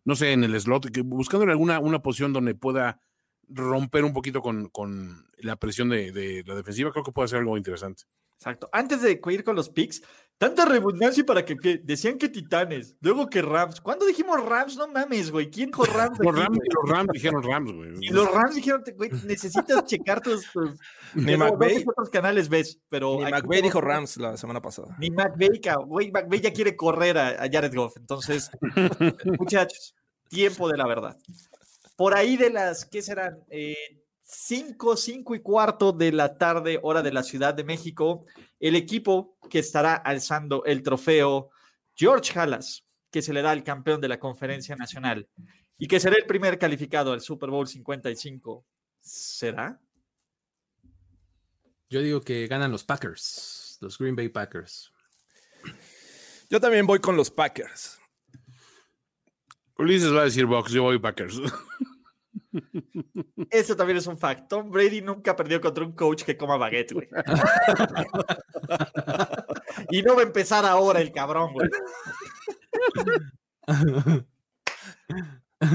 no 0.04 0.16
sé, 0.16 0.32
en 0.34 0.44
el 0.44 0.60
slot, 0.60 0.92
que 0.92 1.02
buscando 1.02 1.50
alguna 1.50 1.80
una 1.80 2.02
posición 2.02 2.34
donde 2.34 2.56
pueda 2.56 3.00
romper 3.48 4.04
un 4.04 4.14
poquito 4.14 4.42
con, 4.42 4.70
con 4.70 5.26
la 5.38 5.56
presión 5.56 5.90
de, 5.90 6.12
de, 6.12 6.44
la 6.46 6.56
defensiva, 6.56 6.92
creo 6.92 7.04
que 7.04 7.12
puede 7.12 7.28
ser 7.28 7.40
algo 7.40 7.58
interesante. 7.58 8.04
Exacto. 8.36 8.70
Antes 8.72 9.02
de 9.02 9.22
ir 9.24 9.44
con 9.44 9.56
los 9.56 9.70
picks, 9.70 10.02
Tanta 10.42 10.66
redundancia 10.66 11.24
para 11.24 11.46
que, 11.46 11.56
decían 11.84 12.18
que 12.18 12.28
Titanes, 12.28 12.96
luego 13.00 13.30
que 13.30 13.44
Rams. 13.44 13.80
¿Cuándo 13.80 14.08
dijimos 14.08 14.44
Rams? 14.44 14.76
No 14.76 14.88
mames, 14.88 15.30
güey. 15.30 15.52
¿Quién 15.52 15.68
dijo 15.68 15.84
Rams? 15.86 16.18
los, 16.18 16.36
Rams 16.36 16.58
los 16.58 16.90
Rams 16.90 17.10
dijeron 17.14 17.44
Rams, 17.44 17.72
güey. 17.72 17.92
Y 18.02 18.10
los 18.10 18.34
Rams 18.34 18.56
dijeron, 18.56 18.84
güey, 18.98 19.12
necesitas 19.24 19.86
checar 19.86 20.20
tus. 20.20 20.50
ni 21.14 21.38
McVay. 21.38 21.86
otros 21.88 22.10
canales 22.10 22.50
ves, 22.50 22.80
pero. 22.90 23.24
Ni 23.24 23.30
McVay 23.30 23.62
dijo 23.62 23.82
Rams 23.82 24.18
la 24.18 24.36
semana 24.36 24.60
pasada. 24.64 24.96
Ni 24.98 25.12
McVay, 25.12 25.62
güey. 25.86 26.12
McVay 26.12 26.42
ya 26.42 26.52
quiere 26.52 26.76
correr 26.76 27.20
a, 27.20 27.48
Jared 27.48 27.76
Goff. 27.76 27.98
Entonces, 27.98 28.50
muchachos, 29.38 29.94
tiempo 30.28 30.68
de 30.68 30.76
la 30.76 30.88
verdad. 30.88 31.18
Por 31.96 32.16
ahí 32.16 32.36
de 32.36 32.50
las, 32.50 32.86
¿qué 32.86 33.04
serán? 33.04 33.38
Eh, 33.52 33.76
5, 34.24 34.98
5 34.98 35.36
y 35.36 35.40
cuarto 35.42 35.92
de 35.92 36.12
la 36.12 36.40
tarde, 36.40 36.80
hora 36.82 37.04
de 37.04 37.12
la 37.12 37.22
Ciudad 37.22 37.54
de 37.54 37.64
México, 37.64 38.26
el 38.62 38.76
equipo 38.76 39.38
que 39.50 39.60
estará 39.60 39.96
alzando 39.96 40.64
el 40.66 40.84
trofeo 40.84 41.50
George 41.96 42.40
Halas, 42.40 42.86
que 43.10 43.22
se 43.22 43.34
le 43.34 43.42
da 43.42 43.52
al 43.52 43.64
campeón 43.64 44.00
de 44.00 44.08
la 44.08 44.20
conferencia 44.20 44.76
nacional 44.76 45.28
y 45.78 45.88
que 45.88 46.00
será 46.00 46.16
el 46.16 46.26
primer 46.26 46.60
calificado 46.60 47.12
al 47.12 47.22
Super 47.22 47.50
Bowl 47.50 47.68
55. 47.68 48.66
¿Será? 49.00 49.82
Yo 51.90 52.02
digo 52.02 52.22
que 52.22 52.48
ganan 52.48 52.72
los 52.72 52.84
Packers, 52.84 53.80
los 53.82 53.98
Green 53.98 54.16
Bay 54.16 54.30
Packers. 54.30 54.94
Yo 56.50 56.62
también 56.62 56.86
voy 56.86 57.00
con 57.00 57.18
los 57.18 57.32
Packers. 57.32 58.00
Ulises 59.78 60.14
va 60.14 60.22
a 60.22 60.26
decir 60.26 60.46
Box, 60.46 60.72
yo 60.72 60.84
voy 60.84 61.00
Packers. 61.00 61.42
Eso 63.50 63.76
también 63.76 63.98
es 63.98 64.08
un 64.08 64.18
fact. 64.18 64.48
Tom 64.48 64.70
Brady 64.70 65.02
nunca 65.02 65.36
perdió 65.36 65.62
contra 65.62 65.86
un 65.86 65.94
coach 65.94 66.24
que 66.24 66.38
coma 66.38 66.58
baguette, 66.58 66.94
güey. 66.94 67.08
y 69.92 70.02
no 70.02 70.16
va 70.16 70.22
a 70.22 70.26
empezar 70.26 70.66
ahora 70.66 71.02
el 71.02 71.12
cabrón, 71.12 71.54
güey. 71.54 71.70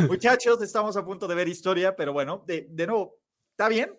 Muchachos, 0.08 0.60
estamos 0.62 0.96
a 0.96 1.04
punto 1.04 1.28
de 1.28 1.34
ver 1.34 1.48
historia, 1.48 1.94
pero 1.94 2.12
bueno, 2.12 2.42
de, 2.46 2.66
de 2.70 2.86
nuevo, 2.86 3.18
¿está 3.50 3.68
bien? 3.68 3.96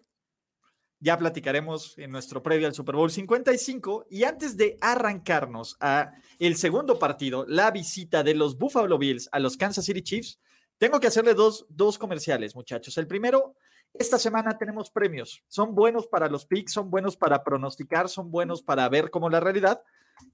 Ya 0.99 1.17
platicaremos 1.17 1.97
en 1.97 2.11
nuestro 2.11 2.41
previo 2.41 2.67
al 2.67 2.73
Super 2.73 2.95
Bowl 2.95 3.11
55 3.11 4.07
y 4.09 4.23
antes 4.23 4.57
de 4.57 4.77
arrancarnos 4.81 5.77
a 5.79 6.11
el 6.39 6.57
segundo 6.57 6.97
partido, 6.97 7.45
la 7.47 7.71
visita 7.71 8.23
de 8.23 8.33
los 8.33 8.57
Buffalo 8.57 8.97
Bills 8.97 9.29
a 9.31 9.39
los 9.39 9.57
Kansas 9.57 9.85
City 9.85 10.01
Chiefs, 10.01 10.39
tengo 10.77 10.99
que 10.99 11.07
hacerle 11.07 11.33
dos, 11.33 11.65
dos 11.69 11.97
comerciales, 11.97 12.55
muchachos. 12.55 12.97
El 12.97 13.07
primero, 13.07 13.55
esta 13.93 14.17
semana 14.17 14.57
tenemos 14.57 14.91
premios. 14.91 15.43
Son 15.47 15.73
buenos 15.73 16.07
para 16.07 16.27
los 16.27 16.45
picks, 16.45 16.73
son 16.73 16.89
buenos 16.89 17.17
para 17.17 17.43
pronosticar, 17.43 18.09
son 18.09 18.31
buenos 18.31 18.61
para 18.61 18.87
ver 18.89 19.09
cómo 19.09 19.29
la 19.29 19.39
realidad 19.39 19.81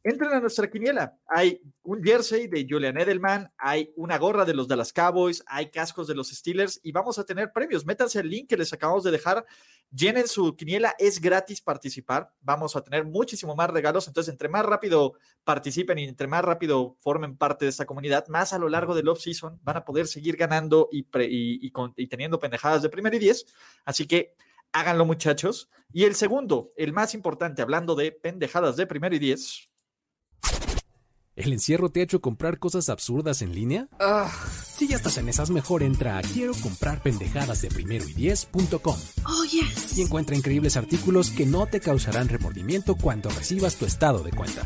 entren 0.03 0.31
a 0.31 0.39
nuestra 0.39 0.69
quiniela. 0.69 1.17
Hay 1.27 1.61
un 1.83 2.03
jersey 2.03 2.47
de 2.47 2.65
Julian 2.69 2.97
Edelman, 2.97 3.51
hay 3.57 3.91
una 3.95 4.17
gorra 4.17 4.45
de 4.45 4.53
los 4.53 4.67
Dallas 4.67 4.91
Cowboys, 4.91 5.43
hay 5.47 5.69
cascos 5.69 6.07
de 6.07 6.15
los 6.15 6.29
Steelers 6.29 6.79
y 6.83 6.91
vamos 6.91 7.19
a 7.19 7.25
tener 7.25 7.51
premios. 7.51 7.85
Métanse 7.85 8.19
el 8.19 8.29
link 8.29 8.49
que 8.49 8.57
les 8.57 8.73
acabamos 8.73 9.03
de 9.03 9.11
dejar, 9.11 9.45
llenen 9.91 10.27
su 10.27 10.55
quiniela, 10.55 10.95
es 10.97 11.21
gratis 11.21 11.61
participar. 11.61 12.31
Vamos 12.41 12.75
a 12.75 12.83
tener 12.83 13.05
muchísimo 13.05 13.55
más 13.55 13.69
regalos. 13.69 14.07
Entonces, 14.07 14.31
entre 14.31 14.49
más 14.49 14.65
rápido 14.65 15.13
participen 15.43 15.97
y 15.99 16.05
entre 16.05 16.27
más 16.27 16.43
rápido 16.43 16.97
formen 16.99 17.37
parte 17.37 17.65
de 17.65 17.69
esta 17.69 17.85
comunidad, 17.85 18.27
más 18.27 18.53
a 18.53 18.59
lo 18.59 18.69
largo 18.69 18.95
del 18.95 19.07
off-season 19.07 19.59
van 19.63 19.77
a 19.77 19.85
poder 19.85 20.07
seguir 20.07 20.35
ganando 20.35 20.89
y, 20.91 21.07
y 21.13 22.07
teniendo 22.07 22.39
pendejadas 22.39 22.81
de 22.81 22.89
primer 22.89 23.13
y 23.13 23.19
diez. 23.19 23.45
Así 23.85 24.07
que 24.07 24.35
háganlo, 24.71 25.05
muchachos. 25.05 25.69
Y 25.91 26.05
el 26.05 26.15
segundo, 26.15 26.71
el 26.75 26.93
más 26.93 27.13
importante, 27.13 27.61
hablando 27.61 27.95
de 27.95 28.11
pendejadas 28.11 28.75
de 28.75 28.87
primer 28.87 29.13
y 29.13 29.19
diez 29.19 29.72
¿El 31.35 31.51
encierro 31.51 31.89
te 31.89 31.99
ha 31.99 32.03
hecho 32.03 32.21
comprar 32.21 32.59
cosas 32.59 32.89
absurdas 32.89 33.41
en 33.41 33.55
línea? 33.55 33.87
Ah. 33.99 34.31
Si 34.77 34.87
ya 34.87 34.97
estás 34.97 35.17
en 35.17 35.29
esas, 35.29 35.49
mejor 35.49 35.81
entra 35.81 36.19
a 36.19 36.21
quiero 36.21 36.53
comprar 36.53 37.01
pendejadas 37.01 37.59
de 37.61 37.69
primero 37.69 38.07
y 38.07 38.13
diez.com. 38.13 38.95
Oh, 39.25 39.43
yes. 39.45 39.97
Y 39.97 40.03
encuentra 40.03 40.35
increíbles 40.35 40.77
artículos 40.77 41.31
que 41.31 41.47
no 41.47 41.65
te 41.65 41.79
causarán 41.79 42.29
remordimiento 42.29 42.95
cuando 42.95 43.29
recibas 43.29 43.77
tu 43.77 43.85
estado 43.85 44.21
de 44.21 44.31
cuenta. 44.31 44.61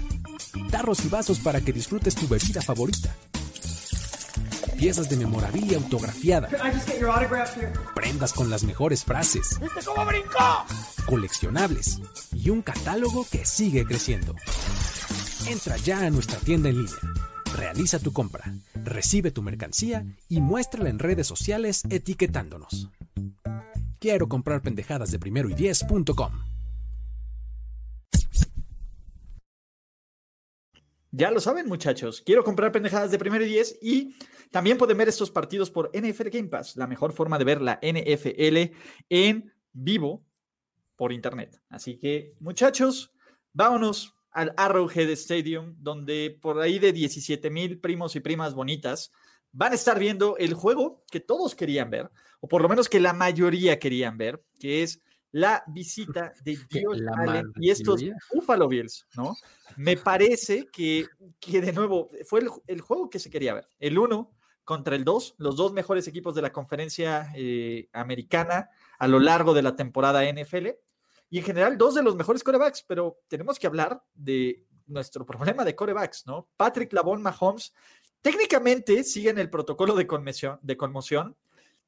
Tarros 0.70 1.06
y 1.06 1.08
vasos 1.08 1.40
para 1.40 1.62
que 1.62 1.72
disfrutes 1.72 2.16
tu 2.16 2.28
bebida 2.28 2.62
favorita. 2.62 3.16
Piezas 4.78 5.10
de 5.10 5.16
memorabilia 5.16 5.78
autografiada. 5.78 6.50
Prendas 7.96 8.34
con 8.34 8.50
las 8.50 8.64
mejores 8.66 9.06
frases. 9.06 9.58
¿Viste 9.62 9.80
cómo 9.86 10.06
brincó? 10.06 10.66
Coleccionables. 11.06 12.02
Y 12.34 12.50
un 12.50 12.62
catálogo 12.62 13.26
que 13.32 13.46
sigue 13.46 13.86
creciendo. 13.86 14.36
Entra 15.50 15.78
ya 15.78 16.02
a 16.02 16.10
nuestra 16.10 16.38
tienda 16.40 16.68
en 16.68 16.76
línea. 16.80 16.98
Realiza 17.56 18.00
tu 18.00 18.12
compra, 18.12 18.44
recibe 18.84 19.32
tu 19.32 19.42
mercancía 19.42 20.06
y 20.28 20.42
muéstrala 20.42 20.90
en 20.90 21.00
redes 21.00 21.26
sociales 21.26 21.84
etiquetándonos. 21.90 22.90
Quiero 23.98 24.28
comprar 24.28 24.62
pendejadas 24.62 25.10
de 25.10 25.20
primero 25.20 25.50
y 25.50 25.54
diez.com. 25.54 26.34
Ya 31.12 31.32
lo 31.32 31.40
saben, 31.40 31.70
muchachos. 31.70 32.22
Quiero 32.26 32.44
comprar 32.44 32.74
pendejadas 32.74 33.12
de 33.12 33.18
primero 33.18 33.46
y 33.46 33.48
diez 33.48 33.80
y 33.82 34.18
también 34.52 34.78
pueden 34.78 34.98
ver 34.98 35.08
estos 35.08 35.32
partidos 35.32 35.72
por 35.72 35.92
NFL 35.94 36.28
Game 36.28 36.50
Pass, 36.50 36.76
la 36.76 36.88
mejor 36.88 37.14
forma 37.14 37.40
de 37.40 37.46
ver 37.46 37.62
la 37.62 37.80
NFL 37.82 38.76
en 39.08 39.54
vivo 39.72 40.26
por 40.98 41.14
internet. 41.14 41.62
Así 41.70 41.98
que, 41.98 42.36
muchachos, 42.42 43.14
vámonos 43.54 44.17
al 44.38 44.54
Arrowhead 44.56 45.10
Stadium, 45.10 45.74
donde 45.80 46.38
por 46.40 46.60
ahí 46.60 46.78
de 46.78 46.94
17 46.94 47.50
mil 47.50 47.80
primos 47.80 48.16
y 48.16 48.20
primas 48.20 48.54
bonitas 48.54 49.12
van 49.52 49.72
a 49.72 49.76
estar 49.76 49.98
viendo 49.98 50.38
el 50.38 50.54
juego 50.54 51.04
que 51.10 51.20
todos 51.20 51.56
querían 51.56 51.90
ver, 51.90 52.12
o 52.40 52.48
por 52.48 52.62
lo 52.62 52.70
menos 52.70 52.88
que 52.88 53.00
la 53.00 53.14
mayoría 53.14 53.80
querían 53.80 54.16
ver, 54.16 54.44
que 54.60 54.84
es 54.84 55.02
la 55.32 55.64
visita 55.66 56.34
de 56.46 56.56
Dios 56.70 57.02
Allen 57.18 57.52
y 57.56 57.72
estos 57.72 58.04
Buffalo 58.32 58.68
Bills, 58.68 59.08
¿no? 59.16 59.36
Me 59.76 59.98
parece 59.98 60.68
que, 60.72 61.08
que 61.40 61.60
de 61.60 61.74
nuevo 61.74 62.12
fue 62.24 62.42
el, 62.68 62.82
juego 62.82 63.10
que 63.10 63.18
se 63.18 63.32
quería 63.32 63.56
ver. 63.56 63.68
El 63.80 63.98
uno 63.98 64.36
contra 64.64 64.96
el 64.96 65.04
dos, 65.04 65.34
los 65.40 65.56
dos 65.56 65.74
mejores 65.74 66.08
equipos 66.08 66.36
de 66.36 66.44
la 66.44 66.54
conferencia 66.54 67.32
eh, 67.36 67.90
americana 67.92 68.70
a 69.00 69.08
lo 69.08 69.20
largo 69.20 69.56
de 69.56 69.64
la 69.64 69.76
temporada 69.76 70.32
NFL 70.32 70.68
y 71.30 71.40
en 71.40 71.44
general 71.44 71.78
dos 71.78 71.96
de 71.96 72.04
los 72.04 72.16
mejores 72.16 72.44
corebacks, 72.44 72.84
pero 72.84 73.20
tenemos 73.28 73.60
que 73.60 73.68
hablar 73.68 74.02
de 74.14 74.66
nuestro 74.86 75.26
problema 75.26 75.66
de 75.66 75.76
corebacks, 75.76 76.26
¿no? 76.26 76.48
Patrick 76.56 76.94
Lavon 76.94 77.22
Mahomes 77.22 77.74
técnicamente 78.22 79.04
siguen 79.04 79.38
el 79.38 79.50
protocolo 79.50 79.96
de 79.96 80.08
conmoción, 80.08 80.60
de 80.62 80.78
conmoción. 80.78 81.36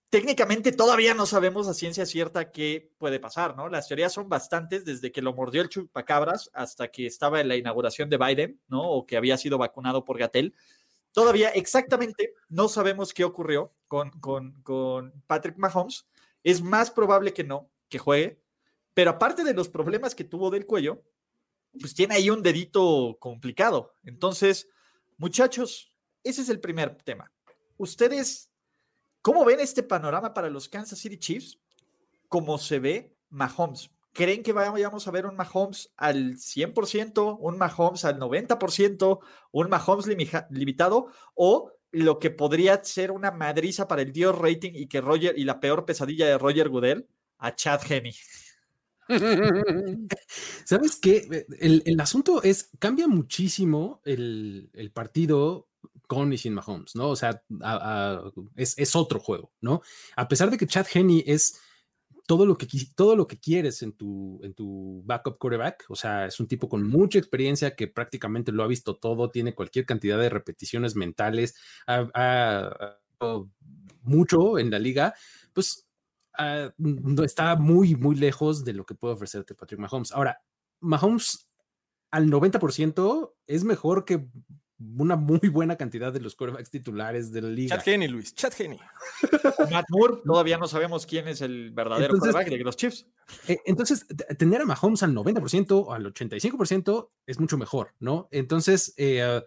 Técnicamente 0.09 0.71
todavía 0.71 1.13
no 1.13 1.25
sabemos 1.25 1.67
a 1.67 1.73
ciencia 1.73 2.05
cierta 2.05 2.51
qué 2.51 2.91
puede 2.97 3.19
pasar, 3.19 3.55
¿no? 3.55 3.69
Las 3.69 3.87
teorías 3.87 4.11
son 4.11 4.27
bastantes 4.27 4.83
desde 4.83 5.11
que 5.11 5.21
lo 5.21 5.33
mordió 5.33 5.61
el 5.61 5.69
chupacabras 5.69 6.49
hasta 6.53 6.89
que 6.89 7.05
estaba 7.05 7.39
en 7.41 7.47
la 7.47 7.55
inauguración 7.55 8.09
de 8.09 8.17
Biden, 8.17 8.61
¿no? 8.67 8.89
O 8.89 9.05
que 9.05 9.17
había 9.17 9.37
sido 9.37 9.57
vacunado 9.57 10.03
por 10.03 10.17
Gatel. 10.17 10.55
Todavía 11.11 11.49
exactamente 11.49 12.33
no 12.49 12.67
sabemos 12.69 13.13
qué 13.13 13.23
ocurrió 13.23 13.73
con, 13.87 14.09
con, 14.19 14.61
con 14.63 15.13
Patrick 15.27 15.57
Mahomes. 15.57 16.07
Es 16.43 16.61
más 16.61 16.89
probable 16.91 17.33
que 17.33 17.43
no, 17.43 17.69
que 17.87 17.99
juegue, 17.99 18.41
pero 18.99 19.11
aparte 19.11 19.45
de 19.45 19.53
los 19.53 19.69
problemas 19.69 20.13
que 20.13 20.25
tuvo 20.25 20.49
del 20.49 20.65
cuello, 20.65 21.01
pues 21.79 21.93
tiene 21.93 22.15
ahí 22.15 22.29
un 22.29 22.43
dedito 22.43 23.15
complicado. 23.17 23.95
Entonces, 24.03 24.67
muchachos, 25.15 25.93
ese 26.21 26.41
es 26.41 26.49
el 26.49 26.59
primer 26.59 26.97
tema. 26.97 27.31
Ustedes, 27.77 28.51
¿cómo 29.21 29.45
ven 29.45 29.61
este 29.61 29.83
panorama 29.83 30.33
para 30.33 30.49
los 30.49 30.67
Kansas 30.67 30.99
City 30.99 31.17
Chiefs? 31.17 31.61
¿Cómo 32.27 32.57
se 32.57 32.79
ve 32.79 33.15
Mahomes? 33.29 33.89
¿Creen 34.11 34.43
que 34.43 34.51
vayamos 34.51 35.07
a 35.07 35.11
ver 35.11 35.25
un 35.25 35.37
Mahomes 35.37 35.93
al 35.95 36.35
100%, 36.35 37.37
un 37.39 37.57
Mahomes 37.57 38.03
al 38.03 38.19
90%, 38.19 39.19
un 39.53 39.69
Mahomes 39.69 40.07
limitado 40.49 41.07
o 41.35 41.71
lo 41.91 42.19
que 42.19 42.31
podría 42.31 42.83
ser 42.83 43.11
una 43.11 43.31
madriza 43.31 43.87
para 43.87 44.01
el 44.01 44.11
Dios 44.11 44.37
rating 44.37 44.71
y 44.73 44.87
que 44.87 44.99
Roger 44.99 45.39
y 45.39 45.45
la 45.45 45.61
peor 45.61 45.85
pesadilla 45.85 46.27
de 46.27 46.37
Roger 46.37 46.67
Goodell 46.67 47.07
a 47.37 47.55
Chad 47.55 47.89
Henney? 47.89 48.13
¿Sabes 50.65 50.97
qué? 51.01 51.45
El, 51.59 51.99
asunto 51.99 52.43
es, 52.43 52.69
cambia 52.79 53.07
muchísimo 53.07 54.01
el, 54.05 54.91
partido 54.93 55.67
con 56.07 56.31
y 56.33 56.37
sin 56.37 56.53
Mahomes, 56.53 56.95
¿no? 56.95 57.09
O 57.09 57.15
sea, 57.15 57.43
es, 58.55 58.95
otro 58.95 59.19
juego, 59.19 59.51
¿no? 59.61 59.81
A 60.15 60.27
pesar 60.27 60.51
de 60.51 60.57
que 60.57 60.67
Chad 60.67 60.87
Henney 60.93 61.23
es 61.25 61.59
todo 62.27 62.45
lo 62.45 62.57
que, 62.57 62.67
todo 62.95 63.15
lo 63.15 63.25
que 63.25 63.39
quieres 63.39 63.81
en 63.81 63.93
tu, 63.93 64.39
en 64.43 64.53
tu 64.53 65.01
backup 65.03 65.39
quarterback, 65.39 65.85
o 65.89 65.95
sea, 65.95 66.27
es 66.27 66.39
un 66.39 66.47
tipo 66.47 66.69
con 66.69 66.87
mucha 66.87 67.17
experiencia 67.17 67.75
que 67.75 67.87
prácticamente 67.87 68.51
lo 68.51 68.63
ha 68.63 68.67
visto 68.67 68.97
todo, 68.97 69.31
tiene 69.31 69.55
cualquier 69.55 69.87
cantidad 69.87 70.19
de 70.19 70.29
repeticiones 70.29 70.95
mentales, 70.95 71.55
mucho 74.03 74.59
en 74.59 74.69
la 74.69 74.77
liga, 74.77 75.15
pues 75.53 75.88
Ah, 76.37 76.71
está 77.23 77.55
muy, 77.55 77.95
muy 77.95 78.15
lejos 78.15 78.63
de 78.63 78.73
lo 78.73 78.85
que 78.85 78.95
puede 78.95 79.13
ofrecerte 79.15 79.55
Patrick 79.55 79.79
Mahomes. 79.79 80.11
Ahora, 80.11 80.41
Mahomes 80.79 81.49
al 82.11 82.27
90% 82.29 83.33
es 83.47 83.63
mejor 83.63 84.05
que 84.05 84.27
una 84.97 85.17
muy 85.17 85.49
buena 85.49 85.75
cantidad 85.75 86.13
de 86.13 86.21
los 86.21 86.35
quarterbacks 86.35 86.69
titulares 86.69 87.33
de 87.33 87.41
la 87.41 87.49
liga. 87.49 87.75
Chat 87.75 87.83
Genie, 87.85 88.07
Luis, 88.07 88.33
Chat 88.33 88.53
Genie. 88.53 88.79
Matt 89.71 89.85
Moore, 89.89 90.21
todavía 90.25 90.57
no 90.57 90.67
sabemos 90.69 91.05
quién 91.05 91.27
es 91.27 91.41
el 91.41 91.71
verdadero 91.71 92.13
Entonces- 92.13 92.31
quarterback 92.33 92.57
de 92.57 92.63
los 92.63 92.77
Chiefs. 92.77 93.05
Eh, 93.49 93.59
Entonces, 93.65 94.05
tener 94.37 94.61
a 94.61 94.65
Mahomes 94.65 95.03
al 95.03 95.13
90% 95.13 95.71
o 95.85 95.91
al 95.93 96.05
85% 96.13 97.11
es 97.25 97.39
mucho 97.39 97.57
mejor, 97.57 97.93
¿no? 97.99 98.29
Entonces, 98.31 98.93
eh, 98.95 99.41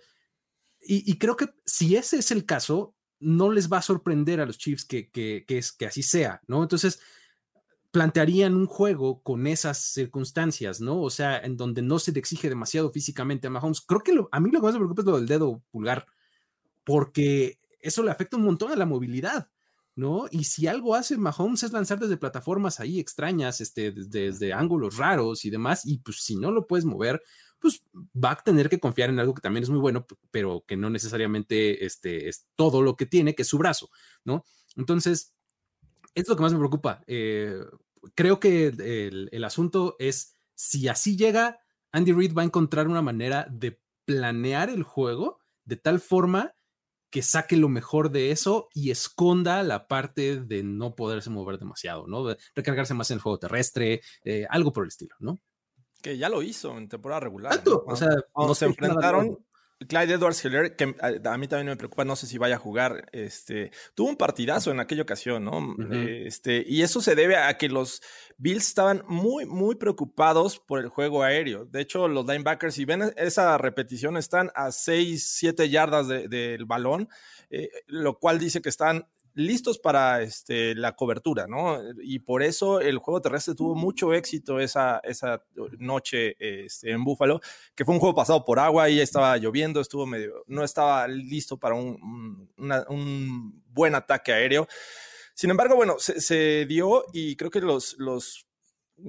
y, 0.82 1.10
y 1.10 1.16
creo 1.18 1.36
que 1.36 1.46
si 1.64 1.96
ese 1.96 2.18
es 2.18 2.30
el 2.30 2.44
caso, 2.44 2.94
no 3.22 3.50
les 3.52 3.72
va 3.72 3.78
a 3.78 3.82
sorprender 3.82 4.40
a 4.40 4.46
los 4.46 4.58
Chiefs 4.58 4.84
que, 4.84 5.10
que, 5.10 5.44
que 5.46 5.58
es, 5.58 5.72
que 5.72 5.86
así 5.86 6.02
sea, 6.02 6.40
¿no? 6.48 6.62
Entonces, 6.62 7.00
plantearían 7.90 8.54
un 8.54 8.66
juego 8.66 9.22
con 9.22 9.46
esas 9.46 9.78
circunstancias, 9.78 10.80
¿no? 10.80 11.00
O 11.02 11.10
sea, 11.10 11.38
en 11.38 11.56
donde 11.58 11.82
no 11.82 11.98
se 11.98 12.12
le 12.12 12.20
exige 12.20 12.48
demasiado 12.48 12.90
físicamente 12.90 13.46
a 13.46 13.50
Mahomes. 13.50 13.82
Creo 13.82 14.00
que 14.02 14.14
lo- 14.14 14.28
a 14.32 14.40
mí 14.40 14.50
lo 14.50 14.60
que 14.60 14.66
más 14.66 14.74
me 14.74 14.80
preocupa 14.80 15.02
es 15.02 15.06
lo 15.06 15.16
del 15.18 15.28
dedo 15.28 15.62
pulgar, 15.70 16.06
porque 16.84 17.58
eso 17.80 18.02
le 18.02 18.10
afecta 18.10 18.36
un 18.36 18.44
montón 18.44 18.72
a 18.72 18.76
la 18.76 18.86
movilidad. 18.86 19.48
¿no? 19.94 20.24
Y 20.30 20.44
si 20.44 20.66
algo 20.66 20.94
hace 20.94 21.18
Mahomes 21.18 21.64
es 21.64 21.72
lanzar 21.72 21.98
desde 21.98 22.16
plataformas 22.16 22.80
ahí 22.80 22.98
extrañas, 22.98 23.60
este, 23.60 23.92
desde, 23.92 24.20
desde 24.32 24.52
ángulos 24.54 24.96
raros 24.96 25.44
y 25.44 25.50
demás, 25.50 25.84
y 25.84 25.98
pues 25.98 26.16
si 26.24 26.36
no 26.36 26.50
lo 26.50 26.66
puedes 26.66 26.86
mover, 26.86 27.22
pues 27.62 27.84
va 27.94 28.32
a 28.32 28.36
tener 28.36 28.68
que 28.68 28.80
confiar 28.80 29.08
en 29.08 29.20
algo 29.20 29.34
que 29.34 29.40
también 29.40 29.62
es 29.62 29.70
muy 29.70 29.78
bueno, 29.78 30.04
pero 30.32 30.64
que 30.66 30.76
no 30.76 30.90
necesariamente 30.90 31.86
este, 31.86 32.28
es 32.28 32.48
todo 32.56 32.82
lo 32.82 32.96
que 32.96 33.06
tiene, 33.06 33.36
que 33.36 33.42
es 33.42 33.48
su 33.48 33.56
brazo, 33.56 33.88
¿no? 34.24 34.44
Entonces, 34.76 35.32
es 36.14 36.28
lo 36.28 36.34
que 36.34 36.42
más 36.42 36.52
me 36.52 36.58
preocupa. 36.58 37.04
Eh, 37.06 37.56
creo 38.16 38.40
que 38.40 38.66
el, 38.66 39.28
el 39.30 39.44
asunto 39.44 39.94
es, 40.00 40.34
si 40.54 40.88
así 40.88 41.16
llega, 41.16 41.60
Andy 41.92 42.12
Reid 42.12 42.34
va 42.34 42.42
a 42.42 42.46
encontrar 42.46 42.88
una 42.88 43.00
manera 43.00 43.46
de 43.48 43.80
planear 44.04 44.68
el 44.68 44.82
juego 44.82 45.38
de 45.64 45.76
tal 45.76 46.00
forma 46.00 46.56
que 47.10 47.22
saque 47.22 47.56
lo 47.56 47.68
mejor 47.68 48.10
de 48.10 48.32
eso 48.32 48.70
y 48.74 48.90
esconda 48.90 49.62
la 49.62 49.86
parte 49.86 50.40
de 50.40 50.62
no 50.64 50.96
poderse 50.96 51.30
mover 51.30 51.58
demasiado, 51.58 52.06
¿no? 52.08 52.24
De 52.24 52.38
recargarse 52.56 52.94
más 52.94 53.10
en 53.10 53.16
el 53.16 53.20
juego 53.20 53.38
terrestre, 53.38 54.00
eh, 54.24 54.46
algo 54.48 54.72
por 54.72 54.84
el 54.84 54.88
estilo, 54.88 55.14
¿no? 55.20 55.38
Que 56.02 56.18
ya 56.18 56.28
lo 56.28 56.42
hizo 56.42 56.76
en 56.76 56.88
temporada 56.88 57.20
regular. 57.20 57.52
Exacto, 57.52 57.84
¿no? 57.86 57.92
o 57.92 57.96
sea, 57.96 58.08
Cuando 58.32 58.48
no 58.50 58.54
se 58.54 58.64
enfrentaron. 58.66 59.38
Clyde 59.88 60.14
Edwards 60.14 60.44
Hiller, 60.44 60.76
que 60.76 60.94
a, 61.00 61.32
a 61.32 61.38
mí 61.38 61.48
también 61.48 61.66
me 61.66 61.76
preocupa, 61.76 62.04
no 62.04 62.14
sé 62.14 62.28
si 62.28 62.38
vaya 62.38 62.54
a 62.54 62.58
jugar, 62.60 63.08
este, 63.10 63.72
tuvo 63.96 64.10
un 64.10 64.16
partidazo 64.16 64.70
en 64.70 64.78
aquella 64.78 65.02
ocasión, 65.02 65.42
¿no? 65.44 65.58
Ujú. 65.58 65.88
este, 65.92 66.62
y 66.64 66.82
eso 66.82 67.00
se 67.00 67.16
debe 67.16 67.34
a 67.36 67.58
que 67.58 67.68
los 67.68 68.00
Bills 68.38 68.68
estaban 68.68 69.02
muy, 69.08 69.44
muy 69.44 69.74
preocupados 69.74 70.60
por 70.60 70.78
el 70.78 70.88
juego 70.88 71.24
aéreo. 71.24 71.64
De 71.64 71.80
hecho, 71.80 72.06
los 72.06 72.24
linebackers, 72.24 72.76
si 72.76 72.84
ven 72.84 73.12
esa 73.16 73.58
repetición, 73.58 74.16
están 74.16 74.52
a 74.54 74.70
6, 74.70 75.26
7 75.36 75.68
yardas 75.68 76.06
de- 76.06 76.28
del 76.28 76.64
balón, 76.64 77.08
eh, 77.50 77.68
lo 77.88 78.20
cual 78.20 78.38
dice 78.38 78.62
que 78.62 78.68
están 78.68 79.08
listos 79.34 79.78
para 79.78 80.22
este, 80.22 80.74
la 80.74 80.94
cobertura, 80.94 81.46
¿no? 81.46 81.78
Y 82.02 82.18
por 82.18 82.42
eso 82.42 82.80
el 82.80 82.98
juego 82.98 83.20
terrestre 83.22 83.54
tuvo 83.54 83.74
mucho 83.74 84.12
éxito 84.12 84.60
esa, 84.60 85.00
esa 85.04 85.42
noche 85.78 86.36
este, 86.38 86.90
en 86.90 87.02
Búfalo, 87.04 87.40
que 87.74 87.84
fue 87.84 87.94
un 87.94 88.00
juego 88.00 88.14
pasado 88.14 88.44
por 88.44 88.58
agua 88.58 88.88
y 88.90 89.00
estaba 89.00 89.36
lloviendo, 89.38 89.80
estuvo 89.80 90.06
medio, 90.06 90.44
no 90.46 90.62
estaba 90.64 91.08
listo 91.08 91.56
para 91.56 91.74
un, 91.74 91.98
un- 92.02 92.50
una- 92.58 92.84
un 92.88 93.62
buen 93.68 93.94
ataque 93.94 94.32
aéreo. 94.32 94.66
Sin 95.34 95.50
embargo, 95.50 95.76
bueno, 95.76 95.96
se, 95.98 96.20
se 96.20 96.66
dio 96.66 97.04
y 97.12 97.36
creo 97.36 97.50
que 97.50 97.60
los, 97.60 97.96
los 97.98 98.46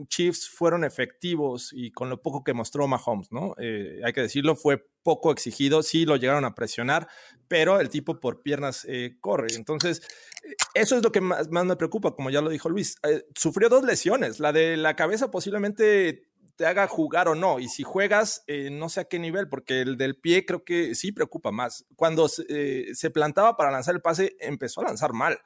Chiefs 0.07 0.47
fueron 0.49 0.85
efectivos 0.85 1.71
y 1.73 1.91
con 1.91 2.09
lo 2.09 2.21
poco 2.21 2.43
que 2.43 2.53
mostró 2.53 2.87
Mahomes, 2.87 3.31
¿no? 3.31 3.53
Eh, 3.59 3.99
hay 4.03 4.13
que 4.13 4.21
decirlo, 4.21 4.55
fue 4.55 4.87
poco 5.03 5.31
exigido, 5.31 5.83
sí 5.83 6.05
lo 6.05 6.15
llegaron 6.15 6.45
a 6.45 6.55
presionar, 6.55 7.07
pero 7.47 7.79
el 7.79 7.89
tipo 7.89 8.19
por 8.19 8.41
piernas 8.41 8.85
eh, 8.89 9.17
corre. 9.19 9.49
Entonces, 9.55 10.01
eh, 10.43 10.55
eso 10.73 10.95
es 10.95 11.03
lo 11.03 11.11
que 11.11 11.21
más, 11.21 11.49
más 11.51 11.65
me 11.65 11.75
preocupa, 11.75 12.15
como 12.15 12.29
ya 12.29 12.41
lo 12.41 12.49
dijo 12.49 12.69
Luis. 12.69 12.95
Eh, 13.03 13.25
sufrió 13.35 13.69
dos 13.69 13.83
lesiones, 13.83 14.39
la 14.39 14.51
de 14.51 14.77
la 14.77 14.95
cabeza 14.95 15.29
posiblemente 15.29 16.29
te 16.55 16.65
haga 16.65 16.87
jugar 16.87 17.27
o 17.27 17.35
no, 17.35 17.59
y 17.59 17.67
si 17.67 17.81
juegas, 17.81 18.43
no 18.71 18.87
sé 18.87 18.99
a 18.99 19.05
qué 19.05 19.17
nivel, 19.17 19.49
porque 19.49 19.81
el 19.81 19.97
del 19.97 20.15
pie 20.17 20.45
creo 20.45 20.63
que 20.63 20.93
sí 20.93 21.11
preocupa 21.11 21.51
más. 21.51 21.83
Cuando 21.95 22.27
se 22.27 23.09
plantaba 23.11 23.57
para 23.57 23.71
lanzar 23.71 23.95
el 23.95 24.03
pase, 24.03 24.35
empezó 24.39 24.81
a 24.81 24.83
lanzar 24.83 25.13
mal. 25.13 25.39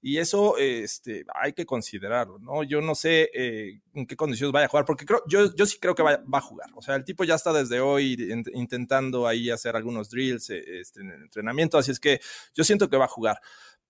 Y 0.00 0.18
eso 0.18 0.56
este, 0.58 1.24
hay 1.34 1.52
que 1.52 1.66
considerarlo, 1.66 2.38
¿no? 2.38 2.62
Yo 2.62 2.80
no 2.80 2.94
sé 2.94 3.30
eh, 3.34 3.80
en 3.94 4.06
qué 4.06 4.14
condiciones 4.16 4.52
vaya 4.52 4.66
a 4.66 4.68
jugar, 4.68 4.84
porque 4.84 5.04
creo, 5.04 5.22
yo, 5.28 5.54
yo 5.56 5.66
sí 5.66 5.78
creo 5.80 5.94
que 5.94 6.04
va, 6.04 6.22
a 6.32 6.40
jugar. 6.40 6.68
O 6.74 6.82
sea, 6.82 6.94
el 6.94 7.04
tipo 7.04 7.24
ya 7.24 7.34
está 7.34 7.52
desde 7.52 7.80
hoy 7.80 8.14
in- 8.14 8.44
intentando 8.54 9.26
ahí 9.26 9.50
hacer 9.50 9.74
algunos 9.74 10.08
drills 10.10 10.50
eh, 10.50 10.62
este, 10.80 11.00
en 11.00 11.10
el 11.10 11.22
entrenamiento, 11.22 11.78
así 11.78 11.90
es 11.90 11.98
que 11.98 12.20
yo 12.54 12.62
siento 12.62 12.88
que 12.88 12.96
va 12.96 13.06
a 13.06 13.08
jugar. 13.08 13.40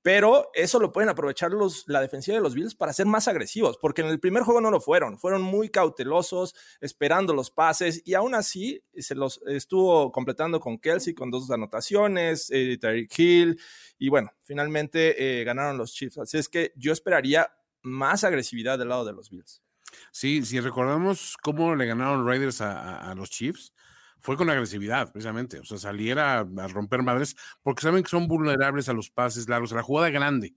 Pero 0.08 0.48
eso 0.54 0.80
lo 0.80 0.90
pueden 0.90 1.10
aprovechar 1.10 1.50
los, 1.52 1.84
la 1.86 2.00
defensiva 2.00 2.34
de 2.34 2.40
los 2.42 2.54
Bills 2.54 2.74
para 2.74 2.94
ser 2.94 3.04
más 3.04 3.28
agresivos, 3.28 3.76
porque 3.76 4.00
en 4.00 4.08
el 4.08 4.18
primer 4.18 4.42
juego 4.42 4.62
no 4.62 4.70
lo 4.70 4.80
fueron. 4.80 5.18
Fueron 5.18 5.42
muy 5.42 5.68
cautelosos, 5.68 6.54
esperando 6.80 7.34
los 7.34 7.50
pases, 7.50 8.00
y 8.06 8.14
aún 8.14 8.34
así 8.34 8.82
se 8.96 9.14
los 9.14 9.38
estuvo 9.46 10.10
completando 10.10 10.60
con 10.60 10.78
Kelsey 10.78 11.12
con 11.12 11.30
dos 11.30 11.50
anotaciones, 11.50 12.48
eh, 12.50 12.78
Tyreek 12.80 13.18
Hill, 13.18 13.60
y 13.98 14.08
bueno, 14.08 14.32
finalmente 14.44 15.40
eh, 15.40 15.44
ganaron 15.44 15.76
los 15.76 15.92
Chiefs. 15.92 16.16
Así 16.16 16.38
es 16.38 16.48
que 16.48 16.72
yo 16.74 16.90
esperaría 16.94 17.52
más 17.82 18.24
agresividad 18.24 18.78
del 18.78 18.88
lado 18.88 19.04
de 19.04 19.12
los 19.12 19.28
Bills. 19.28 19.62
Sí, 20.10 20.42
si 20.46 20.58
recordamos 20.58 21.36
cómo 21.42 21.76
le 21.76 21.84
ganaron 21.84 22.26
Raiders 22.26 22.62
a, 22.62 22.80
a- 22.80 23.10
a 23.10 23.14
los 23.14 23.28
Chiefs, 23.28 23.74
fue 24.20 24.36
con 24.36 24.50
agresividad, 24.50 25.12
precisamente. 25.12 25.58
O 25.60 25.64
sea, 25.64 25.78
saliera 25.78 26.40
a, 26.40 26.68
romper 26.68 27.02
madres, 27.02 27.36
porque 27.62 27.82
saben 27.82 28.02
que 28.02 28.10
son 28.10 28.28
vulnerables 28.28 28.88
a 28.88 28.92
los 28.92 29.10
pases 29.10 29.48
largos, 29.48 29.72
a 29.72 29.76
la 29.76 29.82
jugada 29.82 30.10
grande. 30.10 30.54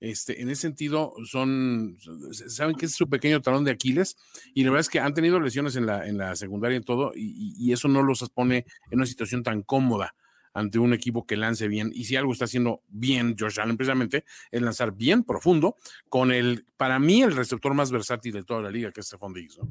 Este, 0.00 0.40
en 0.40 0.48
ese 0.48 0.62
sentido, 0.62 1.14
son, 1.24 1.96
saben 2.30 2.76
que 2.76 2.86
es 2.86 2.92
su 2.92 3.08
pequeño 3.08 3.40
talón 3.40 3.64
de 3.64 3.72
Aquiles, 3.72 4.16
y 4.54 4.62
la 4.62 4.70
verdad 4.70 4.82
es 4.82 4.88
que 4.88 5.00
han 5.00 5.14
tenido 5.14 5.40
lesiones 5.40 5.74
en 5.76 5.86
la, 5.86 6.06
en 6.06 6.18
la 6.18 6.36
secundaria 6.36 6.78
y 6.78 6.82
todo, 6.82 7.12
y 7.14 7.72
eso 7.72 7.88
no 7.88 8.02
los 8.02 8.28
pone 8.30 8.64
en 8.90 8.98
una 8.98 9.06
situación 9.06 9.42
tan 9.42 9.62
cómoda 9.62 10.14
ante 10.58 10.78
un 10.78 10.92
equipo 10.92 11.26
que 11.26 11.36
lance 11.36 11.68
bien. 11.68 11.90
Y 11.94 12.04
si 12.04 12.16
algo 12.16 12.32
está 12.32 12.46
haciendo 12.46 12.82
bien 12.88 13.36
Josh 13.38 13.60
Allen, 13.60 13.76
precisamente, 13.76 14.24
es 14.50 14.60
lanzar 14.60 14.92
bien 14.92 15.22
profundo 15.22 15.76
con 16.08 16.32
el, 16.32 16.66
para 16.76 16.98
mí, 16.98 17.22
el 17.22 17.36
receptor 17.36 17.74
más 17.74 17.90
versátil 17.90 18.32
de 18.32 18.44
toda 18.44 18.62
la 18.62 18.70
liga, 18.70 18.90
que 18.90 19.00
es 19.00 19.06
Stephon 19.06 19.32
Diggs. 19.32 19.58
¿no? 19.58 19.68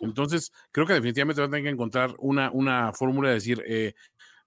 Entonces, 0.00 0.52
creo 0.72 0.86
que 0.86 0.94
definitivamente 0.94 1.40
van 1.40 1.50
a 1.50 1.50
tener 1.52 1.64
que 1.64 1.74
encontrar 1.74 2.14
una, 2.18 2.50
una 2.50 2.92
fórmula 2.92 3.28
de 3.28 3.34
decir, 3.34 3.62
eh, 3.66 3.94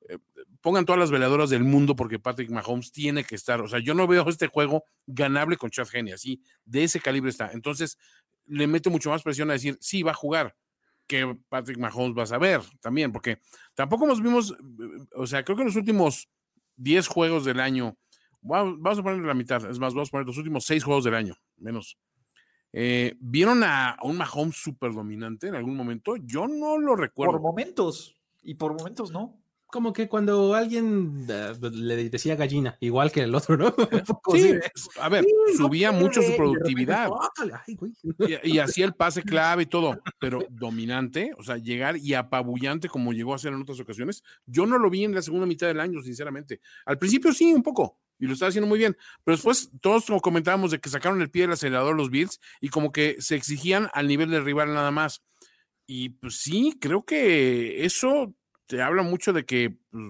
eh, 0.08 0.18
pongan 0.62 0.86
todas 0.86 1.00
las 1.00 1.12
veladoras 1.12 1.50
del 1.50 1.64
mundo 1.64 1.96
porque 1.96 2.20
Patrick 2.20 2.50
Mahomes 2.50 2.92
tiene 2.92 3.24
que 3.24 3.36
estar. 3.36 3.62
O 3.62 3.68
sea, 3.68 3.80
yo 3.80 3.94
no 3.94 4.08
veo 4.08 4.28
este 4.30 4.48
juego 4.48 4.84
ganable 5.06 5.58
con 5.58 5.70
Chad 5.70 5.88
Henne, 5.94 6.14
así, 6.14 6.42
de 6.66 6.84
ese 6.84 7.00
calibre 7.00 7.30
está. 7.30 7.52
Entonces, 7.54 7.98
le 8.46 8.68
mete 8.68 8.90
mucho 8.90 9.10
más 9.10 9.24
presión 9.24 9.50
a 9.50 9.54
decir, 9.54 9.78
sí, 9.80 10.04
va 10.04 10.12
a 10.12 10.16
jugar, 10.16 10.56
que 11.08 11.38
Patrick 11.50 11.80
Mahomes 11.80 12.18
va 12.18 12.24
a 12.24 12.28
saber 12.28 12.62
también, 12.82 13.12
porque 13.12 13.40
tampoco 13.74 14.06
nos 14.06 14.22
vimos, 14.22 14.56
o 15.16 15.26
sea, 15.26 15.44
creo 15.44 15.56
que 15.56 15.64
en 15.64 15.68
los 15.68 15.76
últimos 15.76 16.30
10 16.78 17.08
juegos 17.08 17.46
del 17.46 17.60
año, 17.60 17.98
vamos 18.42 18.76
vamos 18.80 19.00
a 19.00 19.04
poner 19.04 19.26
la 19.26 19.34
mitad, 19.34 19.70
es 19.70 19.80
más, 19.80 19.94
vamos 19.94 20.10
a 20.10 20.12
poner 20.12 20.28
los 20.28 20.38
últimos 20.38 20.66
6 20.66 20.84
juegos 20.84 21.04
del 21.04 21.16
año, 21.16 21.36
menos. 21.58 21.98
Eh, 22.74 23.15
¿Vieron 23.20 23.63
a, 23.63 23.91
a 23.91 24.05
un 24.05 24.17
Mahomes 24.17 24.55
súper 24.55 24.93
dominante 24.93 25.47
en 25.47 25.55
algún 25.55 25.76
momento? 25.76 26.15
Yo 26.17 26.47
no 26.47 26.78
lo 26.78 26.95
recuerdo. 26.95 27.34
Por 27.34 27.41
momentos. 27.41 28.15
Y 28.41 28.55
por 28.55 28.74
momentos 28.74 29.11
no. 29.11 29.36
Como 29.72 29.93
que 29.93 30.09
cuando 30.09 30.55
alguien 30.55 31.28
eh, 31.30 31.53
le 31.72 32.09
decía 32.09 32.36
gallina, 32.36 32.76
igual 32.80 33.11
que 33.11 33.22
el 33.22 33.36
otro, 33.36 33.55
¿no? 33.55 33.72
Poco 34.07 34.36
Sí, 34.36 34.55
a 34.99 35.09
ver, 35.09 35.24
Sí, 35.24 35.57
subía 35.57 35.91
no 35.91 35.99
mucho 35.99 36.24
su 36.24 36.36
productividad 36.36 37.09
güey. 37.78 37.93
y, 38.43 38.53
y 38.53 38.59
hacía 38.59 38.86
el 38.86 38.95
pase 38.95 39.22
clave 39.24 39.63
y 39.63 39.65
todo, 39.67 40.01
pero 40.20 40.39
dominante, 40.49 41.34
o 41.38 41.43
sea, 41.43 41.57
llegar 41.57 41.97
y 41.97 42.15
apabullante 42.15 42.89
como 42.89 43.13
llegó 43.13 43.36
a 43.36 43.38
ser 43.38 43.53
en 43.53 43.61
otras 43.61 43.80
ocasiones, 43.80 44.24
yo 44.47 44.65
no 44.65 44.80
lo 44.80 44.89
vi 44.89 45.03
en 45.03 45.13
la 45.13 45.22
segunda 45.22 45.45
mitad 45.45 45.67
del 45.67 45.80
año, 45.80 46.01
sinceramente. 46.01 46.61
Al 46.88 46.97
principio 46.97 47.32
sí, 47.32 47.53
un 47.53 47.61
poco, 47.61 47.99
y 48.20 48.28
lo 48.28 48.34
estaba 48.34 48.49
haciendo 48.49 48.67
muy 48.67 48.80
bien, 48.80 48.97
pero 49.24 49.38
después 49.38 49.72
todos 49.82 50.05
como 50.05 50.20
comentábamos 50.20 50.72
de 50.72 50.80
que 50.80 50.89
sacaron 50.89 51.22
el 51.22 51.32
pie 51.32 51.43
del 51.43 51.53
acelerador 51.53 51.95
los 51.95 52.09
Bills 52.09 52.39
y 52.59 52.70
como 52.70 52.91
que 52.91 53.15
se 53.20 53.36
exigían 53.36 53.89
al 53.93 54.07
nivel 54.07 54.30
del 54.30 54.45
rival 54.45 54.74
nada 54.74 54.91
más. 54.91 55.24
Y 55.88 56.09
pues 56.09 56.41
sí, 56.41 56.78
creo 56.80 57.03
que 57.03 57.86
eso 57.86 58.36
te 58.67 58.82
habla 58.82 59.01
mucho 59.01 59.34
de 59.34 59.45
que 59.45 59.78
pues, 59.89 60.03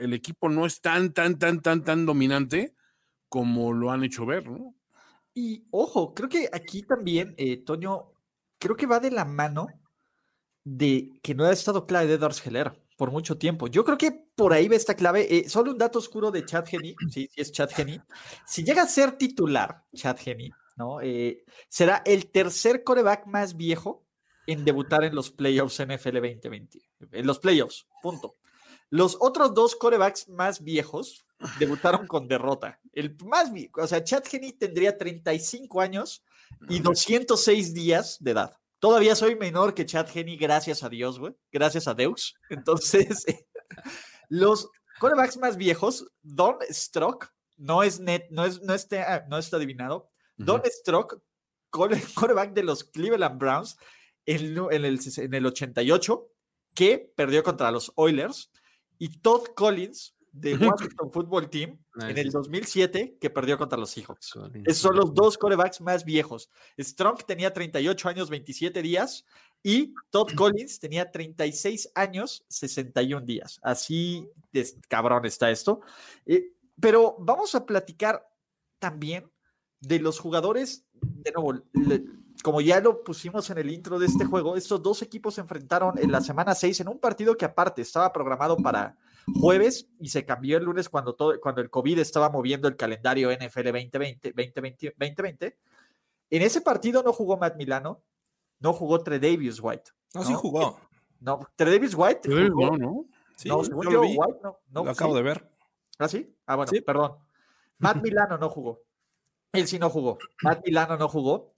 el 0.00 0.14
equipo 0.14 0.48
no 0.48 0.66
es 0.66 0.80
tan, 0.80 1.12
tan, 1.12 1.38
tan, 1.38 1.60
tan, 1.60 1.84
tan 1.84 2.06
dominante 2.06 2.74
como 3.28 3.72
lo 3.72 3.90
han 3.90 4.04
hecho 4.04 4.26
ver, 4.26 4.48
¿no? 4.48 4.74
Y 5.34 5.66
ojo, 5.70 6.14
creo 6.14 6.28
que 6.28 6.48
aquí 6.52 6.82
también, 6.82 7.34
eh, 7.36 7.58
Toño, 7.58 8.12
creo 8.58 8.76
que 8.76 8.86
va 8.86 9.00
de 9.00 9.10
la 9.10 9.24
mano 9.24 9.66
de 10.64 11.10
que 11.22 11.34
no 11.34 11.44
ha 11.44 11.52
estado 11.52 11.86
Clyde 11.86 12.14
Edwards 12.14 12.44
Heller 12.46 12.83
por 12.96 13.10
mucho 13.10 13.38
tiempo. 13.38 13.66
Yo 13.66 13.84
creo 13.84 13.98
que 13.98 14.12
por 14.12 14.52
ahí 14.52 14.68
va 14.68 14.76
esta 14.76 14.94
clave. 14.94 15.26
Eh, 15.30 15.48
solo 15.48 15.72
un 15.72 15.78
dato 15.78 15.98
oscuro 15.98 16.30
de 16.30 16.44
Chad 16.44 16.66
Henney, 16.70 16.94
sí, 17.10 17.28
sí 17.32 17.40
es 17.40 17.52
Chad 17.52 17.70
Henney. 17.76 18.00
Si 18.46 18.64
llega 18.64 18.82
a 18.82 18.86
ser 18.86 19.12
titular, 19.12 19.84
Chad 19.94 20.16
Henney, 20.24 20.50
¿no? 20.76 21.00
Eh, 21.00 21.44
será 21.68 22.02
el 22.04 22.30
tercer 22.30 22.84
coreback 22.84 23.26
más 23.26 23.56
viejo 23.56 24.04
en 24.46 24.64
debutar 24.64 25.04
en 25.04 25.14
los 25.14 25.30
playoffs 25.30 25.80
NFL 25.80 26.20
2020. 26.20 26.80
En 27.12 27.26
los 27.26 27.38
playoffs, 27.38 27.86
punto. 28.02 28.36
Los 28.90 29.16
otros 29.20 29.54
dos 29.54 29.74
corebacks 29.74 30.28
más 30.28 30.62
viejos 30.62 31.26
debutaron 31.58 32.06
con 32.06 32.28
derrota. 32.28 32.80
El 32.92 33.16
más 33.24 33.52
viejo, 33.52 33.82
o 33.82 33.86
sea, 33.86 34.04
Chad 34.04 34.22
Henney 34.30 34.52
tendría 34.52 34.96
35 34.96 35.80
años 35.80 36.22
y 36.68 36.80
206 36.80 37.74
días 37.74 38.18
de 38.20 38.30
edad. 38.30 38.56
Todavía 38.84 39.16
soy 39.16 39.34
menor 39.34 39.72
que 39.72 39.86
Chad 39.86 40.14
Henney, 40.14 40.36
gracias 40.36 40.82
a 40.82 40.90
Dios, 40.90 41.18
güey. 41.18 41.34
Gracias 41.50 41.88
a 41.88 41.94
Deus. 41.94 42.36
Entonces, 42.50 43.24
los 44.28 44.68
corebacks 45.00 45.38
más 45.38 45.56
viejos, 45.56 46.12
Don 46.20 46.58
Strock, 46.70 47.32
no 47.56 47.82
es 47.82 47.98
net, 47.98 48.26
no 48.28 48.44
es, 48.44 48.60
no 48.60 48.74
está, 48.74 49.24
no 49.30 49.38
está 49.38 49.56
adivinado. 49.56 50.10
Don 50.36 50.60
Strock, 50.66 51.18
coreback 51.70 52.52
de 52.52 52.62
los 52.62 52.84
Cleveland 52.84 53.40
Browns, 53.40 53.78
en, 54.26 54.54
en, 54.54 54.84
el, 54.84 55.00
en 55.16 55.32
el 55.32 55.46
88, 55.46 56.28
que 56.74 57.10
perdió 57.16 57.42
contra 57.42 57.70
los 57.70 57.90
Oilers, 57.94 58.52
y 58.98 59.18
Todd 59.22 59.46
Collins, 59.56 60.14
de 60.34 60.56
Washington 60.56 61.10
Football 61.12 61.48
Team 61.48 61.78
en 62.00 62.18
el 62.18 62.30
2007 62.30 63.18
que 63.20 63.30
perdió 63.30 63.56
contra 63.56 63.78
los 63.78 63.90
Seahawks. 63.90 64.34
Esos 64.64 64.78
son 64.78 64.96
los 64.96 65.14
dos 65.14 65.38
corebacks 65.38 65.80
más 65.80 66.04
viejos. 66.04 66.50
Strong 66.78 67.24
tenía 67.24 67.52
38 67.52 68.08
años, 68.08 68.28
27 68.28 68.82
días 68.82 69.24
y 69.62 69.94
Todd 70.10 70.28
Collins 70.36 70.80
tenía 70.80 71.10
36 71.10 71.92
años, 71.94 72.44
61 72.48 73.24
días. 73.24 73.60
Así 73.62 74.28
de 74.52 74.66
cabrón 74.88 75.24
está 75.24 75.50
esto. 75.50 75.80
Eh, 76.26 76.52
pero 76.78 77.16
vamos 77.20 77.54
a 77.54 77.64
platicar 77.64 78.28
también 78.78 79.30
de 79.80 80.00
los 80.00 80.18
jugadores, 80.18 80.84
de 80.92 81.30
nuevo, 81.32 81.62
como 82.42 82.60
ya 82.60 82.80
lo 82.80 83.04
pusimos 83.04 83.48
en 83.50 83.58
el 83.58 83.70
intro 83.70 83.98
de 83.98 84.06
este 84.06 84.24
juego, 84.24 84.56
estos 84.56 84.82
dos 84.82 85.02
equipos 85.02 85.34
se 85.34 85.42
enfrentaron 85.42 85.98
en 85.98 86.10
la 86.10 86.20
semana 86.20 86.54
6 86.54 86.80
en 86.80 86.88
un 86.88 86.98
partido 86.98 87.36
que 87.36 87.44
aparte 87.44 87.82
estaba 87.82 88.12
programado 88.12 88.56
para 88.56 88.98
jueves 89.32 89.88
y 89.98 90.08
se 90.08 90.24
cambió 90.24 90.58
el 90.58 90.64
lunes 90.64 90.88
cuando, 90.88 91.14
todo, 91.14 91.40
cuando 91.40 91.60
el 91.60 91.70
COVID 91.70 91.98
estaba 91.98 92.28
moviendo 92.28 92.68
el 92.68 92.76
calendario 92.76 93.30
NFL 93.30 93.72
2020, 93.72 94.32
2020, 94.32 94.94
2020. 94.98 95.58
En 96.30 96.42
ese 96.42 96.60
partido 96.60 97.02
no 97.02 97.12
jugó 97.12 97.36
Matt 97.36 97.56
Milano, 97.56 98.02
no 98.60 98.72
jugó 98.72 99.02
Tredavious 99.02 99.60
White. 99.60 99.90
No, 100.14 100.24
sí 100.24 100.34
jugó. 100.34 100.78
No, 101.20 101.40
Tredavious 101.56 101.94
White. 101.94 102.28
Jugó, 102.50 102.76
¿no? 102.76 103.06
Sí, 103.36 103.48
no, 103.48 103.62
yo 103.62 104.02
White, 104.02 104.40
no, 104.42 104.58
no, 104.70 104.84
lo 104.84 104.90
acabo 104.90 105.14
de 105.14 105.22
ver. 105.22 105.50
¿Ah, 105.98 106.08
sí? 106.08 106.36
Ah, 106.46 106.56
bueno, 106.56 106.70
perdón. 106.84 107.16
Matt 107.78 108.02
Milano 108.02 108.38
no 108.38 108.48
jugó. 108.48 108.82
Él 109.52 109.66
sí 109.66 109.78
no 109.78 109.90
jugó. 109.90 110.18
Matt 110.42 110.64
Milano 110.64 110.96
no 110.96 111.08
jugó. 111.08 111.54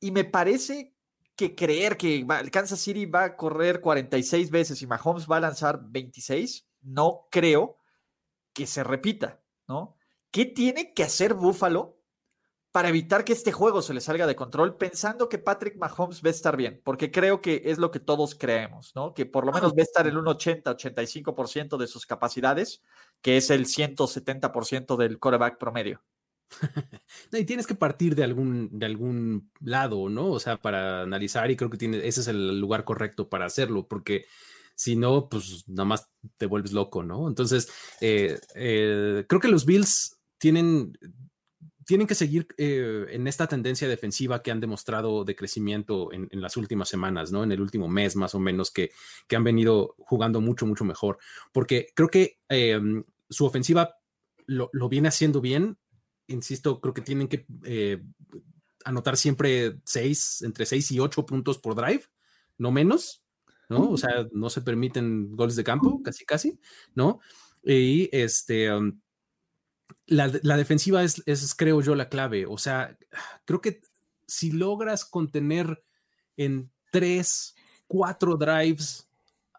Y 0.00 0.10
me 0.10 0.24
parece 0.24 0.94
que 1.36 1.54
creer 1.54 1.96
que 1.96 2.18
el 2.18 2.50
Kansas 2.50 2.80
City 2.80 3.06
va 3.06 3.24
a 3.24 3.36
correr 3.36 3.80
46 3.80 4.50
veces 4.50 4.82
y 4.82 4.86
Mahomes 4.86 5.26
va 5.26 5.38
a 5.38 5.40
lanzar 5.40 5.80
26 5.82 6.69
no 6.82 7.26
creo 7.30 7.78
que 8.52 8.66
se 8.66 8.84
repita, 8.84 9.40
¿no? 9.68 9.96
¿Qué 10.30 10.46
tiene 10.46 10.94
que 10.94 11.02
hacer 11.02 11.34
Buffalo 11.34 11.98
para 12.72 12.88
evitar 12.88 13.24
que 13.24 13.32
este 13.32 13.50
juego 13.50 13.82
se 13.82 13.94
le 13.94 14.00
salga 14.00 14.26
de 14.26 14.36
control, 14.36 14.76
pensando 14.76 15.28
que 15.28 15.38
Patrick 15.38 15.76
Mahomes 15.76 16.22
va 16.22 16.28
a 16.28 16.30
estar 16.30 16.56
bien? 16.56 16.80
Porque 16.84 17.10
creo 17.10 17.40
que 17.40 17.62
es 17.64 17.78
lo 17.78 17.90
que 17.90 17.98
todos 17.98 18.34
creemos, 18.34 18.92
¿no? 18.94 19.12
Que 19.12 19.26
por 19.26 19.44
lo 19.44 19.52
menos 19.52 19.72
va 19.72 19.80
a 19.80 19.82
estar 19.82 20.06
en 20.06 20.16
un 20.16 20.26
80-85% 20.26 21.76
de 21.76 21.86
sus 21.88 22.06
capacidades, 22.06 22.82
que 23.22 23.36
es 23.36 23.50
el 23.50 23.66
170% 23.66 24.96
del 24.96 25.18
coreback 25.18 25.58
promedio. 25.58 26.00
y 27.32 27.44
tienes 27.44 27.66
que 27.66 27.74
partir 27.74 28.14
de 28.14 28.24
algún, 28.24 28.78
de 28.78 28.86
algún 28.86 29.50
lado, 29.60 30.08
¿no? 30.08 30.30
O 30.30 30.40
sea, 30.40 30.56
para 30.56 31.02
analizar, 31.02 31.50
y 31.50 31.56
creo 31.56 31.70
que 31.70 31.78
tiene, 31.78 32.06
ese 32.06 32.20
es 32.20 32.28
el 32.28 32.60
lugar 32.60 32.84
correcto 32.84 33.28
para 33.28 33.46
hacerlo, 33.46 33.86
porque 33.88 34.26
si 34.80 34.96
no, 34.96 35.28
pues 35.28 35.68
nada 35.68 35.84
más 35.84 36.08
te 36.38 36.46
vuelves 36.46 36.72
loco, 36.72 37.02
¿no? 37.02 37.28
Entonces, 37.28 37.70
eh, 38.00 38.40
eh, 38.54 39.26
creo 39.28 39.38
que 39.38 39.48
los 39.48 39.66
Bills 39.66 40.16
tienen, 40.38 40.96
tienen 41.84 42.06
que 42.06 42.14
seguir 42.14 42.48
eh, 42.56 43.04
en 43.10 43.26
esta 43.26 43.46
tendencia 43.46 43.86
defensiva 43.88 44.42
que 44.42 44.50
han 44.50 44.58
demostrado 44.58 45.22
de 45.26 45.36
crecimiento 45.36 46.10
en, 46.14 46.28
las 46.32 46.56
últimas 46.56 46.88
semanas, 46.88 47.30
¿no? 47.30 47.44
En 47.44 47.52
el 47.52 47.60
último 47.60 47.88
mes 47.88 48.16
más 48.16 48.34
o 48.34 48.40
menos, 48.40 48.70
que, 48.70 48.90
que 49.28 49.36
han 49.36 49.44
venido 49.44 49.96
jugando 49.98 50.40
mucho, 50.40 50.64
mucho 50.64 50.86
mejor. 50.86 51.18
Porque 51.52 51.88
creo 51.94 52.08
que 52.08 52.38
su 53.28 53.44
ofensiva 53.44 53.96
lo, 54.46 54.70
lo, 54.72 54.88
viene 54.88 55.08
haciendo 55.08 55.42
bien. 55.42 55.76
Insisto, 56.26 56.80
creo 56.80 56.94
que 56.94 57.02
tienen 57.02 57.28
que 57.28 57.44
anotar 58.86 59.18
siempre 59.18 59.76
seis, 59.84 60.40
entre 60.40 60.64
seis 60.64 60.90
y 60.90 61.00
ocho 61.00 61.26
puntos 61.26 61.58
por 61.58 61.74
drive, 61.74 62.04
no 62.56 62.70
menos. 62.70 63.22
¿No? 63.70 63.88
O 63.88 63.96
sea, 63.96 64.26
no 64.32 64.50
se 64.50 64.60
permiten 64.60 65.34
goles 65.34 65.56
de 65.56 65.64
campo, 65.64 66.02
casi, 66.02 66.26
casi, 66.26 66.58
¿no? 66.94 67.20
Y 67.62 68.08
este, 68.12 68.74
um, 68.74 69.00
la, 70.06 70.28
defensiva 70.28 71.04
es, 71.04 71.54
creo 71.56 71.80
yo, 71.80 71.94
la 71.94 72.08
clave. 72.08 72.46
O 72.46 72.58
sea, 72.58 72.98
creo 73.44 73.60
que 73.60 73.80
si 74.26 74.50
logras 74.50 75.04
contener 75.04 75.82
en 76.36 76.70
tres, 76.90 77.54
cuatro 77.86 78.36
drives 78.36 79.08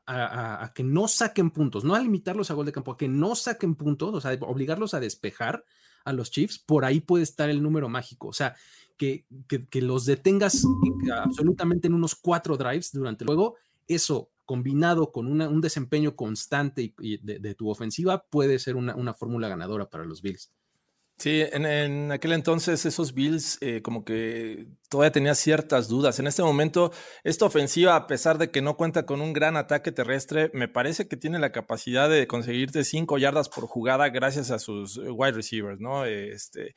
a, 0.05 0.73
que 0.75 0.83
no 0.83 1.07
saquen 1.07 1.51
puntos, 1.51 1.85
no 1.85 1.95
a 1.95 1.99
limitarlos 1.99 2.51
a 2.51 2.53
gol 2.53 2.65
de 2.65 2.73
campo, 2.73 2.91
a 2.91 2.97
que 2.97 3.07
no 3.07 3.33
saquen 3.35 3.75
puntos, 3.75 4.13
o 4.13 4.19
sea, 4.19 4.37
obligarlos 4.41 4.93
a 4.93 4.99
despejar 4.99 5.63
a 6.03 6.11
los 6.11 6.31
Chiefs, 6.31 6.59
por 6.59 6.83
ahí 6.83 6.99
puede 6.99 7.23
estar 7.23 7.49
el 7.49 7.63
número 7.63 7.87
mágico. 7.87 8.27
O 8.27 8.33
sea, 8.33 8.55
que, 8.97 9.25
que 9.47 9.81
los 9.81 10.05
detengas 10.05 10.65
absolutamente 11.13 11.87
en 11.87 11.93
unos 11.93 12.13
cuatro 12.13 12.57
drives 12.57 12.91
durante 12.91 13.23
el 13.23 13.29
juego 13.29 13.55
eso 13.95 14.31
combinado 14.45 15.11
con 15.13 15.27
un 15.27 15.61
desempeño 15.61 16.15
constante 16.15 16.93
y, 16.99 17.17
de, 17.23 17.55
tu 17.55 17.69
ofensiva 17.69 18.25
puede 18.29 18.59
ser 18.59 18.75
una, 18.75 19.13
fórmula 19.13 19.47
ganadora 19.47 19.89
para 19.89 20.03
los 20.03 20.21
Bills. 20.21 20.51
Sí, 21.17 21.43
en, 21.51 22.11
aquel 22.11 22.33
entonces 22.33 22.85
esos 22.85 23.13
Bills 23.13 23.59
eh, 23.61 23.81
como 23.81 24.03
que 24.03 24.67
todavía 24.89 25.11
tenía 25.11 25.35
ciertas 25.35 25.87
dudas. 25.87 26.19
En 26.19 26.25
este 26.25 26.41
momento, 26.41 26.91
esta 27.23 27.45
ofensiva, 27.45 27.95
a 27.95 28.07
pesar 28.07 28.39
de 28.39 28.49
que 28.49 28.61
no 28.61 28.75
cuenta 28.75 29.05
con 29.05 29.21
un 29.21 29.31
gran 29.31 29.55
ataque 29.55 29.91
terrestre, 29.91 30.49
me 30.53 30.67
parece 30.67 31.07
que 31.07 31.15
tiene 31.15 31.37
la 31.37 31.51
capacidad 31.51 32.09
de 32.09 32.27
conseguirte 32.27 32.83
cinco 32.83 33.19
yardas 33.19 33.49
por 33.49 33.67
jugada 33.67 34.09
gracias 34.09 34.51
a 34.51 34.59
sus 34.59 34.97
wide 34.97 35.33
receivers, 35.33 35.79
¿no? 35.79 36.05
Este, 36.05 36.73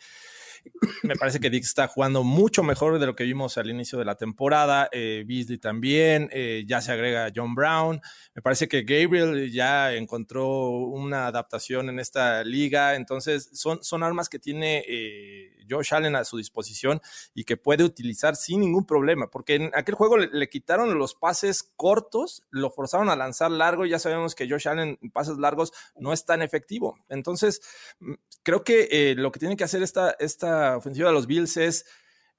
me 1.03 1.17
parece 1.17 1.41
que 1.41 1.51
Dick 1.51 1.65
está 1.65 1.89
jugando 1.89 2.25
mucho 2.25 2.63
mejor 2.63 2.99
de 2.99 3.07
lo 3.07 3.15
que 3.15 3.25
vimos 3.25 3.59
al 3.59 3.71
inicio 3.71 3.99
de 3.99 4.05
la 4.05 4.17
temporada. 4.17 4.89
Eh, 4.93 5.25
Beasley 5.27 5.59
también, 5.59 6.29
eh, 6.33 6.65
ya 6.67 6.81
se 6.81 6.93
agrega 6.93 7.33
John 7.35 7.55
Brown. 7.55 8.01
Me 8.35 8.43
parece 8.43 8.69
que 8.69 8.83
Gabriel 8.83 9.51
ya 9.53 9.93
encontró 9.93 10.69
una 10.71 11.27
adaptación 11.27 11.89
en 11.89 11.99
esta 11.99 12.43
liga. 12.45 12.95
Entonces, 12.95 13.51
son, 13.53 13.83
son 13.83 14.03
armas 14.03 14.29
que 14.29 14.39
tiene 14.39 14.85
eh, 14.89 15.65
Josh 15.69 15.95
Allen 15.95 16.17
a 16.17 16.25
su 16.25 16.37
disposición 16.37 17.01
y 17.35 17.45
que 17.45 17.57
puede 17.57 17.85
utilizar 17.85 18.37
sin 18.37 18.61
ningún 18.61 18.87
problema, 18.87 19.31
porque 19.31 19.55
en 19.57 19.71
aquel 19.75 19.95
juego 19.95 20.19
le, 20.19 20.49
quitaron 20.49 20.97
los 20.99 21.15
pases 21.15 21.63
cortos, 21.77 22.43
lo 22.51 22.71
forzaron 22.71 23.11
a 23.11 23.17
lanzar 23.17 23.51
largo 23.51 23.87
y 23.87 23.91
ya 23.91 23.99
sabemos 23.99 24.35
que 24.35 24.49
Josh 24.49 24.69
Allen 24.69 24.99
en 25.01 25.11
pases 25.11 25.39
largos 25.39 25.73
no 25.97 26.13
es 26.13 26.25
tan 26.25 26.43
efectivo. 26.43 26.97
Entonces, 27.09 27.61
mm, 28.01 28.15
creo 28.43 28.63
que 28.63 29.15
lo 29.17 29.33
que 29.33 29.41
tiene 29.41 29.57
que 29.57 29.65
hacer 29.65 29.83
esta, 29.83 30.15
esta 30.19 30.54
ofensiva 30.77 31.09
de 31.09 31.15
los 31.15 31.27
Bills 31.27 31.57
es 31.57 31.87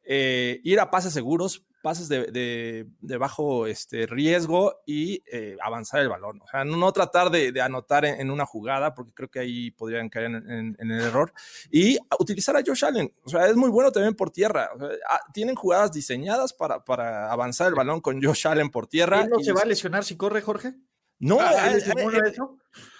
eh, 0.03 0.59
ir 0.63 0.79
a 0.79 0.91
pases 0.91 1.13
seguros, 1.13 1.65
pases 1.81 2.09
de, 2.09 2.87
bajo 3.19 3.67
este, 3.67 4.07
riesgo 4.07 4.81
y 4.85 5.21
eh, 5.31 5.55
avanzar 5.61 6.01
el 6.01 6.09
balón. 6.09 6.41
O 6.41 6.47
sea, 6.47 6.63
no, 6.63 6.91
tratar 6.91 7.29
de, 7.29 7.61
anotar 7.61 8.05
en, 8.05 8.31
una 8.31 8.45
jugada, 8.45 8.95
porque 8.95 9.13
creo 9.13 9.29
que 9.29 9.39
ahí 9.39 9.71
podrían 9.71 10.09
caer 10.09 10.25
en, 10.25 10.75
el 10.79 11.01
error. 11.01 11.31
Y 11.69 11.97
utilizar 12.19 12.57
a 12.57 12.63
Josh 12.65 12.85
Allen. 12.85 13.13
O 13.23 13.29
sea, 13.29 13.47
es 13.47 13.55
muy 13.55 13.69
bueno 13.69 13.91
también 13.91 14.15
por 14.15 14.31
tierra. 14.31 14.69
Ah, 15.07 15.19
tienen 15.31 15.55
jugadas 15.55 15.91
diseñadas 15.91 16.53
para, 16.53 16.83
para, 16.83 17.31
avanzar 17.31 17.67
el 17.67 17.75
balón 17.75 18.01
con 18.01 18.21
Josh 18.21 18.47
Allen 18.47 18.69
por 18.69 18.87
tierra. 18.87 19.21
¿Él 19.21 19.29
no 19.29 19.39
se 19.39 19.53
va 19.53 19.61
a 19.61 19.65
lesionar 19.65 20.03
si 20.03 20.17
corre, 20.17 20.41
Jorge? 20.41 20.73
No, 21.19 21.37
ah, 21.39 21.71
¿es, 21.71 21.87
eso? 21.87 22.57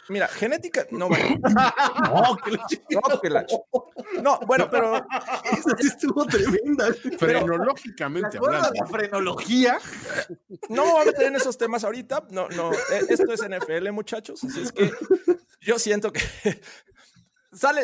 Mira, 0.09 0.27
genética, 0.27 0.85
no, 0.91 1.07
bueno. 1.09 1.39
no, 1.41 3.21
que 3.21 3.29
la, 3.29 3.45
no, 4.21 4.39
bueno, 4.45 4.69
pero 4.69 4.97
esa 4.97 5.77
sí 5.77 5.87
estuvo 5.87 6.25
tremenda. 6.25 6.93
Frenológicamente 7.17 8.37
hablando. 8.37 8.69
la 8.73 8.85
frenología? 8.85 9.79
No 10.69 10.83
vamos 10.83 11.01
a 11.01 11.05
meter 11.05 11.27
en 11.27 11.35
esos 11.35 11.57
temas 11.57 11.83
ahorita. 11.83 12.27
No, 12.29 12.47
no, 12.49 12.71
e, 12.71 12.77
esto 13.09 13.31
es 13.33 13.41
NFL, 13.41 13.91
muchachos. 13.91 14.43
Así 14.43 14.61
es 14.61 14.71
que 14.71 14.91
yo 15.61 15.79
siento 15.79 16.13
que 16.13 16.21
sale, 17.51 17.81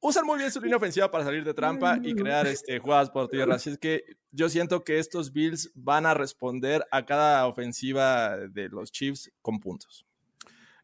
usan 0.00 0.26
muy 0.26 0.38
bien 0.38 0.50
su 0.50 0.60
línea 0.60 0.76
ofensiva 0.76 1.10
para 1.10 1.24
salir 1.24 1.44
de 1.44 1.54
trampa 1.54 1.98
y 2.02 2.14
crear 2.14 2.46
este, 2.46 2.78
jugadas 2.80 3.10
por 3.10 3.28
tierra. 3.28 3.54
Así 3.54 3.70
es 3.70 3.78
que 3.78 4.04
yo 4.32 4.48
siento 4.48 4.82
que 4.82 4.98
estos 4.98 5.32
Bills 5.32 5.70
van 5.74 6.04
a 6.06 6.14
responder 6.14 6.84
a 6.90 7.06
cada 7.06 7.46
ofensiva 7.46 8.36
de 8.36 8.68
los 8.68 8.90
Chiefs 8.90 9.30
con 9.40 9.60
puntos. 9.60 10.04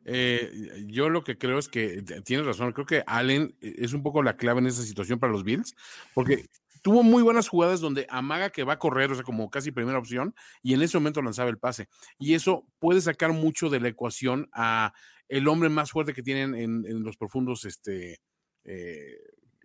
Eh, 0.05 0.85
yo 0.87 1.09
lo 1.09 1.23
que 1.25 1.37
creo 1.37 1.59
es 1.59 1.69
que 1.69 2.03
tienes 2.25 2.47
razón, 2.47 2.73
creo 2.73 2.87
que 2.87 3.05
Allen 3.07 3.55
es 3.61 3.93
un 3.93 4.03
poco 4.03 4.23
la 4.23 4.37
clave 4.37 4.61
en 4.61 4.67
esa 4.67 4.83
situación 4.83 5.19
para 5.19 5.33
los 5.33 5.45
Bills, 5.45 5.77
porque 6.15 6.47
tuvo 6.83 7.03
muy 7.03 7.23
buenas 7.23 7.49
jugadas 7.49 7.81
donde 7.81 8.07
amaga 8.09 8.51
que 8.51 8.65
va 8.65 8.75
a 8.75 8.79
correr, 8.79 9.11
o 9.13 9.15
sea, 9.15 9.25
como 9.25 9.51
casi 9.51 9.71
primera 9.71 9.99
opción, 9.99 10.35
y 10.63 10.75
en 10.75 10.83
ese 10.83 10.99
momento 10.99 11.23
lanzaba 11.23 11.51
el 11.51 11.59
pase. 11.59 11.89
Y 12.19 12.35
eso 12.35 12.67
puede 12.79 13.01
sacar 13.01 13.33
mucho 13.33 13.69
de 13.69 13.81
la 13.81 13.89
ecuación 13.89 14.49
a 14.53 14.93
el 15.29 15.47
hombre 15.49 15.69
más 15.69 15.91
fuerte 15.93 16.15
que 16.15 16.23
tienen 16.23 16.55
en, 16.55 17.05
los 17.05 17.17
profundos, 17.17 17.65
este, 17.65 18.21
eh, 18.65 19.19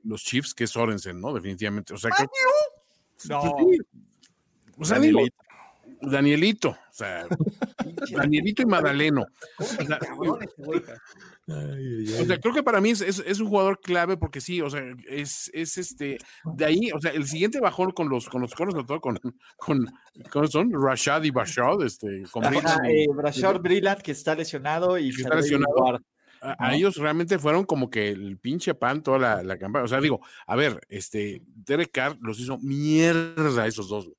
los 0.03 0.23
Chiefs, 0.23 0.53
que 0.53 0.65
es 0.65 0.69
Sorensen, 0.69 1.19
¿no? 1.19 1.33
Definitivamente. 1.33 1.93
O 1.93 1.97
sea, 1.97 2.11
que, 2.11 2.23
no. 3.29 3.39
O 4.77 4.86
sea, 4.86 4.99
Danielito. 4.99 5.36
Danielito, 6.01 6.69
o 6.69 6.91
sea, 6.91 7.27
Danielito 8.11 8.61
y 8.61 8.65
Madaleno. 8.65 9.25
O 11.47 12.25
sea, 12.25 12.39
creo 12.39 12.53
que 12.53 12.63
para 12.63 12.81
mí 12.81 12.89
es, 12.89 13.39
un 13.39 13.47
jugador 13.47 13.79
clave 13.79 14.17
porque 14.17 14.41
sí, 14.41 14.61
o 14.61 14.69
sea, 14.69 14.81
es, 15.07 15.51
este, 15.53 16.17
de 16.55 16.65
ahí, 16.65 16.91
o 16.91 16.99
sea, 16.99 17.11
el 17.11 17.27
siguiente 17.27 17.59
bajón 17.59 17.91
con 17.91 18.09
los 18.09 18.27
con 18.29 18.41
los 18.41 18.55
coros, 18.55 18.73
sobre 18.73 18.87
todo 18.87 18.99
con, 18.99 19.19
con, 19.57 19.85
con 20.31 20.47
son 20.49 20.71
Rashad 20.73 21.23
y 21.23 21.29
Bashad, 21.29 21.83
este, 21.83 22.23
con 22.31 22.43
eh, 22.45 23.07
Rashad 23.15 23.59
Brillat 23.59 24.01
que 24.01 24.11
está 24.11 24.33
lesionado 24.33 24.97
y 24.97 25.13
que 25.13 25.21
está 25.21 25.35
lesionado. 25.35 25.99
A, 26.41 26.75
ellos 26.75 26.97
realmente 26.97 27.39
fueron 27.39 27.65
como 27.65 27.89
que 27.89 28.09
el 28.09 28.37
pinche 28.37 28.75
pan 28.75 29.01
toda 29.01 29.17
la, 29.17 29.43
la, 29.43 29.57
campaña. 29.57 29.85
O 29.85 29.87
sea, 29.87 29.99
digo, 29.99 30.21
a 30.45 30.55
ver, 30.55 30.79
este, 30.89 31.41
Derek 31.47 31.89
Carr 31.91 32.17
los 32.21 32.39
hizo 32.39 32.59
mierda 32.59 33.65
esos 33.65 33.89
dos. 33.89 34.11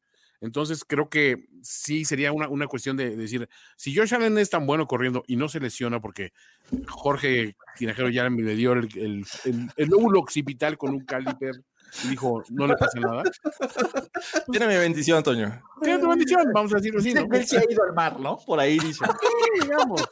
Entonces 0.47 0.85
creo 0.85 1.09
que 1.09 1.49
sí 1.63 2.05
sería 2.05 2.33
una, 2.33 2.49
una 2.49 2.67
cuestión 2.67 2.97
de, 2.97 3.17
decir, 3.17 3.49
si 3.77 3.95
Josh 3.95 4.15
Allen 4.15 4.39
es 4.39 4.51
tan 4.51 4.67
bueno 4.67 4.87
corriendo 4.87 5.25
y 5.27 5.37
no 5.37 5.49
se 5.49 5.61
lesiona 5.61 6.01
porque 6.01 6.33
Jorge 6.89 7.57
Tinajero 7.77 8.09
ya 8.09 8.29
me 8.31 8.55
dio 8.55 8.73
el, 8.73 8.89
el, 8.97 9.25
el, 9.77 9.89
lóbulo 9.89 10.21
occipital 10.21 10.79
con 10.79 10.95
un 10.95 11.01
caliper 11.01 11.63
y 12.05 12.09
dijo, 12.09 12.43
no 12.51 12.67
le 12.67 12.77
pasa 12.77 12.99
nada. 12.99 13.23
Tiene 14.51 14.67
mi 14.67 14.77
bendición, 14.77 15.19
Antonio. 15.19 15.61
Tiene 15.83 15.99
tu 16.01 16.09
bendición, 16.09 16.51
vamos 16.53 16.73
a 16.73 16.77
decirlo 16.77 17.01
así. 17.01 17.15
¿no? 17.15 17.27
Él 17.33 17.47
se 17.47 17.59
ha 17.59 17.65
ido 17.71 17.85
al 17.85 17.95
mar, 17.95 18.19
¿no? 18.19 18.39
Por 18.45 18.59
ahí 18.59 18.79
dice. 18.79 19.05
Sí, 19.05 19.61
digamos. 19.63 20.05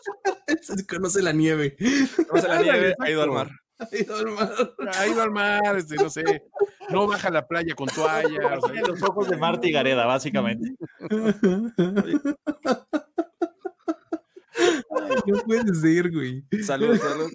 Conoce 0.88 1.22
la 1.22 1.32
nieve. 1.32 1.76
Conoce 2.28 2.48
la 2.48 2.62
nieve, 2.62 2.94
ha 2.98 3.10
ido 3.10 3.22
al 3.22 3.30
mar. 3.30 3.50
Ha 3.78 3.88
ido 3.96 4.16
al 4.16 4.26
mar. 4.30 4.74
Ha 4.94 5.06
ido 5.06 5.22
al 5.22 5.30
mar, 5.30 5.76
este, 5.76 5.96
no 5.96 6.08
sé. 6.08 6.42
No 6.90 7.06
baja 7.06 7.28
a 7.28 7.30
la 7.30 7.46
playa 7.46 7.74
con 7.74 7.88
toalla. 7.88 8.58
O 8.58 8.68
sea, 8.68 8.82
los 8.86 9.02
ojos 9.02 9.28
de 9.28 9.36
Marta 9.36 9.66
y 9.66 9.72
Gareda, 9.72 10.06
básicamente. 10.06 10.74
no 15.26 15.42
puedes 15.44 15.84
ir, 15.84 16.12
güey. 16.12 16.44
Salud, 16.62 16.96
salud. 16.98 17.32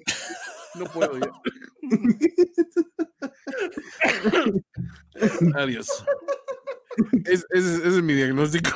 No 0.75 0.85
puedo 0.85 1.17
ya. 1.17 1.31
Adiós. 5.55 6.05
ese 7.25 7.45
es 7.51 8.01
mi 8.01 8.13
diagnóstico. 8.13 8.69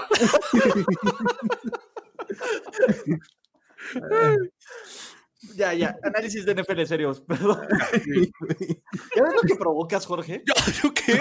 Ya, 5.56 5.74
ya, 5.74 5.98
análisis 6.04 6.46
de 6.46 6.56
NFL 6.56 6.84
serios, 6.84 7.22
perdón. 7.28 7.68
¿Ya 9.16 9.24
ves 9.24 9.34
lo 9.34 9.42
que 9.48 9.56
provocas, 9.56 10.06
Jorge? 10.06 10.44
¿Yo, 10.46 10.94
qué? 10.94 11.20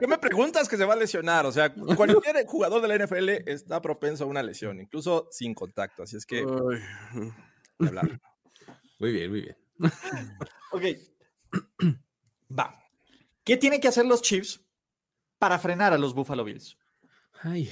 ¿Qué 0.00 0.06
me 0.06 0.18
preguntas 0.18 0.68
que 0.68 0.76
se 0.76 0.84
va 0.84 0.94
a 0.94 0.96
lesionar? 0.96 1.46
O 1.46 1.52
sea, 1.52 1.74
cualquier 1.74 2.46
jugador 2.46 2.82
de 2.82 2.88
la 2.88 3.04
NFL 3.04 3.28
está 3.46 3.80
propenso 3.80 4.24
a 4.24 4.26
una 4.26 4.42
lesión, 4.42 4.80
incluso 4.80 5.28
sin 5.30 5.54
contacto. 5.54 6.02
Así 6.02 6.16
es 6.16 6.26
que. 6.26 6.44
Hablar. 7.78 8.20
Muy 8.98 9.12
bien, 9.12 9.30
muy 9.30 9.40
bien. 9.42 9.56
Ok. 10.72 10.84
Va. 12.58 12.76
¿Qué 13.44 13.56
tienen 13.56 13.80
que 13.80 13.88
hacer 13.88 14.06
los 14.06 14.22
Chiefs 14.22 14.60
para 15.38 15.58
frenar 15.58 15.92
a 15.92 15.98
los 15.98 16.14
Buffalo 16.14 16.44
Bills? 16.44 16.76
Ay, 17.42 17.70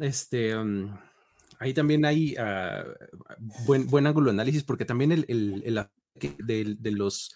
este. 0.00 0.56
Um, 0.56 0.96
ahí 1.60 1.72
también 1.74 2.04
hay 2.04 2.34
ah, 2.36 2.84
buen, 3.64 3.86
buen 3.86 4.06
ángulo 4.06 4.26
de 4.26 4.32
análisis 4.32 4.64
porque 4.64 4.84
también 4.84 5.12
el, 5.12 5.24
el, 5.28 5.86
de, 6.38 6.90
los 6.90 7.34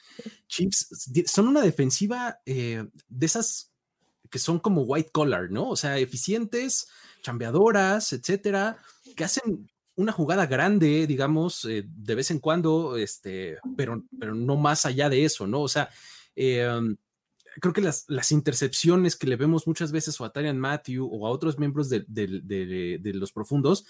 Chiefs 0.48 0.88
son 1.26 1.46
una 1.48 1.60
defensiva 1.60 2.40
eh, 2.44 2.84
de 3.08 3.26
esas 3.26 3.70
que 4.30 4.38
son 4.38 4.58
como 4.58 4.82
white 4.82 5.10
collar, 5.12 5.50
¿no? 5.50 5.68
O 5.68 5.76
sea, 5.76 5.98
eficientes, 5.98 6.88
chambeadoras, 7.22 8.12
etcétera, 8.12 8.78
que 9.14 9.24
hacen 9.24 9.70
una 9.94 10.10
jugada 10.10 10.46
grande, 10.46 11.06
digamos, 11.06 11.64
eh, 11.66 11.84
de 11.86 12.14
vez 12.16 12.32
en 12.32 12.40
cuando, 12.40 12.96
este, 12.96 13.58
pero, 13.76 14.02
pero 14.18 14.34
no 14.34 14.56
más 14.56 14.86
allá 14.86 15.08
de 15.08 15.24
eso, 15.24 15.46
¿no? 15.46 15.60
O 15.60 15.68
sea, 15.68 15.88
eh, 16.34 16.66
creo 17.60 17.72
que 17.72 17.80
las, 17.80 18.04
las, 18.08 18.32
intercepciones 18.32 19.16
que 19.16 19.26
le 19.26 19.36
vemos 19.36 19.66
muchas 19.66 19.92
veces 19.92 20.20
o 20.20 20.24
a 20.24 20.32
Tyrion 20.32 20.58
Matthew 20.58 21.08
o 21.10 21.26
a 21.26 21.30
otros 21.30 21.58
miembros 21.58 21.88
de, 21.88 22.04
de, 22.08 23.12
los 23.14 23.32
profundos, 23.32 23.86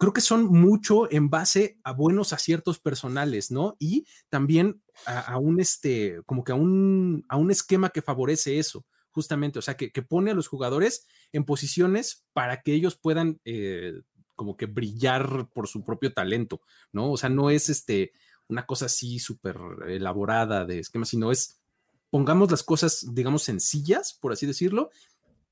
creo 0.00 0.14
que 0.14 0.22
son 0.22 0.46
mucho 0.46 1.12
en 1.12 1.28
base 1.28 1.78
a 1.84 1.92
buenos 1.92 2.32
aciertos 2.32 2.78
personales, 2.78 3.50
¿no? 3.50 3.76
Y 3.78 4.06
también 4.30 4.82
a, 5.04 5.36
un, 5.36 5.60
este, 5.60 6.22
como 6.24 6.42
que 6.42 6.52
a 6.52 6.54
un, 6.54 7.26
a 7.28 7.36
un 7.36 7.50
esquema 7.50 7.90
que 7.90 8.00
favorece 8.00 8.58
eso, 8.58 8.86
justamente, 9.10 9.58
o 9.58 9.62
sea, 9.62 9.76
que, 9.76 9.92
que 9.92 10.00
pone 10.00 10.30
a 10.30 10.34
los 10.34 10.48
jugadores 10.48 11.06
en 11.32 11.44
posiciones 11.44 12.24
para 12.32 12.62
que 12.62 12.72
ellos 12.72 12.96
puedan 12.96 13.42
eh, 13.44 13.92
como 14.36 14.56
que 14.56 14.64
brillar 14.64 15.50
por 15.52 15.68
su 15.68 15.84
propio 15.84 16.14
talento, 16.14 16.62
¿no? 16.92 17.12
O 17.12 17.18
sea, 17.18 17.28
no 17.28 17.50
es 17.50 17.68
este, 17.68 18.12
una 18.48 18.64
cosa 18.64 18.86
así 18.86 19.18
súper 19.18 19.58
elaborada 19.86 20.64
de 20.64 20.78
esquema, 20.78 21.04
sino 21.04 21.30
es, 21.30 21.60
pongamos 22.08 22.50
las 22.50 22.62
cosas, 22.62 23.06
digamos, 23.12 23.42
sencillas, 23.42 24.14
por 24.14 24.32
así 24.32 24.46
decirlo, 24.46 24.88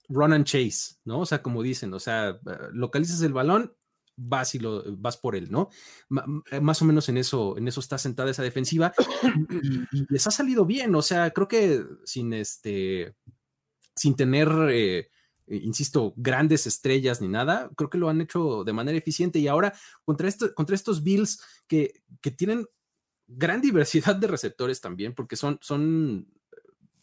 run 0.08 0.32
and 0.32 0.46
chase, 0.46 0.94
¿no? 1.04 1.20
O 1.20 1.26
sea, 1.26 1.42
como 1.42 1.62
dicen, 1.62 1.92
o 1.92 2.00
sea, 2.00 2.40
localizas 2.72 3.20
el 3.20 3.34
balón 3.34 3.74
vas 4.18 4.54
y 4.54 4.58
lo 4.58 4.84
vas 4.96 5.16
por 5.16 5.36
él, 5.36 5.50
¿no? 5.50 5.70
Eh, 6.50 6.60
más 6.60 6.82
o 6.82 6.84
menos 6.84 7.08
en 7.08 7.16
eso, 7.16 7.56
en 7.56 7.68
eso 7.68 7.80
está 7.80 7.96
sentada 7.96 8.30
esa 8.30 8.42
defensiva 8.42 8.92
y, 9.92 10.04
les 10.08 10.26
ha 10.26 10.30
salido 10.30 10.66
bien, 10.66 10.94
o 10.94 11.02
sea, 11.02 11.30
creo 11.30 11.48
que 11.48 11.84
sin 12.04 12.32
este, 12.32 13.14
sin 13.94 14.16
tener, 14.16 14.48
eh, 14.70 15.08
insisto, 15.46 16.12
grandes 16.16 16.66
estrellas 16.66 17.20
ni 17.20 17.28
nada, 17.28 17.70
creo 17.76 17.88
que 17.88 17.98
lo 17.98 18.08
han 18.08 18.20
hecho 18.20 18.64
de 18.64 18.72
manera 18.72 18.98
eficiente 18.98 19.38
y 19.38 19.48
ahora 19.48 19.72
contra, 20.04 20.28
esto, 20.28 20.52
contra 20.54 20.74
estos 20.74 21.02
Bills 21.02 21.40
que, 21.66 22.02
que 22.20 22.30
tienen 22.30 22.66
gran 23.26 23.60
diversidad 23.60 24.16
de 24.16 24.26
receptores 24.26 24.80
también, 24.80 25.14
porque 25.14 25.36
son, 25.36 25.58
son 25.62 26.26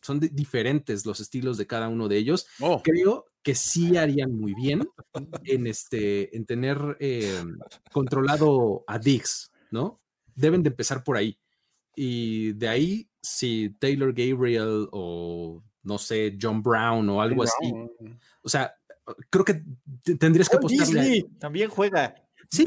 son 0.01 0.20
diferentes 0.20 1.05
los 1.05 1.20
estilos 1.20 1.57
de 1.57 1.66
cada 1.66 1.88
uno 1.88 2.07
de 2.07 2.18
ellos. 2.18 2.45
Oh. 2.59 2.82
Creo 2.84 3.26
que 3.46 3.54
sí 3.54 3.96
harían 3.96 4.36
muy 4.36 4.56
bien 4.56 4.89
en, 5.43 5.68
este, 5.68 6.36
en 6.36 6.48
tener 6.48 6.98
eh, 7.00 7.43
controlado 7.91 8.84
a 8.88 8.98
Dix, 8.98 9.52
¿no? 9.70 10.02
Deben 10.34 10.64
de 10.64 10.70
empezar 10.70 11.04
por 11.04 11.16
ahí. 11.16 11.38
Y 11.96 12.54
de 12.54 12.68
ahí, 12.68 13.08
si 13.22 13.70
Taylor 13.78 14.14
Gabriel 14.14 14.89
o, 14.91 15.64
no 15.84 15.98
sé, 16.00 16.36
John 16.41 16.64
Brown 16.64 17.08
o 17.08 17.22
algo 17.22 17.43
así. 17.43 17.72
O 18.41 18.50
sea, 18.50 18.74
creo 19.30 19.46
que 19.46 19.64
tendrías 20.18 20.50
que 20.50 20.58
apostarle. 20.58 21.28
también 21.38 21.70
juega. 21.70 22.16
Sí, 22.50 22.66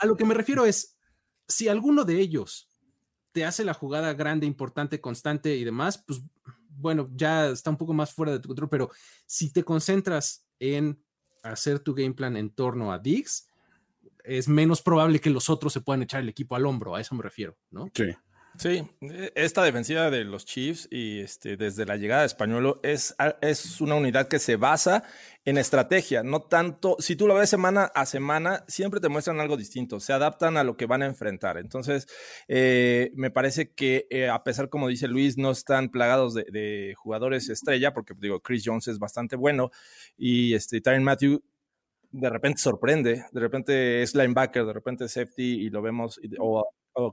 a 0.00 0.06
lo 0.06 0.16
que 0.16 0.24
me 0.24 0.34
refiero 0.34 0.66
es, 0.66 0.96
si 1.46 1.68
alguno 1.68 2.04
de 2.04 2.18
ellos 2.18 2.68
te 3.30 3.44
hace 3.44 3.64
la 3.64 3.74
jugada 3.74 4.14
grande, 4.14 4.46
importante, 4.46 5.00
constante 5.00 5.54
y 5.54 5.62
demás, 5.62 6.02
pues 6.04 6.22
bueno, 6.80 7.08
ya 7.14 7.48
está 7.48 7.70
un 7.70 7.76
poco 7.76 7.92
más 7.92 8.12
fuera 8.12 8.32
de 8.32 8.40
tu 8.40 8.48
control, 8.48 8.68
pero 8.68 8.90
si 9.26 9.52
te 9.52 9.62
concentras 9.62 10.46
en 10.58 11.02
hacer 11.42 11.78
tu 11.80 11.94
game 11.94 12.12
plan 12.12 12.36
en 12.36 12.50
torno 12.50 12.92
a 12.92 12.98
Diggs, 12.98 13.48
es 14.24 14.48
menos 14.48 14.82
probable 14.82 15.20
que 15.20 15.30
los 15.30 15.48
otros 15.48 15.72
se 15.72 15.80
puedan 15.80 16.02
echar 16.02 16.20
el 16.20 16.28
equipo 16.28 16.56
al 16.56 16.66
hombro, 16.66 16.94
a 16.94 17.00
eso 17.00 17.14
me 17.14 17.22
refiero, 17.22 17.56
¿no? 17.70 17.86
Sí. 17.94 18.04
Sí, 18.58 18.82
e, 19.00 19.32
esta 19.34 19.62
defensiva 19.62 20.10
de 20.10 20.24
los 20.24 20.44
Chiefs 20.44 20.88
y 20.90 21.20
este, 21.20 21.56
desde 21.56 21.86
la 21.86 21.96
llegada 21.96 22.22
de 22.22 22.26
Españolo 22.26 22.80
es, 22.82 23.14
es 23.40 23.80
una 23.80 23.94
unidad 23.94 24.28
que 24.28 24.38
se 24.38 24.56
basa 24.56 25.04
en 25.44 25.56
estrategia, 25.56 26.22
no 26.22 26.42
tanto, 26.42 26.96
si 26.98 27.16
tú 27.16 27.26
lo 27.26 27.34
ves 27.34 27.48
semana 27.48 27.84
a 27.94 28.04
semana, 28.04 28.64
siempre 28.68 29.00
te 29.00 29.08
muestran 29.08 29.40
algo 29.40 29.56
distinto, 29.56 29.98
se 29.98 30.12
adaptan 30.12 30.56
a 30.58 30.64
lo 30.64 30.76
que 30.76 30.86
van 30.86 31.02
a 31.02 31.06
enfrentar. 31.06 31.56
Entonces, 31.56 32.06
eh, 32.46 33.10
me 33.14 33.30
parece 33.30 33.72
que 33.72 34.06
eh, 34.10 34.28
a 34.28 34.42
pesar, 34.44 34.68
como 34.68 34.88
dice 34.88 35.08
Luis, 35.08 35.38
no 35.38 35.50
están 35.50 35.88
plagados 35.90 36.34
de, 36.34 36.94
jugadores 36.96 37.48
estrella, 37.48 37.94
porque 37.94 38.14
digo, 38.18 38.40
Chris 38.40 38.62
Jones 38.66 38.88
es 38.88 38.98
bastante 38.98 39.36
bueno 39.36 39.70
y 40.18 40.54
este, 40.54 40.82
Matthew 41.00 41.42
de 42.12 42.28
repente 42.28 42.60
sorprende, 42.60 43.24
de 43.32 43.40
repente 43.40 44.02
es 44.02 44.14
linebacker, 44.14 44.66
de 44.66 44.72
repente 44.72 45.04
es 45.04 45.12
safety 45.12 45.66
y 45.66 45.70
lo 45.70 45.80
vemos, 45.80 46.20
o 46.38 46.68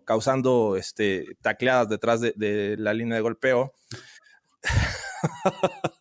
causando 0.06 0.78
este, 0.78 1.36
tacleadas 1.42 1.90
detrás 1.90 2.22
de, 2.22 2.76
la 2.78 2.94
línea 2.94 3.16
de 3.16 3.22
golpeo. 3.22 3.74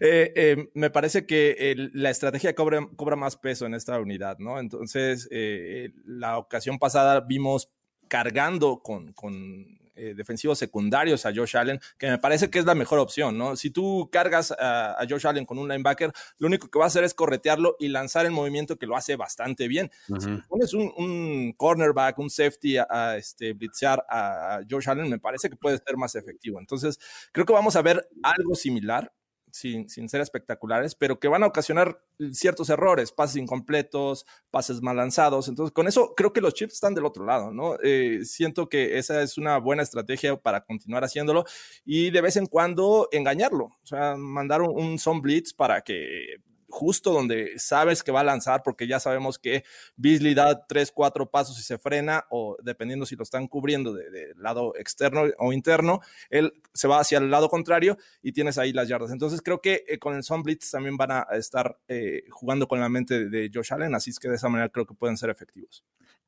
Eh, 0.00 0.32
eh, 0.34 0.68
me 0.74 0.90
parece 0.90 1.26
que 1.26 1.76
la 1.94 2.10
estrategia 2.10 2.56
cobra, 2.56 2.80
cobra, 2.96 3.14
más 3.14 3.36
peso 3.36 3.66
en 3.66 3.74
esta 3.74 4.00
unidad, 4.00 4.38
¿no? 4.38 4.58
Entonces, 4.58 5.28
eh, 5.30 5.90
la 6.04 6.38
ocasión 6.38 6.80
pasada 6.80 7.20
vimos 7.20 7.70
cargando 8.08 8.82
con, 8.82 9.12
con 9.12 9.78
eh, 9.94 10.14
defensivos 10.16 10.58
secundarios 10.58 11.26
a 11.26 11.34
Josh 11.34 11.56
Allen, 11.56 11.80
que 11.98 12.08
me 12.08 12.18
parece 12.18 12.50
que 12.50 12.58
es 12.58 12.64
la 12.64 12.74
mejor 12.74 12.98
opción, 12.98 13.36
¿no? 13.36 13.56
Si 13.56 13.70
tú 13.70 14.08
cargas 14.10 14.54
a, 14.58 14.96
Josh 15.08 15.26
Allen 15.26 15.44
con 15.44 15.58
un 15.58 15.68
linebacker, 15.68 16.12
lo 16.38 16.46
único 16.46 16.68
que 16.68 16.78
va 16.78 16.86
a 16.86 16.88
hacer 16.88 17.04
es 17.04 17.14
corretearlo 17.14 17.76
y 17.78 17.88
lanzar 17.88 18.24
el 18.24 18.32
movimiento 18.32 18.76
que 18.76 18.86
lo 18.86 18.96
hace 18.96 19.16
bastante 19.16 19.68
bien. 19.68 19.90
Si 20.18 20.28
pones 20.48 20.72
un, 20.74 21.52
cornerback, 21.56 22.18
un 22.18 22.30
safety 22.30 22.78
a, 22.78 23.16
este, 23.16 23.52
blitzear 23.52 24.04
a 24.08 24.60
Josh 24.68 24.88
Allen, 24.88 25.08
me 25.08 25.18
parece 25.18 25.50
que 25.50 25.56
puede 25.56 25.78
ser 25.78 25.96
más 25.96 26.14
efectivo. 26.14 26.58
Entonces, 26.58 26.98
creo 27.32 27.44
que 27.44 27.52
vamos 27.52 27.76
a 27.76 27.82
ver 27.82 28.08
algo 28.22 28.54
similar 28.54 29.12
sin, 29.52 30.08
ser 30.08 30.20
espectaculares, 30.22 30.94
pero 30.94 31.20
que 31.20 31.28
van 31.28 31.42
a 31.42 31.46
ocasionar 31.46 32.02
ciertos 32.32 32.70
errores, 32.70 33.12
pases 33.12 33.36
incompletos, 33.36 34.26
pases 34.50 34.80
mal 34.80 34.96
lanzados. 34.96 35.46
Entonces, 35.48 35.72
con 35.72 35.86
eso 35.86 36.14
creo 36.16 36.32
que 36.32 36.40
los 36.40 36.54
Chiefs 36.54 36.74
están 36.74 36.94
del 36.94 37.04
otro 37.04 37.24
lado, 37.26 37.52
¿no? 37.52 37.76
Eh, 37.82 38.20
siento 38.24 38.68
que 38.68 38.98
esa 38.98 39.22
es 39.22 39.36
una 39.36 39.58
buena 39.58 39.82
estrategia 39.82 40.36
para 40.36 40.64
continuar 40.64 41.04
haciéndolo 41.04 41.44
y 41.84 42.10
de 42.10 42.20
vez 42.22 42.36
en 42.36 42.46
cuando 42.46 43.08
engañarlo, 43.12 43.64
o 43.66 43.86
sea, 43.86 44.16
mandar 44.16 44.62
un, 44.62 44.98
un 45.04 45.22
blitz 45.22 45.52
para 45.52 45.82
que 45.82 46.38
justo 46.72 47.12
donde 47.12 47.52
sabes 47.58 48.02
que 48.02 48.10
va 48.10 48.20
a 48.20 48.24
lanzar, 48.24 48.62
porque 48.62 48.86
ya 48.86 48.98
sabemos 48.98 49.38
que 49.38 49.62
Beasley 49.96 50.32
da 50.32 50.66
tres, 50.66 50.90
cuatro 50.90 51.30
pasos 51.30 51.58
y 51.58 51.62
se 51.62 51.76
frena, 51.76 52.24
o 52.30 52.56
dependiendo 52.62 53.04
si 53.04 53.14
lo 53.14 53.22
están 53.22 53.46
cubriendo 53.46 53.92
del 53.92 54.10
de 54.10 54.34
lado 54.36 54.74
externo 54.76 55.24
o 55.38 55.52
interno, 55.52 56.00
él 56.30 56.54
se 56.72 56.88
va 56.88 56.98
hacia 56.98 57.18
el 57.18 57.30
lado 57.30 57.50
contrario 57.50 57.98
y 58.22 58.32
tienes 58.32 58.56
ahí 58.56 58.72
las 58.72 58.88
yardas. 58.88 59.12
Entonces 59.12 59.42
creo 59.42 59.60
que 59.60 59.84
eh, 59.86 59.98
con 59.98 60.16
el 60.16 60.22
Sun 60.22 60.42
Blitz 60.42 60.70
también 60.70 60.96
van 60.96 61.10
a 61.12 61.26
estar 61.32 61.78
eh, 61.88 62.24
jugando 62.30 62.66
con 62.66 62.80
la 62.80 62.88
mente 62.88 63.28
de 63.28 63.50
Josh 63.52 63.74
Allen, 63.74 63.94
así 63.94 64.10
es 64.10 64.18
que 64.18 64.30
de 64.30 64.36
esa 64.36 64.48
manera 64.48 64.70
creo 64.70 64.86
que 64.86 64.94
pueden 64.94 65.18
ser 65.18 65.28
efectivos. 65.28 65.84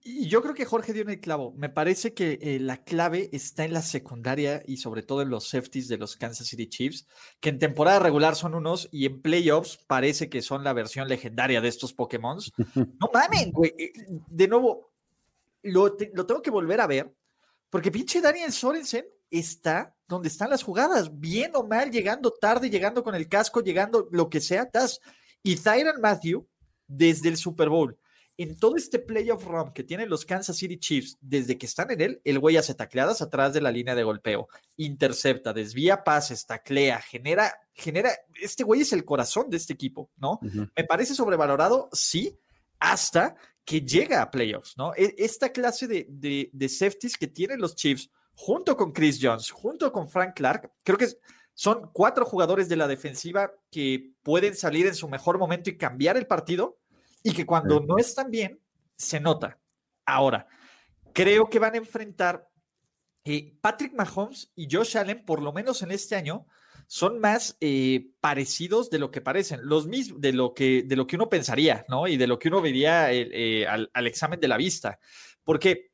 Y 0.07 0.29
yo 0.29 0.43
creo 0.43 0.53
que 0.53 0.67
Jorge 0.67 0.93
dio 0.93 1.01
en 1.01 1.09
el 1.09 1.21
clavo. 1.21 1.55
Me 1.57 1.71
parece 1.71 2.13
que 2.13 2.39
eh, 2.43 2.61
la 2.61 2.85
clave 2.85 3.31
está 3.33 3.65
en 3.65 3.73
la 3.73 3.81
secundaria 3.81 4.63
y 4.67 4.77
sobre 4.77 5.03
todo 5.03 5.23
en 5.23 5.31
los 5.31 5.49
safeties 5.49 5.89
de 5.89 5.97
los 5.97 6.17
Kansas 6.17 6.47
City 6.47 6.69
Chiefs, 6.69 7.07
que 7.41 7.49
en 7.49 7.59
temporada 7.59 8.01
regular 8.01 8.37
son 8.37 8.55
unos 8.55 8.87
y 8.93 9.07
en 9.07 9.23
playoffs 9.23 9.79
parece 9.87 10.29
que 10.29 10.43
son 10.43 10.63
la 10.63 10.75
versión 10.75 11.09
legendaria 11.09 11.63
de 11.63 11.69
estos 11.69 11.95
Pokémon. 11.95 12.39
No 13.01 13.11
mamen, 13.15 13.51
güey. 13.51 13.73
Eh, 13.79 13.93
de 14.29 14.47
nuevo, 14.47 14.91
lo, 15.63 15.97
lo, 16.13 16.27
tengo 16.27 16.43
que 16.43 16.51
volver 16.51 16.83
a 16.83 16.87
ver, 16.87 17.11
porque 17.71 17.91
pinche 17.91 18.21
Daniel 18.21 18.53
Sorensen 18.53 19.07
está 19.31 19.97
donde 20.07 20.29
están 20.29 20.51
las 20.51 20.63
jugadas, 20.63 21.19
bien 21.19 21.53
o 21.55 21.65
mal, 21.65 21.91
llegando 21.91 22.31
tarde, 22.31 22.69
llegando 22.69 23.03
con 23.03 23.15
el 23.15 23.27
casco, 23.27 23.63
llegando 23.63 24.07
lo 24.11 24.29
que 24.29 24.43
sea, 24.43 24.65
estás. 24.65 25.01
Y 25.43 25.57
Tyron 25.57 25.99
Matthew, 26.03 26.47
desde 26.87 27.31
el 27.31 27.39
Super 27.39 27.71
Bowl 27.71 27.99
en 28.37 28.57
todo 28.57 28.77
este 28.77 28.99
playoff 28.99 29.45
run 29.45 29.73
que 29.73 29.85
tienen 29.85 30.09
los 30.09 30.25
Kansas 30.25 30.57
City 30.57 30.79
Chiefs, 30.79 31.17
desde 31.21 31.57
que 31.57 31.67
están 31.67 31.91
en 31.91 32.01
él, 32.01 32.21
el 32.25 32.39
güey 32.39 32.57
hace 32.57 32.75
tacleadas 32.75 33.23
atrás 33.23 33.53
de 33.53 33.61
la 33.61 33.71
línea 33.71 33.95
de 33.95 34.03
golpeo, 34.03 34.49
intercepta, 34.77 35.53
desvía 35.53 36.03
pases, 36.03 36.47
taclea, 36.47 37.01
genera, 37.01 37.55
genera, 37.73 38.11
este 38.41 38.65
güey 38.65 38.81
es 38.81 38.93
el 38.93 39.05
corazón 39.05 39.51
de 39.51 39.57
este 39.57 39.73
equipo, 39.73 40.11
¿no? 40.17 40.41
Me 40.77 40.85
parece 40.85 41.15
sobrevalorado, 41.15 41.89
sí, 41.93 42.37
hasta 42.81 43.37
que 43.65 43.81
llega 43.81 44.21
a 44.21 44.31
playoffs, 44.31 44.77
¿no? 44.77 44.93
E, 44.95 45.15
esta 45.19 45.51
clase 45.51 45.87
de, 45.87 46.07
de, 46.09 46.51
de 46.53 46.69
safeties 46.69 47.17
que 47.17 47.29
tienen 47.29 47.61
los 47.61 47.77
Chiefs, 47.77 48.11
junto 48.35 48.77
con 48.77 48.93
Chris 48.93 49.19
Jones, 49.23 49.51
junto 49.51 49.93
con 49.93 50.09
Frank 50.09 50.35
Clark, 50.35 50.73
creo 50.83 50.99
que 50.99 51.09
son 51.55 51.91
cuatro 51.93 52.25
jugadores 52.25 52.69
de 52.69 52.77
la 52.77 52.89
defensiva 52.89 53.53
que 53.71 54.11
pueden 54.23 54.57
salir 54.57 54.87
en 54.87 54.95
su 54.95 55.09
mejor 55.09 55.39
momento 55.39 55.71
y 55.71 55.77
cambiar 55.77 56.17
el 56.17 56.27
partido 56.27 56.79
y 57.25 57.33
que 57.33 57.45
cuando 57.47 57.81
no 57.81 57.99
están 57.99 58.31
bien, 58.31 58.61
se 58.97 59.19
nota. 59.19 59.59
Ahora, 60.05 60.47
creo 61.13 61.49
que 61.49 61.59
van 61.59 61.75
a 61.75 61.79
enfrentar 61.79 62.49
eh, 63.25 63.57
Patrick 63.61 63.95
Mahomes 63.95 64.53
y 64.55 64.69
Josh 64.71 64.99
Allen, 64.99 65.25
por 65.25 65.43
lo 65.43 65.53
menos 65.53 65.83
en 65.83 65.91
este 65.91 66.15
año, 66.15 66.47
son 66.87 67.19
más 67.19 67.57
eh, 67.63 68.11
parecidos 68.21 68.91
de 68.91 68.99
lo 68.99 69.11
que 69.11 69.23
parecen, 69.23 69.61
los 69.63 69.87
mismos, 69.87 70.21
de 70.21 70.35
lo 70.35 70.53
que, 70.53 70.83
de 70.83 70.97
lo 70.97 71.07
que 71.07 71.17
uno 71.17 71.31
pensaría, 71.31 71.87
¿no? 71.89 72.07
Y 72.07 72.19
de 72.19 72.27
lo 72.27 72.39
que 72.39 72.49
uno 72.49 72.61
vería 72.61 73.11
eh, 73.11 73.67
al, 73.67 73.91
al, 73.95 74.07
examen 74.07 74.39
de 74.39 74.49
la 74.49 74.59
vista. 74.59 74.99
Porque 75.43 75.94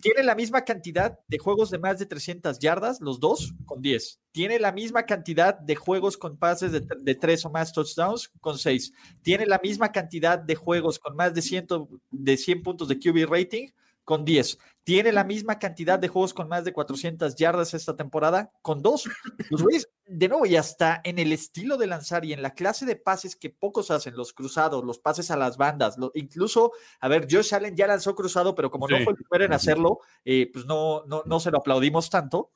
tiene 0.00 0.22
la 0.24 0.34
misma 0.34 0.64
cantidad 0.64 1.18
de 1.28 1.38
juegos 1.38 1.70
de 1.70 1.78
más 1.78 1.98
de 1.98 2.06
300 2.06 2.58
yardas, 2.58 3.00
los 3.00 3.20
dos, 3.20 3.54
con 3.64 3.80
10. 3.80 4.20
Tiene 4.32 4.58
la 4.58 4.72
misma 4.72 5.04
cantidad 5.04 5.58
de 5.58 5.76
juegos 5.76 6.16
con 6.16 6.36
pases 6.36 6.72
de, 6.72 6.80
de 6.80 7.14
3 7.14 7.44
o 7.44 7.50
más 7.50 7.72
touchdowns, 7.72 8.30
con 8.40 8.58
6. 8.58 8.92
Tiene 9.22 9.46
la 9.46 9.60
misma 9.62 9.92
cantidad 9.92 10.38
de 10.38 10.56
juegos 10.56 10.98
con 10.98 11.14
más 11.14 11.32
de 11.32 11.42
100, 11.42 11.66
de 12.10 12.36
100 12.36 12.62
puntos 12.62 12.88
de 12.88 12.98
QB 12.98 13.30
rating, 13.30 13.68
con 14.08 14.24
10. 14.24 14.58
Tiene 14.84 15.12
la 15.12 15.22
misma 15.22 15.58
cantidad 15.58 15.98
de 15.98 16.08
juegos 16.08 16.32
con 16.32 16.48
más 16.48 16.64
de 16.64 16.72
400 16.72 17.34
yardas 17.34 17.74
esta 17.74 17.94
temporada, 17.94 18.50
con 18.62 18.80
2. 18.80 19.04
Los 19.50 19.62
güeyes, 19.62 19.90
de 20.06 20.28
nuevo, 20.28 20.46
y 20.46 20.56
hasta 20.56 21.02
en 21.04 21.18
el 21.18 21.30
estilo 21.30 21.76
de 21.76 21.88
lanzar 21.88 22.24
y 22.24 22.32
en 22.32 22.40
la 22.40 22.54
clase 22.54 22.86
de 22.86 22.96
pases 22.96 23.36
que 23.36 23.50
pocos 23.50 23.90
hacen, 23.90 24.16
los 24.16 24.32
cruzados, 24.32 24.82
los 24.82 24.98
pases 24.98 25.30
a 25.30 25.36
las 25.36 25.58
bandas, 25.58 25.96
incluso, 26.14 26.72
a 27.00 27.08
ver, 27.08 27.28
Josh 27.30 27.54
Allen 27.54 27.76
ya 27.76 27.86
lanzó 27.86 28.14
cruzado, 28.14 28.54
pero 28.54 28.70
como 28.70 28.88
no 28.88 28.96
fue 29.04 29.12
el 29.12 29.18
primero 29.18 29.44
en 29.44 29.52
hacerlo, 29.52 29.98
eh, 30.24 30.48
pues 30.50 30.64
no, 30.64 31.04
no, 31.04 31.22
no 31.26 31.38
se 31.38 31.50
lo 31.50 31.58
aplaudimos 31.58 32.08
tanto 32.08 32.50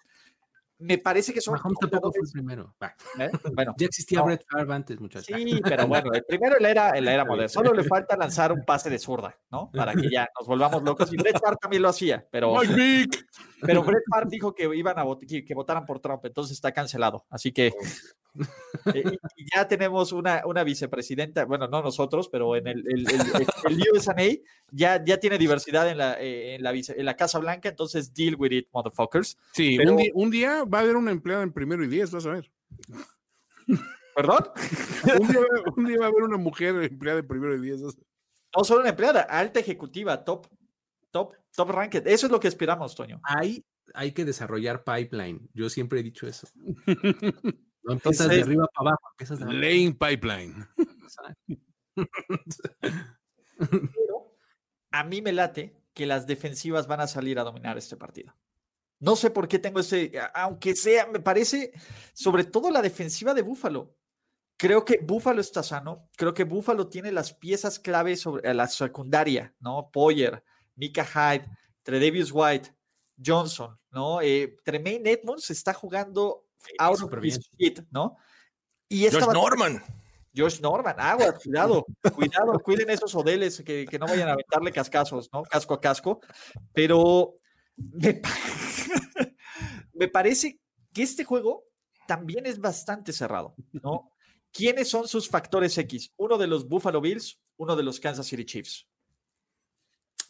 me 0.83 0.99
parece 0.99 1.33
que 1.33 1.41
son. 1.41 1.55
Mahomes 1.55 1.79
tampoco 1.79 2.13
fue 2.13 2.25
el 2.25 2.33
primero. 2.33 2.75
¿Eh? 3.19 3.31
Bueno, 3.55 3.75
ya 3.79 3.87
existía 3.87 4.23
Brett 4.23 4.45
Favre 4.49 4.75
antes, 4.75 5.01
muchachos. 5.01 5.37
Sí, 5.37 5.61
pero 5.65 5.87
bueno, 5.87 6.13
el 6.13 6.25
primero 6.25 6.57
la 6.59 6.71
era, 6.71 7.01
la 7.01 7.15
era 7.15 7.25
moderna. 7.25 7.49
Solo 7.49 7.73
le 7.73 7.85
falta 7.85 8.17
lanzar 8.17 8.53
un 8.53 8.65
pase 8.65 8.91
de 8.91 8.99
zurda, 8.99 9.39
¿no? 9.51 9.71
Para 9.73 9.95
que 9.95 10.11
ya 10.11 10.29
nos 10.39 10.47
volvamos 10.47 10.83
locos. 10.83 11.13
Y 11.13 11.17
Brett 11.17 11.41
Favre 11.41 11.57
también 11.61 11.83
lo 11.83 11.89
hacía, 11.89 12.27
pero. 12.31 12.55
Pero 13.63 13.83
Brett 14.01 14.05
Favre 14.11 14.29
dijo 14.31 14.55
que 14.55 14.65
iban 14.75 14.99
a 14.99 15.05
que, 15.27 15.45
que 15.45 15.55
votaran 15.55 15.87
por 15.87 16.01
Trump, 16.01 16.25
entonces 16.25 16.57
está 16.57 16.73
cancelado. 16.73 17.25
Así 17.31 17.53
que. 17.53 17.73
Eh, 18.95 19.05
y 19.37 19.45
ya 19.55 19.69
tenemos 19.69 20.11
una, 20.11 20.41
una, 20.47 20.65
vicepresidenta, 20.65 21.45
bueno, 21.45 21.69
no 21.69 21.83
nosotros, 21.83 22.31
pero 22.31 22.57
en 22.57 22.67
el, 22.67 22.79
el, 22.89 23.07
el, 23.07 23.83
USA 23.93 24.17
ya, 24.71 25.05
ya 25.05 25.21
tiene 25.21 25.37
diversidad 25.37 25.87
en 25.91 25.99
la, 25.99 26.19
eh, 26.19 26.55
en, 26.55 26.63
la 26.63 26.73
en 26.73 27.05
la 27.05 27.15
Casa 27.15 27.39
Blanca, 27.39 27.69
entonces 27.69 28.15
deal 28.15 28.37
with 28.37 28.53
it, 28.53 28.69
motherfuckers. 28.73 29.37
Sí, 29.53 29.79
un, 30.15 30.31
día, 30.31 30.65
va 30.65 30.79
a 30.79 30.81
haber 30.81 30.97
una 30.97 31.11
empleada 31.11 31.43
en 31.43 31.53
primero 31.53 31.85
y 31.85 31.89
diez, 31.89 32.11
vas 32.11 32.25
a 32.25 32.31
ver. 32.31 32.51
¿Perdón? 34.17 34.49
un, 35.77 35.85
día, 35.85 35.99
va 35.99 36.07
a 36.07 36.09
haber 36.09 36.23
una 36.23 36.39
mujer 36.39 36.75
empleada 36.83 37.19
en 37.19 37.29
primero 37.29 37.55
y 37.55 37.61
diez. 37.61 37.83
No 37.83 38.65
solo 38.65 38.81
una 38.81 38.89
empleada, 38.89 39.21
alta 39.21 39.61
ejecutiva, 39.61 40.25
top, 40.25 40.47
top, 41.11 41.35
top 41.55 41.71
ranked. 41.71 42.07
Eso 42.07 42.27
es 42.27 42.33
lo 42.33 42.41
que 42.41 42.49
esperamos, 42.49 42.95
Toño. 42.95 43.21
Hay, 43.25 43.65
hay 43.95 44.13
que 44.13 44.25
desarrollar 44.25 44.85
pipeline. 44.85 45.49
Yo 45.55 45.69
siempre 45.69 46.01
he 46.01 46.03
dicho 46.03 46.27
eso. 46.27 46.49
No 47.85 47.95
empiezas 47.95 48.29
de 48.29 48.43
arriba 48.43 48.67
para 48.75 48.91
abajo, 48.91 49.09
empiezas 49.13 49.41
de 49.41 49.47
Lane 49.47 49.97
Pipeline. 49.99 50.69
Pero 53.59 54.37
a 54.93 55.05
mí 55.05 55.21
me 55.21 55.33
late 55.33 55.83
que 55.93 56.07
las 56.07 56.27
defensivas 56.27 56.87
van 56.87 57.01
a 57.01 57.07
salir 57.07 57.39
a 57.39 57.45
dominar 57.45 57.77
este 57.77 57.97
partido. 57.97 58.35
No 59.01 59.17
sé 59.17 59.31
por 59.31 59.49
qué 59.49 59.59
tengo 59.59 59.81
ese, 59.81 60.13
aunque 60.33 60.77
sea, 60.77 61.07
me 61.09 61.19
parece, 61.19 61.73
sobre 62.13 62.45
todo 62.45 62.71
la 62.71 62.83
defensiva 62.83 63.35
de 63.35 63.43
Búfalo. 63.43 63.97
Creo 64.57 64.85
que 64.85 65.01
Búfalo 65.03 65.41
está 65.41 65.65
sano. 65.65 66.09
Creo 66.17 66.35
que 66.35 66.45
Búfalo 66.45 66.89
tiene 66.89 67.11
las 67.11 67.35
piezas 67.35 67.81
clave 67.81 68.15
sobre 68.15 68.55
la 68.55 68.69
secundaria, 68.69 69.57
¿no? 69.59 69.91
Poyer, 69.93 70.45
Mika 70.77 71.05
Hyde, 71.05 71.49
Tredavious 71.83 72.31
White, 72.33 72.75
Johnson, 73.25 73.79
¿no? 73.91 74.21
Eh, 74.21 74.57
Tremaine 74.65 75.07
Edmonds 75.07 75.51
está 75.51 75.73
jugando 75.75 76.47
out 76.79 77.03
of 77.03 77.13
¿no? 77.91 78.17
Y 78.89 79.09
Josh 79.09 79.27
Norman. 79.33 79.83
Josh 80.35 80.61
Norman, 80.61 80.99
agua, 80.99 81.35
cuidado, 81.35 81.85
cuidado, 82.15 82.59
cuiden 82.61 82.89
esos 82.89 83.15
odeles 83.15 83.63
que, 83.63 83.85
que, 83.85 83.99
no 83.99 84.07
vayan 84.07 84.29
a 84.29 84.33
aventarle 84.33 84.73
cascazos, 84.73 85.29
¿no? 85.31 85.43
Casco 85.43 85.75
a 85.75 85.81
casco. 85.81 86.21
Pero 86.73 87.35
me, 87.77 88.23
me 89.93 90.09
parece 90.09 90.59
que 90.93 91.03
este 91.03 91.25
juego 91.25 91.65
también 92.07 92.47
es 92.47 92.59
bastante 92.59 93.13
cerrado, 93.13 93.55
¿no? 93.73 94.11
¿Quiénes 94.53 94.89
son 94.89 95.07
sus 95.07 95.29
factores 95.29 95.77
X? 95.79 96.13
Uno 96.17 96.39
de 96.39 96.47
los 96.47 96.67
Buffalo 96.67 97.01
Bills, 97.01 97.39
uno 97.57 97.77
de 97.77 97.83
los 97.83 98.01
Kansas 98.01 98.27
City 98.27 98.45
Chiefs. 98.45 98.87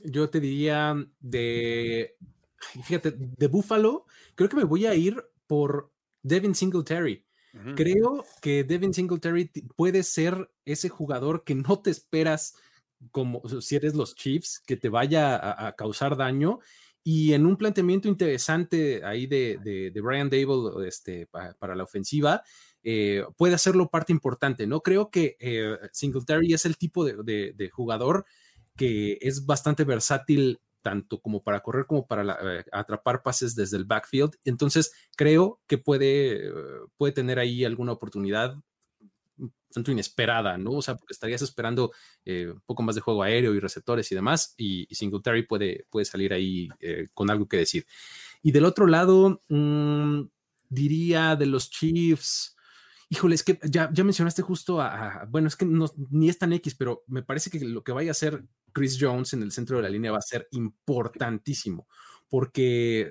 Yo 0.05 0.30
te 0.30 0.40
diría 0.40 0.94
de, 1.20 2.16
fíjate, 2.84 3.14
de 3.16 3.46
Buffalo, 3.46 4.07
creo 4.34 4.48
que 4.48 4.57
me 4.57 4.64
voy 4.64 4.86
a 4.86 4.94
ir 4.94 5.22
por 5.46 5.92
Devin 6.22 6.55
Singletary. 6.55 7.24
Creo 7.76 8.24
que 8.40 8.64
Devin 8.64 8.94
Singletary 8.94 9.50
puede 9.76 10.03
ser 10.05 10.50
ese 10.64 10.88
jugador 10.88 11.44
que 11.44 11.55
no 11.55 11.80
te 11.80 11.90
esperas 11.90 12.55
como 13.11 13.42
si 13.61 13.76
eres 13.76 13.94
los 13.94 14.14
Chiefs, 14.14 14.62
que 14.64 14.76
te 14.76 14.88
vaya 14.88 15.66
a, 15.66 15.72
causar 15.72 16.16
daño. 16.16 16.61
Y 17.05 17.32
en 17.32 17.46
un 17.46 17.57
planteamiento 17.57 18.09
interesante 18.09 19.05
ahí 19.05 19.26
de, 19.26 19.59
de, 19.92 20.00
Brian 20.00 20.30
Dable 20.30 20.86
este, 20.86 21.26
para, 21.26 21.74
la 21.74 21.82
ofensiva, 21.82 22.42
eh, 22.84 23.24
puede 23.36 23.55
hacerlo 23.55 23.90
parte 23.90 24.12
importante, 24.12 24.66
¿no? 24.66 24.80
Creo 24.80 25.11
que 25.11 25.36
eh, 25.40 25.76
Singletary 25.92 26.55
es 26.55 26.64
el 26.64 26.76
tipo 26.76 27.05
de, 27.05 27.70
jugador 27.72 28.24
que 28.76 29.18
es 29.20 29.46
bastante 29.46 29.84
versátil 29.84 30.60
tanto 30.82 31.20
como 31.20 31.42
para 31.42 31.60
correr 31.60 31.86
como 31.86 32.06
para 32.06 32.38
eh, 32.42 32.64
atrapar 32.72 33.22
pases 33.22 33.54
desde 33.54 33.76
el 33.76 33.84
backfield. 33.84 34.34
Entonces, 34.44 34.92
creo 35.16 35.60
que 35.66 35.78
puede, 35.78 36.50
puede 36.96 37.12
tener 37.12 37.38
ahí 37.38 37.64
alguna 37.64 37.92
oportunidad 37.92 38.56
tanto 39.72 39.90
inesperada, 39.90 40.58
¿no? 40.58 40.72
O 40.72 40.82
sea, 40.82 40.96
porque 40.96 41.14
estarías 41.14 41.40
esperando 41.40 41.92
un 42.26 42.60
poco 42.66 42.82
más 42.82 42.94
de 42.94 43.00
juego 43.00 43.22
aéreo 43.22 43.54
y 43.54 43.60
receptores 43.60 44.12
y 44.12 44.14
demás, 44.14 44.54
y, 44.58 44.86
Singletary 44.94 45.46
puede, 45.46 45.86
puede 45.88 46.04
salir 46.04 46.34
ahí 46.34 46.68
con 47.14 47.30
algo 47.30 47.48
que 47.48 47.56
decir. 47.56 47.86
Y 48.42 48.52
del 48.52 48.66
otro 48.66 48.86
lado, 48.86 49.40
mm, 49.48 50.24
diría 50.68 51.36
de 51.36 51.46
los 51.46 51.70
Chiefs, 51.70 52.56
híjole, 53.08 53.34
es 53.34 53.44
que 53.44 53.58
ya, 53.62 53.90
ya 53.92 54.04
mencionaste 54.04 54.42
justo 54.42 54.80
a, 54.80 55.26
bueno, 55.28 55.46
es 55.46 55.56
que 55.56 55.64
no, 55.64 55.86
ni 56.10 56.28
es 56.28 56.38
tan 56.38 56.52
X, 56.54 56.74
pero 56.74 57.04
me 57.06 57.22
parece 57.22 57.50
que 57.50 57.60
lo 57.60 57.84
que 57.84 57.92
vaya 57.92 58.10
a 58.10 58.12
hacer 58.12 58.44
Chris 58.72 58.98
Jones 59.00 59.32
en 59.32 59.42
el 59.42 59.52
centro 59.52 59.76
de 59.76 59.82
la 59.82 59.90
línea 59.90 60.12
va 60.12 60.18
a 60.18 60.22
ser 60.22 60.48
importantísimo, 60.50 61.86
porque 62.28 63.10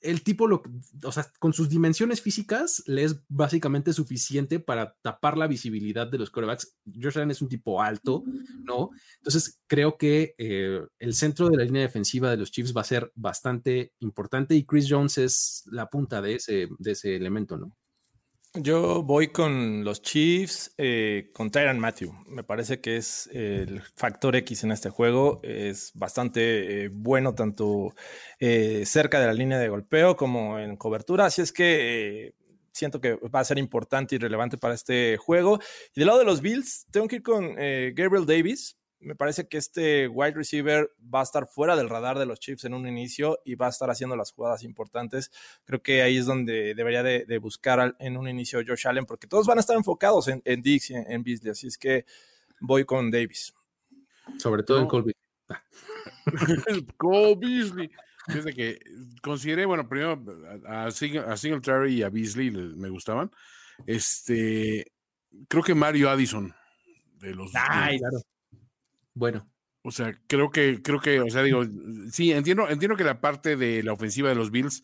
el 0.00 0.22
tipo, 0.22 0.46
lo, 0.46 0.62
o 1.04 1.12
sea, 1.12 1.30
con 1.38 1.52
sus 1.52 1.68
dimensiones 1.68 2.22
físicas, 2.22 2.82
le 2.86 3.04
es 3.04 3.20
básicamente 3.28 3.92
suficiente 3.92 4.58
para 4.58 4.96
tapar 5.02 5.36
la 5.36 5.46
visibilidad 5.46 6.06
de 6.06 6.18
los 6.18 6.30
corebacks. 6.30 6.74
Josh 6.86 7.18
Allen 7.18 7.30
es 7.30 7.42
un 7.42 7.48
tipo 7.48 7.82
alto, 7.82 8.24
¿no? 8.64 8.90
Entonces, 9.18 9.60
creo 9.66 9.98
que 9.98 10.34
eh, 10.38 10.80
el 10.98 11.14
centro 11.14 11.48
de 11.50 11.56
la 11.58 11.64
línea 11.64 11.82
defensiva 11.82 12.30
de 12.30 12.38
los 12.38 12.50
Chiefs 12.50 12.74
va 12.74 12.80
a 12.80 12.84
ser 12.84 13.12
bastante 13.14 13.92
importante 13.98 14.54
y 14.54 14.64
Chris 14.64 14.86
Jones 14.88 15.18
es 15.18 15.64
la 15.66 15.90
punta 15.90 16.22
de 16.22 16.36
ese, 16.36 16.68
de 16.78 16.92
ese 16.92 17.14
elemento, 17.16 17.58
¿no? 17.58 17.76
Yo 18.54 19.04
voy 19.04 19.28
con 19.28 19.84
los 19.84 20.02
Chiefs, 20.02 20.74
eh, 20.76 21.30
con 21.32 21.52
Tyron 21.52 21.78
Matthew. 21.78 22.12
Me 22.26 22.42
parece 22.42 22.80
que 22.80 22.96
es 22.96 23.28
el 23.32 23.80
factor 23.94 24.34
X 24.34 24.64
en 24.64 24.72
este 24.72 24.90
juego. 24.90 25.38
Es 25.44 25.92
bastante 25.94 26.86
eh, 26.86 26.88
bueno 26.92 27.32
tanto 27.36 27.94
eh, 28.40 28.82
cerca 28.86 29.20
de 29.20 29.26
la 29.28 29.34
línea 29.34 29.56
de 29.56 29.68
golpeo 29.68 30.16
como 30.16 30.58
en 30.58 30.76
cobertura. 30.76 31.26
Así 31.26 31.42
es 31.42 31.52
que 31.52 32.34
siento 32.72 33.00
que 33.00 33.14
va 33.14 33.38
a 33.38 33.44
ser 33.44 33.58
importante 33.58 34.16
y 34.16 34.18
relevante 34.18 34.58
para 34.58 34.74
este 34.74 35.16
juego. 35.16 35.60
Y 35.94 36.00
del 36.00 36.08
lado 36.08 36.18
de 36.18 36.24
los 36.24 36.40
Bills, 36.40 36.88
tengo 36.90 37.06
que 37.06 37.16
ir 37.16 37.22
con 37.22 37.54
Gabriel 37.54 38.26
Davis 38.26 38.79
me 39.00 39.14
parece 39.14 39.48
que 39.48 39.56
este 39.56 40.08
wide 40.08 40.34
receiver 40.34 40.92
va 41.02 41.20
a 41.20 41.22
estar 41.22 41.46
fuera 41.46 41.74
del 41.74 41.88
radar 41.88 42.18
de 42.18 42.26
los 42.26 42.38
Chiefs 42.38 42.64
en 42.64 42.74
un 42.74 42.86
inicio 42.86 43.38
y 43.44 43.54
va 43.54 43.66
a 43.66 43.70
estar 43.70 43.90
haciendo 43.90 44.14
las 44.14 44.32
jugadas 44.32 44.62
importantes. 44.62 45.30
Creo 45.64 45.82
que 45.82 46.02
ahí 46.02 46.18
es 46.18 46.26
donde 46.26 46.74
debería 46.74 47.02
de, 47.02 47.38
buscar 47.38 47.96
en 47.98 48.16
un 48.18 48.28
inicio 48.28 48.60
Josh 48.66 48.86
Allen, 48.86 49.06
porque 49.06 49.26
todos 49.26 49.46
van 49.46 49.56
a 49.56 49.60
estar 49.60 49.76
enfocados 49.76 50.28
en, 50.28 50.42
en 50.44 50.60
Dix 50.60 50.90
y 50.90 50.94
en, 50.94 51.22
Beasley, 51.22 51.50
así 51.50 51.66
es 51.66 51.78
que 51.78 52.04
voy 52.60 52.84
con 52.84 53.10
Davis. 53.10 53.54
Sobre 54.36 54.62
todo 54.62 54.80
en 54.80 54.86
Colby. 54.86 55.12
Cole 56.98 57.36
Beasley. 57.36 57.90
Fíjate 58.26 58.52
que 58.52 58.78
consideré, 59.22 59.64
bueno, 59.64 59.88
primero 59.88 60.22
a, 60.66 60.90
Singletary 60.90 61.94
y 61.94 62.02
a 62.02 62.10
Beasley 62.10 62.50
me 62.50 62.90
gustaban. 62.90 63.30
Este, 63.86 64.92
creo 65.48 65.62
que 65.62 65.74
Mario 65.74 66.10
Addison 66.10 66.54
de 67.18 67.34
los. 67.34 67.50
Ay, 67.54 67.98
claro 67.98 68.18
bueno. 69.14 69.48
O 69.82 69.90
sea, 69.90 70.14
creo 70.26 70.50
que, 70.50 70.82
creo 70.82 71.00
que, 71.00 71.20
o 71.20 71.30
sea, 71.30 71.42
digo, 71.42 71.64
sí, 72.10 72.32
entiendo, 72.32 72.68
entiendo 72.68 72.96
que 72.96 73.04
la 73.04 73.20
parte 73.20 73.56
de 73.56 73.82
la 73.82 73.94
ofensiva 73.94 74.28
de 74.28 74.34
los 74.34 74.50
Bills, 74.50 74.82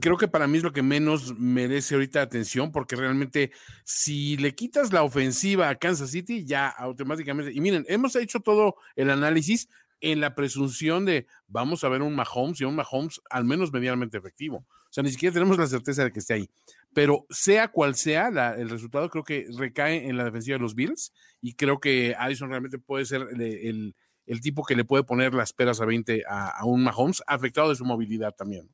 creo 0.00 0.18
que 0.18 0.28
para 0.28 0.46
mí 0.46 0.58
es 0.58 0.62
lo 0.62 0.72
que 0.72 0.82
menos 0.82 1.38
merece 1.38 1.94
ahorita 1.94 2.20
atención, 2.20 2.70
porque 2.70 2.96
realmente 2.96 3.52
si 3.84 4.36
le 4.36 4.54
quitas 4.54 4.92
la 4.92 5.02
ofensiva 5.02 5.70
a 5.70 5.76
Kansas 5.76 6.10
City, 6.10 6.44
ya 6.44 6.68
automáticamente, 6.68 7.52
y 7.52 7.60
miren, 7.60 7.86
hemos 7.88 8.14
hecho 8.14 8.40
todo 8.40 8.76
el 8.94 9.08
análisis 9.08 9.68
en 10.00 10.20
la 10.20 10.34
presunción 10.34 11.06
de 11.06 11.26
vamos 11.48 11.82
a 11.82 11.88
ver 11.88 12.02
un 12.02 12.14
Mahomes 12.14 12.60
y 12.60 12.64
un 12.64 12.76
Mahomes 12.76 13.20
al 13.30 13.44
menos 13.44 13.72
medianamente 13.72 14.18
efectivo. 14.18 14.58
O 14.58 14.92
sea, 14.96 15.02
ni 15.02 15.10
siquiera 15.10 15.32
tenemos 15.32 15.58
la 15.58 15.66
certeza 15.66 16.04
de 16.04 16.12
que 16.12 16.20
esté 16.20 16.34
ahí. 16.34 16.50
Pero 16.96 17.26
sea 17.28 17.68
cual 17.68 17.94
sea 17.94 18.28
el 18.56 18.70
resultado, 18.70 19.10
creo 19.10 19.22
que 19.22 19.44
recae 19.54 20.08
en 20.08 20.16
la 20.16 20.24
defensiva 20.24 20.56
de 20.56 20.62
los 20.62 20.74
Bills 20.74 21.12
y 21.42 21.52
creo 21.52 21.78
que 21.78 22.14
Addison 22.18 22.48
realmente 22.48 22.78
puede 22.78 23.04
ser 23.04 23.26
el, 23.34 23.94
tipo 24.40 24.64
que 24.64 24.74
le 24.74 24.86
puede 24.86 25.04
poner 25.04 25.34
las 25.34 25.52
peras 25.52 25.78
a 25.82 25.84
20 25.84 26.22
a, 26.26 26.64
un 26.64 26.82
Mahomes, 26.82 27.22
afectado 27.26 27.68
de 27.68 27.74
su 27.74 27.84
movilidad 27.84 28.34
también. 28.34 28.70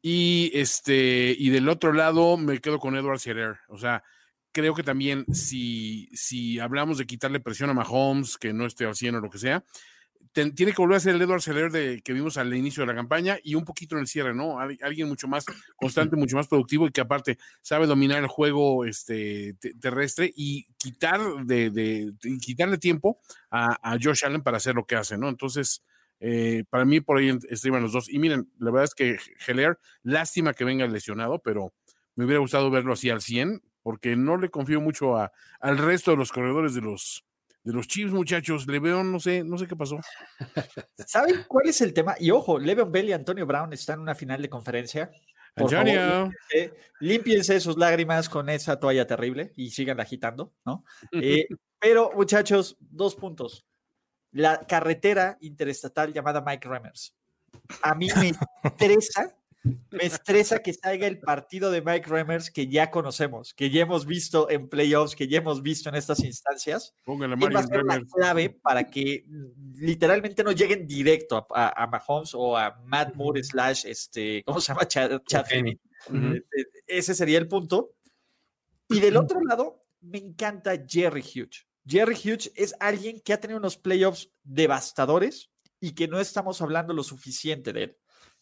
Y 0.00 0.52
este, 0.54 1.34
y 1.36 1.48
del 1.48 1.68
otro 1.68 1.92
lado 1.92 2.36
me 2.36 2.60
quedo 2.60 2.78
con 2.78 2.94
Edward 2.94 3.18
Scherer. 3.18 3.56
O 3.70 3.76
sea, 3.76 4.04
creo 4.52 4.76
que 4.76 4.84
también 4.84 5.24
si, 5.34 6.10
si 6.12 6.60
hablamos 6.60 6.96
de 6.96 7.06
quitarle 7.06 7.40
presión 7.40 7.70
a 7.70 7.74
Mahomes, 7.74 8.38
que 8.38 8.52
no 8.52 8.66
esté 8.66 8.84
al 8.84 8.94
100 8.94 9.16
o 9.16 9.20
lo 9.20 9.30
que 9.30 9.38
sea, 9.38 9.64
tiene 10.32 10.72
que 10.72 10.80
volver 10.80 10.96
a 10.96 11.00
ser 11.00 11.16
el 11.16 11.22
Edward 11.22 11.42
Seller 11.42 11.72
de, 11.72 12.02
que 12.02 12.12
vimos 12.12 12.36
al 12.36 12.54
inicio 12.54 12.82
de 12.82 12.86
la 12.86 12.94
campaña 12.94 13.38
y 13.42 13.56
un 13.56 13.64
poquito 13.64 13.96
en 13.96 14.02
el 14.02 14.06
cierre, 14.06 14.34
¿no? 14.34 14.60
Alguien 14.60 15.08
mucho 15.08 15.26
más 15.26 15.44
constante, 15.76 16.16
mucho 16.16 16.36
más 16.36 16.46
productivo 16.46 16.86
y 16.86 16.90
que 16.90 17.00
aparte 17.00 17.38
sabe 17.62 17.86
dominar 17.86 18.18
el 18.18 18.28
juego 18.28 18.84
este, 18.84 19.54
terrestre 19.80 20.32
y 20.34 20.66
quitar 20.78 21.20
de, 21.44 22.12
quitarle 22.40 22.78
tiempo 22.78 23.18
a, 23.50 23.98
Josh 24.00 24.24
Allen 24.24 24.42
para 24.42 24.58
hacer 24.58 24.74
lo 24.74 24.86
que 24.86 24.96
hace, 24.96 25.18
¿no? 25.18 25.28
Entonces, 25.28 25.82
eh, 26.20 26.64
para 26.70 26.84
mí 26.84 27.00
por 27.00 27.18
ahí 27.18 27.36
estriban 27.48 27.82
los 27.82 27.92
dos. 27.92 28.08
Y 28.08 28.18
miren, 28.18 28.50
la 28.58 28.70
verdad 28.70 28.84
es 28.84 28.94
que 28.94 29.18
Heller, 29.46 29.78
lástima 30.02 30.54
que 30.54 30.64
venga 30.64 30.86
lesionado, 30.86 31.40
pero 31.40 31.72
me 32.14 32.24
hubiera 32.24 32.40
gustado 32.40 32.70
verlo 32.70 32.92
así 32.92 33.10
al 33.10 33.20
100 33.20 33.62
porque 33.82 34.14
no 34.14 34.36
le 34.36 34.50
confío 34.50 34.80
mucho 34.80 35.16
a, 35.16 35.32
al 35.60 35.78
resto 35.78 36.10
de 36.12 36.18
los 36.18 36.30
corredores 36.30 36.74
de 36.74 36.82
los 36.82 37.24
de 37.62 37.72
los 37.72 37.86
Chiefs, 37.86 38.12
muchachos. 38.12 38.66
Le 38.66 38.78
veo, 38.78 39.04
no 39.04 39.20
sé, 39.20 39.44
no 39.44 39.58
sé 39.58 39.66
qué 39.66 39.76
pasó. 39.76 39.98
¿Saben 41.06 41.44
cuál 41.46 41.68
es 41.68 41.80
el 41.80 41.92
tema? 41.92 42.14
Y 42.18 42.30
ojo, 42.30 42.58
Le'Veon 42.58 42.90
Bell 42.90 43.08
y 43.08 43.12
Antonio 43.12 43.46
Brown 43.46 43.72
están 43.72 43.96
en 43.96 44.02
una 44.02 44.14
final 44.14 44.40
de 44.40 44.48
conferencia. 44.48 45.10
Por 45.54 45.74
Antonio. 45.74 46.30
límpiense, 47.00 47.60
sus 47.60 47.76
lágrimas 47.76 48.28
con 48.28 48.48
esa 48.48 48.78
toalla 48.78 49.06
terrible 49.06 49.52
y 49.56 49.70
sigan 49.70 50.00
agitando, 50.00 50.52
¿no? 50.64 50.84
Eh, 51.12 51.46
pero, 51.78 52.12
muchachos, 52.14 52.76
dos 52.80 53.16
puntos. 53.16 53.66
La 54.32 54.60
carretera 54.66 55.36
interestatal 55.40 56.12
llamada 56.12 56.40
Mike 56.40 56.68
Remmers. 56.68 57.16
A 57.82 57.94
mí 57.94 58.08
me 58.16 58.32
interesa 58.64 59.34
me 59.62 60.04
estresa 60.04 60.60
que 60.60 60.72
salga 60.72 61.06
el 61.06 61.18
partido 61.18 61.70
de 61.70 61.82
Mike 61.82 62.08
Remmers 62.08 62.50
que 62.50 62.68
ya 62.68 62.90
conocemos, 62.90 63.52
que 63.52 63.70
ya 63.70 63.82
hemos 63.82 64.06
visto 64.06 64.48
en 64.48 64.68
playoffs, 64.68 65.14
que 65.14 65.28
ya 65.28 65.38
hemos 65.38 65.62
visto 65.62 65.88
en 65.88 65.96
estas 65.96 66.20
instancias. 66.24 66.94
Póngale 67.04 67.36
va 67.36 67.60
a 67.60 67.62
ser 67.64 67.84
la 67.84 68.00
clave 68.00 68.50
para 68.50 68.84
que 68.84 69.26
literalmente 69.74 70.42
no 70.42 70.52
lleguen 70.52 70.86
directo 70.86 71.46
a, 71.50 71.86
Mahomes 71.86 72.34
o 72.34 72.56
a 72.56 72.80
Matt 72.86 73.14
Moore 73.14 73.44
slash, 73.44 73.84
este, 73.86 74.42
¿cómo 74.44 74.60
se 74.60 74.72
llama? 74.72 74.88
Chad, 74.88 75.20
e, 75.50 75.78
e, 76.10 76.42
Ese 76.86 77.14
sería 77.14 77.38
el 77.38 77.48
punto. 77.48 77.96
Y 78.88 79.00
del 79.00 79.16
otro 79.16 79.40
lado, 79.42 79.84
me 80.00 80.18
encanta 80.18 80.72
Jerry 80.86 81.22
Hughes. 81.22 81.66
Jerry 81.86 82.14
Hughes 82.14 82.50
es 82.54 82.74
alguien 82.80 83.20
que 83.20 83.32
ha 83.32 83.40
tenido 83.40 83.58
unos 83.58 83.76
playoffs 83.76 84.30
devastadores 84.42 85.50
y 85.80 85.92
que 85.92 86.08
no 86.08 86.20
estamos 86.20 86.60
hablando 86.62 86.94
lo 86.94 87.02
suficiente 87.02 87.72
de 87.72 87.82
él. 87.84 87.96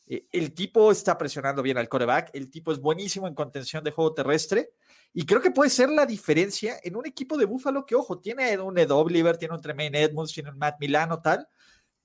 Eh, 0.09 0.26
el 0.32 0.54
tipo 0.54 0.90
está 0.90 1.18
presionando 1.18 1.62
bien 1.62 1.76
al 1.76 1.88
coreback, 1.88 2.30
el 2.32 2.50
tipo 2.50 2.72
es 2.72 2.80
buenísimo 2.80 3.28
en 3.28 3.34
contención 3.34 3.84
de 3.84 3.90
juego 3.90 4.14
terrestre 4.14 4.70
y 5.12 5.26
creo 5.26 5.42
que 5.42 5.50
puede 5.50 5.68
ser 5.68 5.90
la 5.90 6.06
diferencia 6.06 6.78
en 6.82 6.96
un 6.96 7.06
equipo 7.06 7.36
de 7.36 7.44
Búfalo 7.44 7.84
que, 7.84 7.94
ojo, 7.94 8.18
tiene 8.18 8.59
un 8.59 8.78
Ed 8.78 8.90
Oliver, 8.90 9.36
tiene 9.36 9.54
un 9.54 9.61
Tremaine 9.61 10.02
Edmonds, 10.02 10.32
tiene 10.32 10.50
un 10.50 10.59
Matt 10.59 10.76
Milano, 10.80 11.20
tal, 11.20 11.46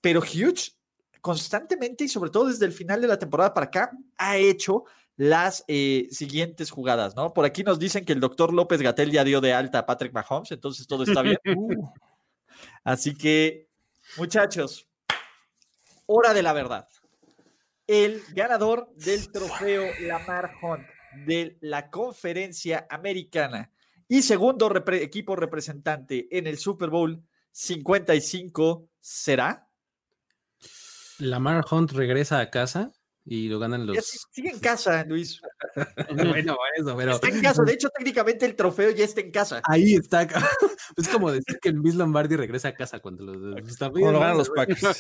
pero 0.01 0.19
Hughes 0.19 0.77
constantemente 1.21 2.03
y 2.03 2.09
sobre 2.09 2.29
todo 2.29 2.47
desde 2.47 2.65
el 2.65 2.73
final 2.73 2.99
de 2.99 3.07
la 3.07 3.17
temporada 3.17 3.53
para 3.53 3.67
acá 3.67 3.91
ha 4.17 4.35
hecho 4.35 4.83
las 5.15 5.63
eh, 5.69 6.07
siguientes 6.11 6.71
jugadas, 6.71 7.15
¿no? 7.15 7.33
Por 7.33 7.45
aquí 7.45 7.63
nos 7.63 7.79
dicen 7.79 8.03
que 8.03 8.11
el 8.11 8.19
doctor 8.19 8.51
López 8.51 8.81
Gatel 8.81 9.11
ya 9.11 9.23
dio 9.23 9.39
de 9.39 9.53
alta 9.53 9.79
a 9.79 9.85
Patrick 9.85 10.11
Mahomes, 10.11 10.51
entonces 10.51 10.85
todo 10.87 11.03
está 11.03 11.21
bien. 11.21 11.37
Uh. 11.55 11.89
Así 12.83 13.15
que, 13.15 13.69
muchachos, 14.17 14.87
hora 16.05 16.33
de 16.33 16.43
la 16.43 16.53
verdad 16.53 16.87
el 17.88 18.21
ganador 18.34 18.89
del 18.95 19.31
trofeo 19.31 19.86
Lamar 20.01 20.53
Hunt 20.61 20.86
de 21.25 21.57
la 21.61 21.89
conferencia 21.89 22.88
americana. 22.89 23.71
Y 24.07 24.21
segundo 24.21 24.71
equipo 24.93 25.36
representante 25.36 26.27
en 26.31 26.47
el 26.47 26.57
Super 26.57 26.89
Bowl 26.89 27.23
55 27.51 28.89
será. 28.99 29.67
Lamar 31.19 31.63
Hunt 31.69 31.91
regresa 31.91 32.39
a 32.39 32.49
casa 32.49 32.91
y 33.26 33.47
lo 33.47 33.57
ganan 33.57 33.86
los. 33.86 34.28
Sigue 34.32 34.49
en 34.49 34.59
casa, 34.59 35.05
Luis. 35.05 35.41
bueno, 36.15 36.57
eso, 36.78 36.95
pero. 36.97 37.13
Está 37.13 37.30
en 37.30 37.41
casa. 37.41 37.63
De 37.63 37.74
hecho, 37.74 37.89
técnicamente 37.89 38.45
el 38.45 38.55
trofeo 38.55 38.91
ya 38.91 39.05
está 39.05 39.21
en 39.21 39.32
casa. 39.32 39.61
Ahí 39.63 39.95
está. 39.95 40.28
Es 40.97 41.07
como 41.07 41.32
decir 41.32 41.59
que 41.61 41.69
el 41.69 41.76
Miss 41.76 41.95
Lombardi 41.95 42.36
regresa 42.36 42.67
a 42.69 42.74
casa 42.74 42.99
cuando 42.99 43.24
los. 43.24 43.67
Está 43.67 43.89
bien, 43.89 44.11
lo 44.13 44.19
ganan 44.19 44.38
los 44.38 44.49
Packers. 44.49 44.99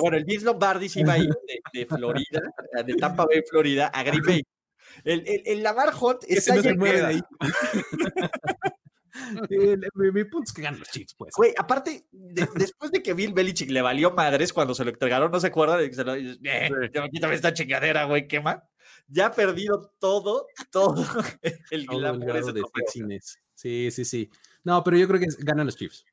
bueno, 0.00 0.16
el 0.16 0.24
Miss 0.24 0.42
Lombardi 0.42 0.88
sí 0.88 1.02
va 1.02 1.14
a 1.14 1.18
ir 1.18 1.30
de, 1.72 1.86
Florida, 1.86 2.40
de 2.84 2.94
Tampa 2.94 3.26
Bay, 3.26 3.42
Florida, 3.48 3.88
a 3.88 4.02
Green 4.04 4.22
Bay. 4.22 4.42
El, 5.04 5.24
el, 5.44 5.62
Lamar 5.62 5.92
Hunt 6.00 6.22
está 6.28 6.54
no 6.54 6.84
ahí. 7.06 7.20
mi, 9.94 10.24
punto 10.24 10.44
es 10.44 10.52
que 10.52 10.62
ganan 10.62 10.80
los 10.80 10.88
Chiefs, 10.88 11.14
pues. 11.14 11.32
Güey, 11.36 11.54
aparte, 11.56 12.06
después 12.12 12.90
de 12.90 13.02
que 13.02 13.14
Bill 13.14 13.32
Belichick 13.32 13.70
le 13.70 13.82
valió 13.82 14.12
madres 14.12 14.52
cuando 14.52 14.74
se 14.74 14.84
lo 14.84 14.90
entregaron, 14.90 15.30
no 15.30 15.40
se 15.40 15.48
acuerda 15.48 15.76
de 15.76 15.88
que 15.88 15.96
se 15.96 16.04
lo. 16.04 16.14
Eh, 16.14 16.90
quítame 17.10 17.34
esta 17.34 17.52
chingadera, 17.52 18.04
güey, 18.04 18.26
quema. 18.26 18.64
Ya 19.08 19.26
ha 19.26 19.32
perdido 19.32 19.92
todo, 19.98 20.46
todo 20.70 20.94
el 21.70 21.86
glamour 21.86 22.52
de 22.52 23.20
Sí, 23.54 23.90
sí, 23.90 24.04
sí. 24.04 24.30
No, 24.64 24.82
pero 24.82 24.96
yo 24.96 25.06
creo 25.08 25.20
que 25.20 25.26
ganan 25.38 25.66
los 25.66 25.76
Chiefs. 25.76 26.04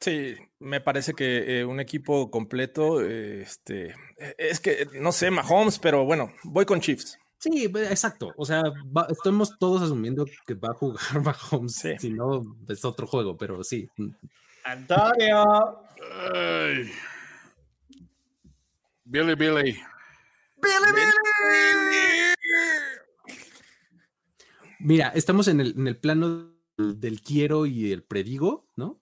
Sí, 0.00 0.34
me 0.58 0.80
parece 0.80 1.14
que 1.14 1.60
eh, 1.60 1.64
un 1.64 1.78
equipo 1.78 2.30
completo, 2.30 3.00
este, 3.00 3.94
es 4.36 4.58
que 4.58 4.88
no 4.94 5.12
sé, 5.12 5.30
Mahomes, 5.30 5.78
pero 5.78 6.04
bueno, 6.04 6.32
voy 6.42 6.64
con 6.64 6.80
Chiefs. 6.80 7.18
Sí, 7.42 7.64
exacto. 7.64 8.32
O 8.36 8.44
sea, 8.44 8.62
estamos 9.10 9.58
todos 9.58 9.82
asumiendo 9.82 10.24
que 10.46 10.54
va 10.54 10.68
a 10.68 10.74
jugar 10.74 11.02
Mahomes. 11.24 11.82
Si 11.98 12.10
no, 12.10 12.56
es 12.68 12.84
otro 12.84 13.04
juego, 13.04 13.36
pero 13.36 13.64
sí. 13.64 13.88
Antonio. 14.62 15.80
Billy, 19.04 19.34
Billy. 19.34 19.76
Billy, 20.62 20.92
Billy. 20.94 21.12
Mira, 24.78 25.08
estamos 25.08 25.48
en 25.48 25.60
el, 25.60 25.74
en 25.76 25.88
el 25.88 25.96
plano 25.96 26.54
del 26.76 27.22
quiero 27.22 27.66
y 27.66 27.90
el 27.90 28.04
predigo, 28.04 28.68
¿no? 28.76 29.00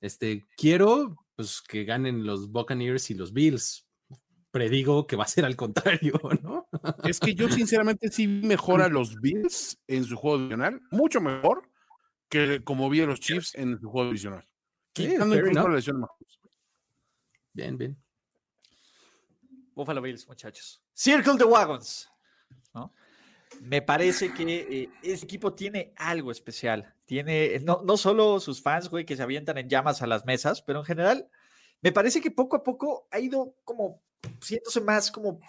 Este, 0.00 0.48
quiero 0.56 1.16
pues 1.36 1.62
que 1.62 1.84
ganen 1.84 2.26
los 2.26 2.50
Buccaneers 2.50 3.10
y 3.10 3.14
los 3.14 3.32
Bills, 3.32 3.87
predigo 4.58 5.06
que 5.06 5.14
va 5.14 5.22
a 5.22 5.28
ser 5.28 5.44
al 5.44 5.54
contrario, 5.54 6.20
¿no? 6.42 6.68
Es 7.04 7.20
que 7.20 7.34
yo 7.34 7.48
sinceramente 7.48 8.10
sí 8.10 8.26
mejor 8.26 8.82
a 8.82 8.88
los 8.88 9.20
Bills 9.20 9.78
en 9.86 10.04
su 10.04 10.16
juego 10.16 10.38
divisional, 10.38 10.80
mucho 10.90 11.20
mejor 11.20 11.70
que 12.28 12.64
como 12.64 12.90
vi 12.90 13.00
a 13.02 13.06
los 13.06 13.20
Chiefs 13.20 13.54
en 13.54 13.78
su 13.78 13.88
juego 13.88 14.08
divisional. 14.08 14.44
bien, 17.52 17.78
bien. 17.78 17.96
Buffalo 19.76 20.02
Bills, 20.02 20.26
muchachos. 20.26 20.82
Circle 20.92 21.38
the 21.38 21.44
Wagons. 21.44 22.10
Me 23.62 23.80
parece 23.80 24.34
que 24.34 24.42
eh, 24.44 24.90
ese 25.02 25.24
equipo 25.24 25.54
tiene 25.54 25.92
algo 25.96 26.30
especial. 26.30 26.94
Tiene 27.06 27.60
no, 27.60 27.80
no 27.84 27.96
solo 27.96 28.40
sus 28.40 28.60
fans, 28.60 28.90
güey, 28.90 29.06
que 29.06 29.16
se 29.16 29.22
avientan 29.22 29.56
en 29.56 29.68
llamas 29.68 30.02
a 30.02 30.06
las 30.06 30.26
mesas, 30.26 30.62
pero 30.62 30.80
en 30.80 30.84
general 30.84 31.30
me 31.80 31.92
parece 31.92 32.20
que 32.20 32.30
poco 32.30 32.56
a 32.56 32.62
poco 32.62 33.08
ha 33.10 33.18
ido 33.20 33.54
como 33.64 34.02
siéndose 34.40 34.80
más 34.80 35.10
como 35.10 35.40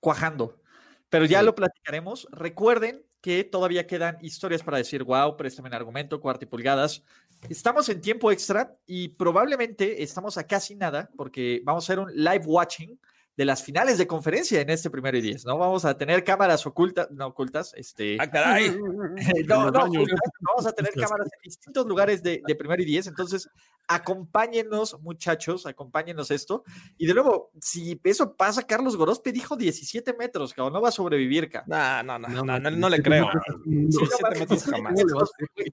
cuajando. 0.00 0.60
Pero 1.08 1.26
ya 1.26 1.42
lo 1.42 1.54
platicaremos. 1.54 2.26
Recuerden 2.30 3.04
que 3.20 3.44
todavía 3.44 3.86
quedan 3.86 4.18
historias 4.20 4.62
para 4.62 4.78
decir, 4.78 5.04
wow, 5.04 5.36
préstame 5.36 5.68
un 5.68 5.74
argumento, 5.74 6.20
cuarto 6.20 6.44
y 6.44 6.48
pulgadas. 6.48 7.02
Estamos 7.48 7.88
en 7.88 8.00
tiempo 8.00 8.30
extra 8.32 8.72
y 8.86 9.08
probablemente 9.08 10.02
estamos 10.02 10.38
a 10.38 10.46
casi 10.46 10.74
nada 10.74 11.10
porque 11.16 11.60
vamos 11.64 11.84
a 11.84 11.86
hacer 11.86 11.98
un 11.98 12.12
live 12.14 12.44
watching 12.46 12.98
de 13.36 13.44
las 13.46 13.62
finales 13.62 13.96
de 13.96 14.06
conferencia 14.06 14.60
en 14.60 14.68
este 14.68 14.90
primero 14.90 15.16
y 15.16 15.22
diez, 15.22 15.46
¿no? 15.46 15.56
Vamos 15.56 15.86
a 15.86 15.96
tener 15.96 16.22
cámaras 16.22 16.66
ocultas, 16.66 17.10
no 17.10 17.28
ocultas, 17.28 17.72
este... 17.76 18.18
¡Ah, 18.20 18.30
caray! 18.30 18.70
no, 19.48 19.70
no, 19.70 19.80
vamos 19.80 20.66
a 20.66 20.72
tener 20.76 20.92
cámaras 20.92 21.28
en 21.32 21.42
distintos 21.42 21.86
lugares 21.86 22.22
de, 22.22 22.42
de 22.46 22.54
primero 22.54 22.82
y 22.82 22.84
diez, 22.84 23.06
entonces 23.06 23.48
acompáñenos, 23.88 25.00
muchachos, 25.00 25.66
acompáñenos 25.66 26.30
esto. 26.30 26.62
Y 26.98 27.06
de 27.06 27.14
nuevo, 27.14 27.50
si 27.60 27.98
eso 28.04 28.34
pasa, 28.36 28.62
Carlos 28.62 28.96
Gorospe 28.96 29.32
dijo 29.32 29.56
17 29.56 30.14
metros, 30.14 30.52
cabrón, 30.52 30.74
no 30.74 30.82
va 30.82 30.90
a 30.90 30.92
sobrevivir, 30.92 31.48
cabrón. 31.48 32.06
No, 32.06 32.18
no, 32.18 32.28
no, 32.28 32.58
no, 32.60 32.70
no, 32.70 32.88
le 32.88 33.02
creo. 33.02 33.28
17 33.64 34.38
metros 34.38 34.64
jamás. 34.64 34.94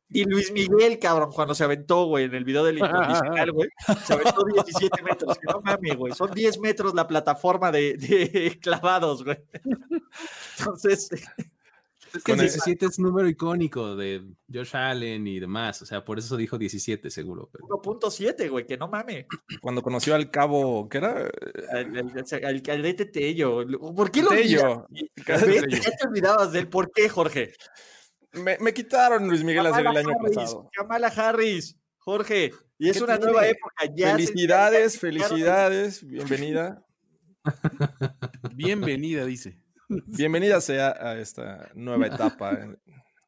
Y 0.10 0.24
Luis 0.24 0.52
Miguel, 0.52 0.98
cabrón, 0.98 1.32
cuando 1.34 1.54
se 1.54 1.64
aventó, 1.64 2.06
güey, 2.06 2.26
en 2.26 2.36
el 2.36 2.46
video 2.46 2.64
del 2.64 2.78
incondicional, 2.80 3.52
güey, 3.52 3.70
se 4.06 4.14
aventó 4.14 4.44
17 4.46 5.04
metros, 5.04 5.38
que 5.38 5.48
no 5.48 5.62
mames, 5.62 5.96
güey, 5.98 6.14
son 6.14 6.32
10 6.32 6.60
metros 6.60 6.94
la 6.94 7.06
plataforma 7.08 7.49
de, 7.58 7.98
de 7.98 8.60
clavados, 8.62 9.24
güey. 9.24 9.38
Entonces, 10.60 11.10
es 12.14 12.24
que 12.24 12.32
el 12.34 12.40
17 12.40 12.86
es 12.86 13.00
número 13.00 13.28
icónico 13.28 13.96
de 13.96 14.24
Josh 14.52 14.76
Allen 14.76 15.26
y 15.28 15.40
demás. 15.40 15.82
O 15.82 15.86
sea, 15.86 16.04
por 16.04 16.20
eso 16.20 16.38
dijo 16.38 16.58
17 16.58 17.10
seguro. 17.10 17.50
1.7, 17.54 18.50
güey, 18.50 18.66
que 18.66 18.78
no 18.78 18.88
mames. 18.88 19.26
Cuando 19.62 19.82
conoció 19.82 20.16
al 20.16 20.30
cabo, 20.30 20.88
¿qué 20.90 21.00
era? 21.00 21.30
Al, 21.72 22.62
cadete 22.62 23.06
Tello. 23.06 23.66
¿Por 23.96 24.12
qué 24.12 24.22
lo 24.22 24.30
Tello. 24.30 24.88
¿Qué 25.26 25.34
te 25.34 26.08
olvidabas 26.08 26.52
de 26.52 26.60
él? 26.60 26.68
¿Por 26.68 26.92
qué, 26.92 27.10
Jorge? 27.10 27.54
Me, 28.34 28.58
me 28.60 28.74
quitaron 28.74 29.28
Luis 29.28 29.44
Miguel 29.44 29.66
hace 29.66 29.82
el 29.82 29.88
año 29.88 30.14
pasado. 30.22 30.70
Kamala 30.72 31.08
Harris, 31.08 31.76
Jorge. 31.98 32.52
Y 32.78 32.90
es 32.90 33.02
una 33.02 33.18
nueva 33.18 33.46
época. 33.46 33.86
Ya 33.94 34.14
felicidades, 34.14 35.00
felicidades. 35.00 36.06
Bienvenida. 36.06 36.82
Bienvenida, 38.56 39.26
dice. 39.26 39.58
Bienvenida 39.88 40.62
sea 40.62 40.96
a 41.00 41.20
esta 41.20 41.70
nueva 41.74 42.08
etapa 42.08 42.52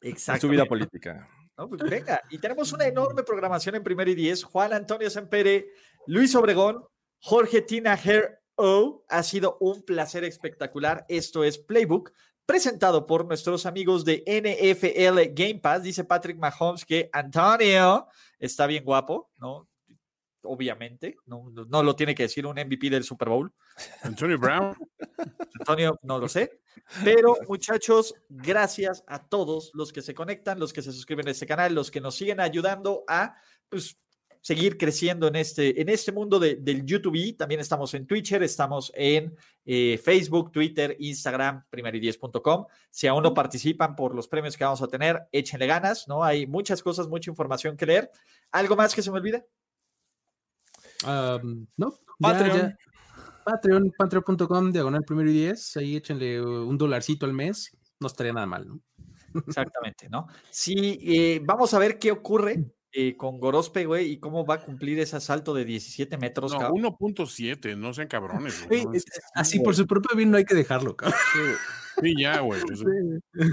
en, 0.01 0.17
su 0.39 0.49
vida 0.49 0.65
política. 0.65 1.27
Pues 1.55 1.81
venga, 1.89 2.21
y 2.29 2.37
tenemos 2.37 2.71
una 2.71 2.85
enorme 2.85 3.23
programación 3.23 3.75
en 3.75 3.83
primer 3.83 4.07
y 4.09 4.15
diez. 4.15 4.43
Juan 4.43 4.73
Antonio 4.73 5.09
Sempere, 5.09 5.69
Luis 6.07 6.35
Obregón, 6.35 6.83
Jorge 7.19 7.61
Tinajer 7.61 8.41
O. 8.55 9.03
Ha 9.09 9.23
sido 9.23 9.57
un 9.59 9.83
placer 9.83 10.23
espectacular. 10.23 11.05
Esto 11.07 11.43
es 11.43 11.57
Playbook, 11.57 12.11
presentado 12.45 13.05
por 13.05 13.25
nuestros 13.25 13.65
amigos 13.65 14.05
de 14.05 14.23
NFL 14.27 15.33
Game 15.33 15.59
Pass. 15.59 15.83
Dice 15.83 16.03
Patrick 16.03 16.37
Mahomes 16.37 16.85
que 16.85 17.09
Antonio 17.13 18.07
está 18.39 18.65
bien 18.67 18.83
guapo, 18.83 19.31
¿no? 19.37 19.70
Obviamente, 20.43 21.17
no, 21.25 21.49
no, 21.49 21.83
lo 21.83 21.95
tiene 21.95 22.15
que 22.15 22.23
decir 22.23 22.45
un 22.45 22.55
MVP 22.55 22.89
del 22.89 23.03
Super 23.03 23.29
Bowl. 23.29 23.53
Antonio 24.03 24.37
Brown. 24.37 24.75
Antonio, 25.59 25.99
no 26.03 26.19
lo 26.19 26.27
sé. 26.27 26.61
Pero 27.03 27.37
muchachos, 27.47 28.13
gracias 28.29 29.03
a 29.07 29.27
todos 29.27 29.71
los 29.73 29.93
que 29.93 30.01
se 30.01 30.13
conectan, 30.13 30.59
los 30.59 30.73
que 30.73 30.81
se 30.81 30.91
suscriben 30.91 31.27
a 31.27 31.31
este 31.31 31.45
canal, 31.45 31.73
los 31.73 31.91
que 31.91 32.01
nos 32.01 32.15
siguen 32.15 32.39
ayudando 32.39 33.03
a 33.07 33.35
pues, 33.69 33.97
seguir 34.41 34.77
creciendo 34.77 35.27
en 35.27 35.35
este, 35.35 35.79
en 35.79 35.89
este 35.89 36.11
mundo 36.11 36.39
del 36.39 36.85
YouTube. 36.85 37.37
También 37.37 37.61
estamos 37.61 37.93
en 37.93 38.07
Twitter, 38.07 38.41
estamos 38.43 38.91
en 38.95 39.35
eh, 39.63 39.99
Facebook, 40.03 40.51
Twitter, 40.51 40.95
Instagram, 40.99 41.63
primero10.com. 41.71 42.65
Si 42.89 43.07
aún 43.07 43.23
no 43.23 43.33
participan 43.33 43.95
por 43.95 44.15
los 44.15 44.27
premios 44.27 44.57
que 44.57 44.63
vamos 44.63 44.81
a 44.81 44.87
tener, 44.87 45.21
échenle 45.31 45.67
ganas, 45.67 46.07
¿no? 46.07 46.23
Hay 46.23 46.47
muchas 46.47 46.81
cosas, 46.81 47.07
mucha 47.07 47.29
información 47.29 47.77
que 47.77 47.85
leer. 47.85 48.11
¿Algo 48.51 48.75
más 48.75 48.95
que 48.95 49.01
se 49.01 49.11
me 49.11 49.21
olvide? 51.03 51.67
no. 51.77 51.93
Patreon. 52.19 52.77
Patreon, 53.43 53.91
patreon.com, 53.97 54.71
diagonal 54.71 55.03
primero 55.03 55.29
y 55.29 55.33
diez. 55.33 55.75
Ahí 55.77 55.95
échenle 55.95 56.41
un 56.41 56.77
dolarcito 56.77 57.25
al 57.25 57.33
mes. 57.33 57.75
No 57.99 58.07
estaría 58.07 58.33
nada 58.33 58.45
mal, 58.45 58.67
¿no? 58.67 58.81
Exactamente, 59.47 60.09
¿no? 60.09 60.27
Sí, 60.49 60.99
eh, 61.01 61.41
vamos 61.43 61.73
a 61.73 61.79
ver 61.79 61.97
qué 61.97 62.11
ocurre 62.11 62.71
eh, 62.93 63.15
con 63.15 63.39
Gorospe, 63.39 63.85
güey, 63.85 64.11
y 64.11 64.19
cómo 64.19 64.45
va 64.45 64.55
a 64.55 64.65
cumplir 64.65 64.99
ese 64.99 65.15
asalto 65.15 65.53
de 65.53 65.63
17 65.65 66.17
metros. 66.17 66.51
No, 66.53 66.69
1.7, 66.69 67.77
no 67.77 67.93
sean 67.93 68.07
cabrones. 68.07 68.67
así 69.33 69.59
por 69.59 69.75
su 69.75 69.87
propio 69.87 70.15
bien 70.15 70.31
no 70.31 70.37
hay 70.37 70.45
que 70.45 70.55
dejarlo, 70.55 70.95
cabrón. 70.95 71.19
Sí, 72.01 72.15
ya, 72.17 72.39
güey. 72.41 72.61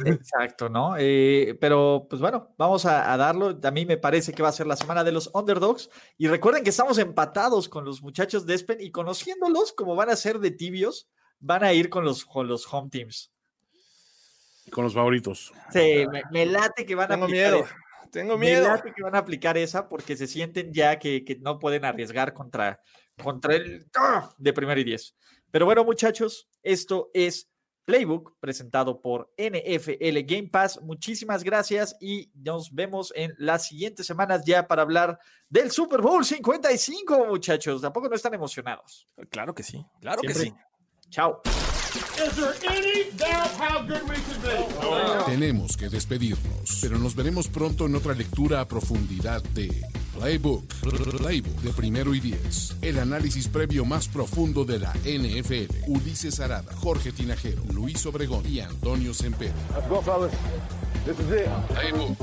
Exacto, 0.06 0.68
¿no? 0.68 0.96
Eh, 0.98 1.56
pero 1.60 2.06
pues 2.08 2.20
bueno, 2.20 2.54
vamos 2.58 2.84
a, 2.86 3.16
darlo. 3.16 3.58
A 3.62 3.70
mí 3.70 3.86
me 3.86 3.96
parece 3.96 4.32
que 4.32 4.42
va 4.42 4.48
a 4.48 4.52
ser 4.52 4.66
la 4.66 4.76
semana 4.76 5.04
de 5.04 5.12
los 5.12 5.30
underdogs. 5.34 5.90
Y 6.16 6.28
recuerden 6.28 6.64
que 6.64 6.70
estamos 6.70 6.98
empatados 6.98 7.68
con 7.68 7.84
los 7.84 8.02
muchachos 8.02 8.46
de 8.46 8.54
Espen 8.54 8.80
y 8.80 8.90
conociéndolos 8.90 9.72
como 9.72 9.94
van 9.94 10.10
a 10.10 10.16
ser 10.16 10.38
de 10.38 10.50
tibios, 10.50 11.08
van 11.38 11.64
a 11.64 11.72
ir 11.72 11.90
con 11.90 12.04
los, 12.04 12.24
con 12.24 12.48
los 12.48 12.66
home 12.72 12.90
teams. 12.90 13.32
Con 14.70 14.84
los 14.84 14.94
favoritos. 14.94 15.52
Sí, 15.72 16.04
me, 16.30 16.46
late 16.46 16.84
que 16.84 16.94
van 16.94 17.12
a 17.12 17.16
miedo. 17.16 17.64
Tengo 18.10 18.36
miedo. 18.38 18.68
Me 18.84 18.92
que 18.92 19.02
van 19.02 19.14
a 19.14 19.18
aplicar 19.18 19.56
esa 19.56 19.88
porque 19.88 20.16
se 20.16 20.26
sienten 20.26 20.72
ya 20.72 20.98
que, 20.98 21.24
que 21.24 21.36
no 21.36 21.58
pueden 21.58 21.84
arriesgar 21.84 22.32
contra, 22.32 22.80
contra 23.22 23.54
el 23.54 23.86
¡ah! 23.96 24.30
de 24.38 24.52
primer 24.52 24.78
y 24.78 24.84
diez. 24.84 25.14
Pero 25.50 25.64
bueno, 25.64 25.84
muchachos, 25.84 26.48
esto 26.62 27.10
es 27.14 27.50
Playbook 27.88 28.36
presentado 28.38 29.00
por 29.00 29.32
NFL 29.38 30.18
Game 30.26 30.48
Pass. 30.48 30.78
Muchísimas 30.82 31.42
gracias 31.42 31.96
y 32.00 32.30
nos 32.34 32.74
vemos 32.74 33.14
en 33.16 33.34
las 33.38 33.66
siguientes 33.66 34.06
semanas 34.06 34.42
ya 34.44 34.68
para 34.68 34.82
hablar 34.82 35.18
del 35.48 35.70
Super 35.70 36.02
Bowl 36.02 36.22
55, 36.22 37.24
muchachos. 37.26 37.80
Tampoco 37.80 38.10
no 38.10 38.14
están 38.14 38.34
emocionados. 38.34 39.08
Claro 39.30 39.54
que 39.54 39.62
sí, 39.62 39.82
claro 40.02 40.20
que 40.20 40.34
sí. 40.34 40.52
Chao. 41.08 41.40
Tenemos 45.26 45.76
que 45.76 45.88
despedirnos, 45.88 46.78
pero 46.80 46.98
nos 46.98 47.14
veremos 47.14 47.48
pronto 47.48 47.86
en 47.86 47.94
otra 47.94 48.14
lectura 48.14 48.60
a 48.60 48.68
profundidad 48.68 49.42
de 49.54 49.84
Playbook, 50.16 50.64
Playbook 51.18 51.60
de 51.60 51.72
primero 51.72 52.14
y 52.14 52.20
diez. 52.20 52.74
El 52.82 52.98
análisis 52.98 53.46
previo 53.46 53.84
más 53.84 54.08
profundo 54.08 54.64
de 54.64 54.80
la 54.80 54.92
NFL. 55.04 55.74
Ulises 55.86 56.40
Arada, 56.40 56.74
Jorge 56.74 57.12
Tinajero, 57.12 57.62
Luis 57.72 58.04
Obregón 58.06 58.42
y 58.48 58.60
Antonio 58.60 59.14
Sempere. 59.14 59.52
Playbook. 61.68 62.18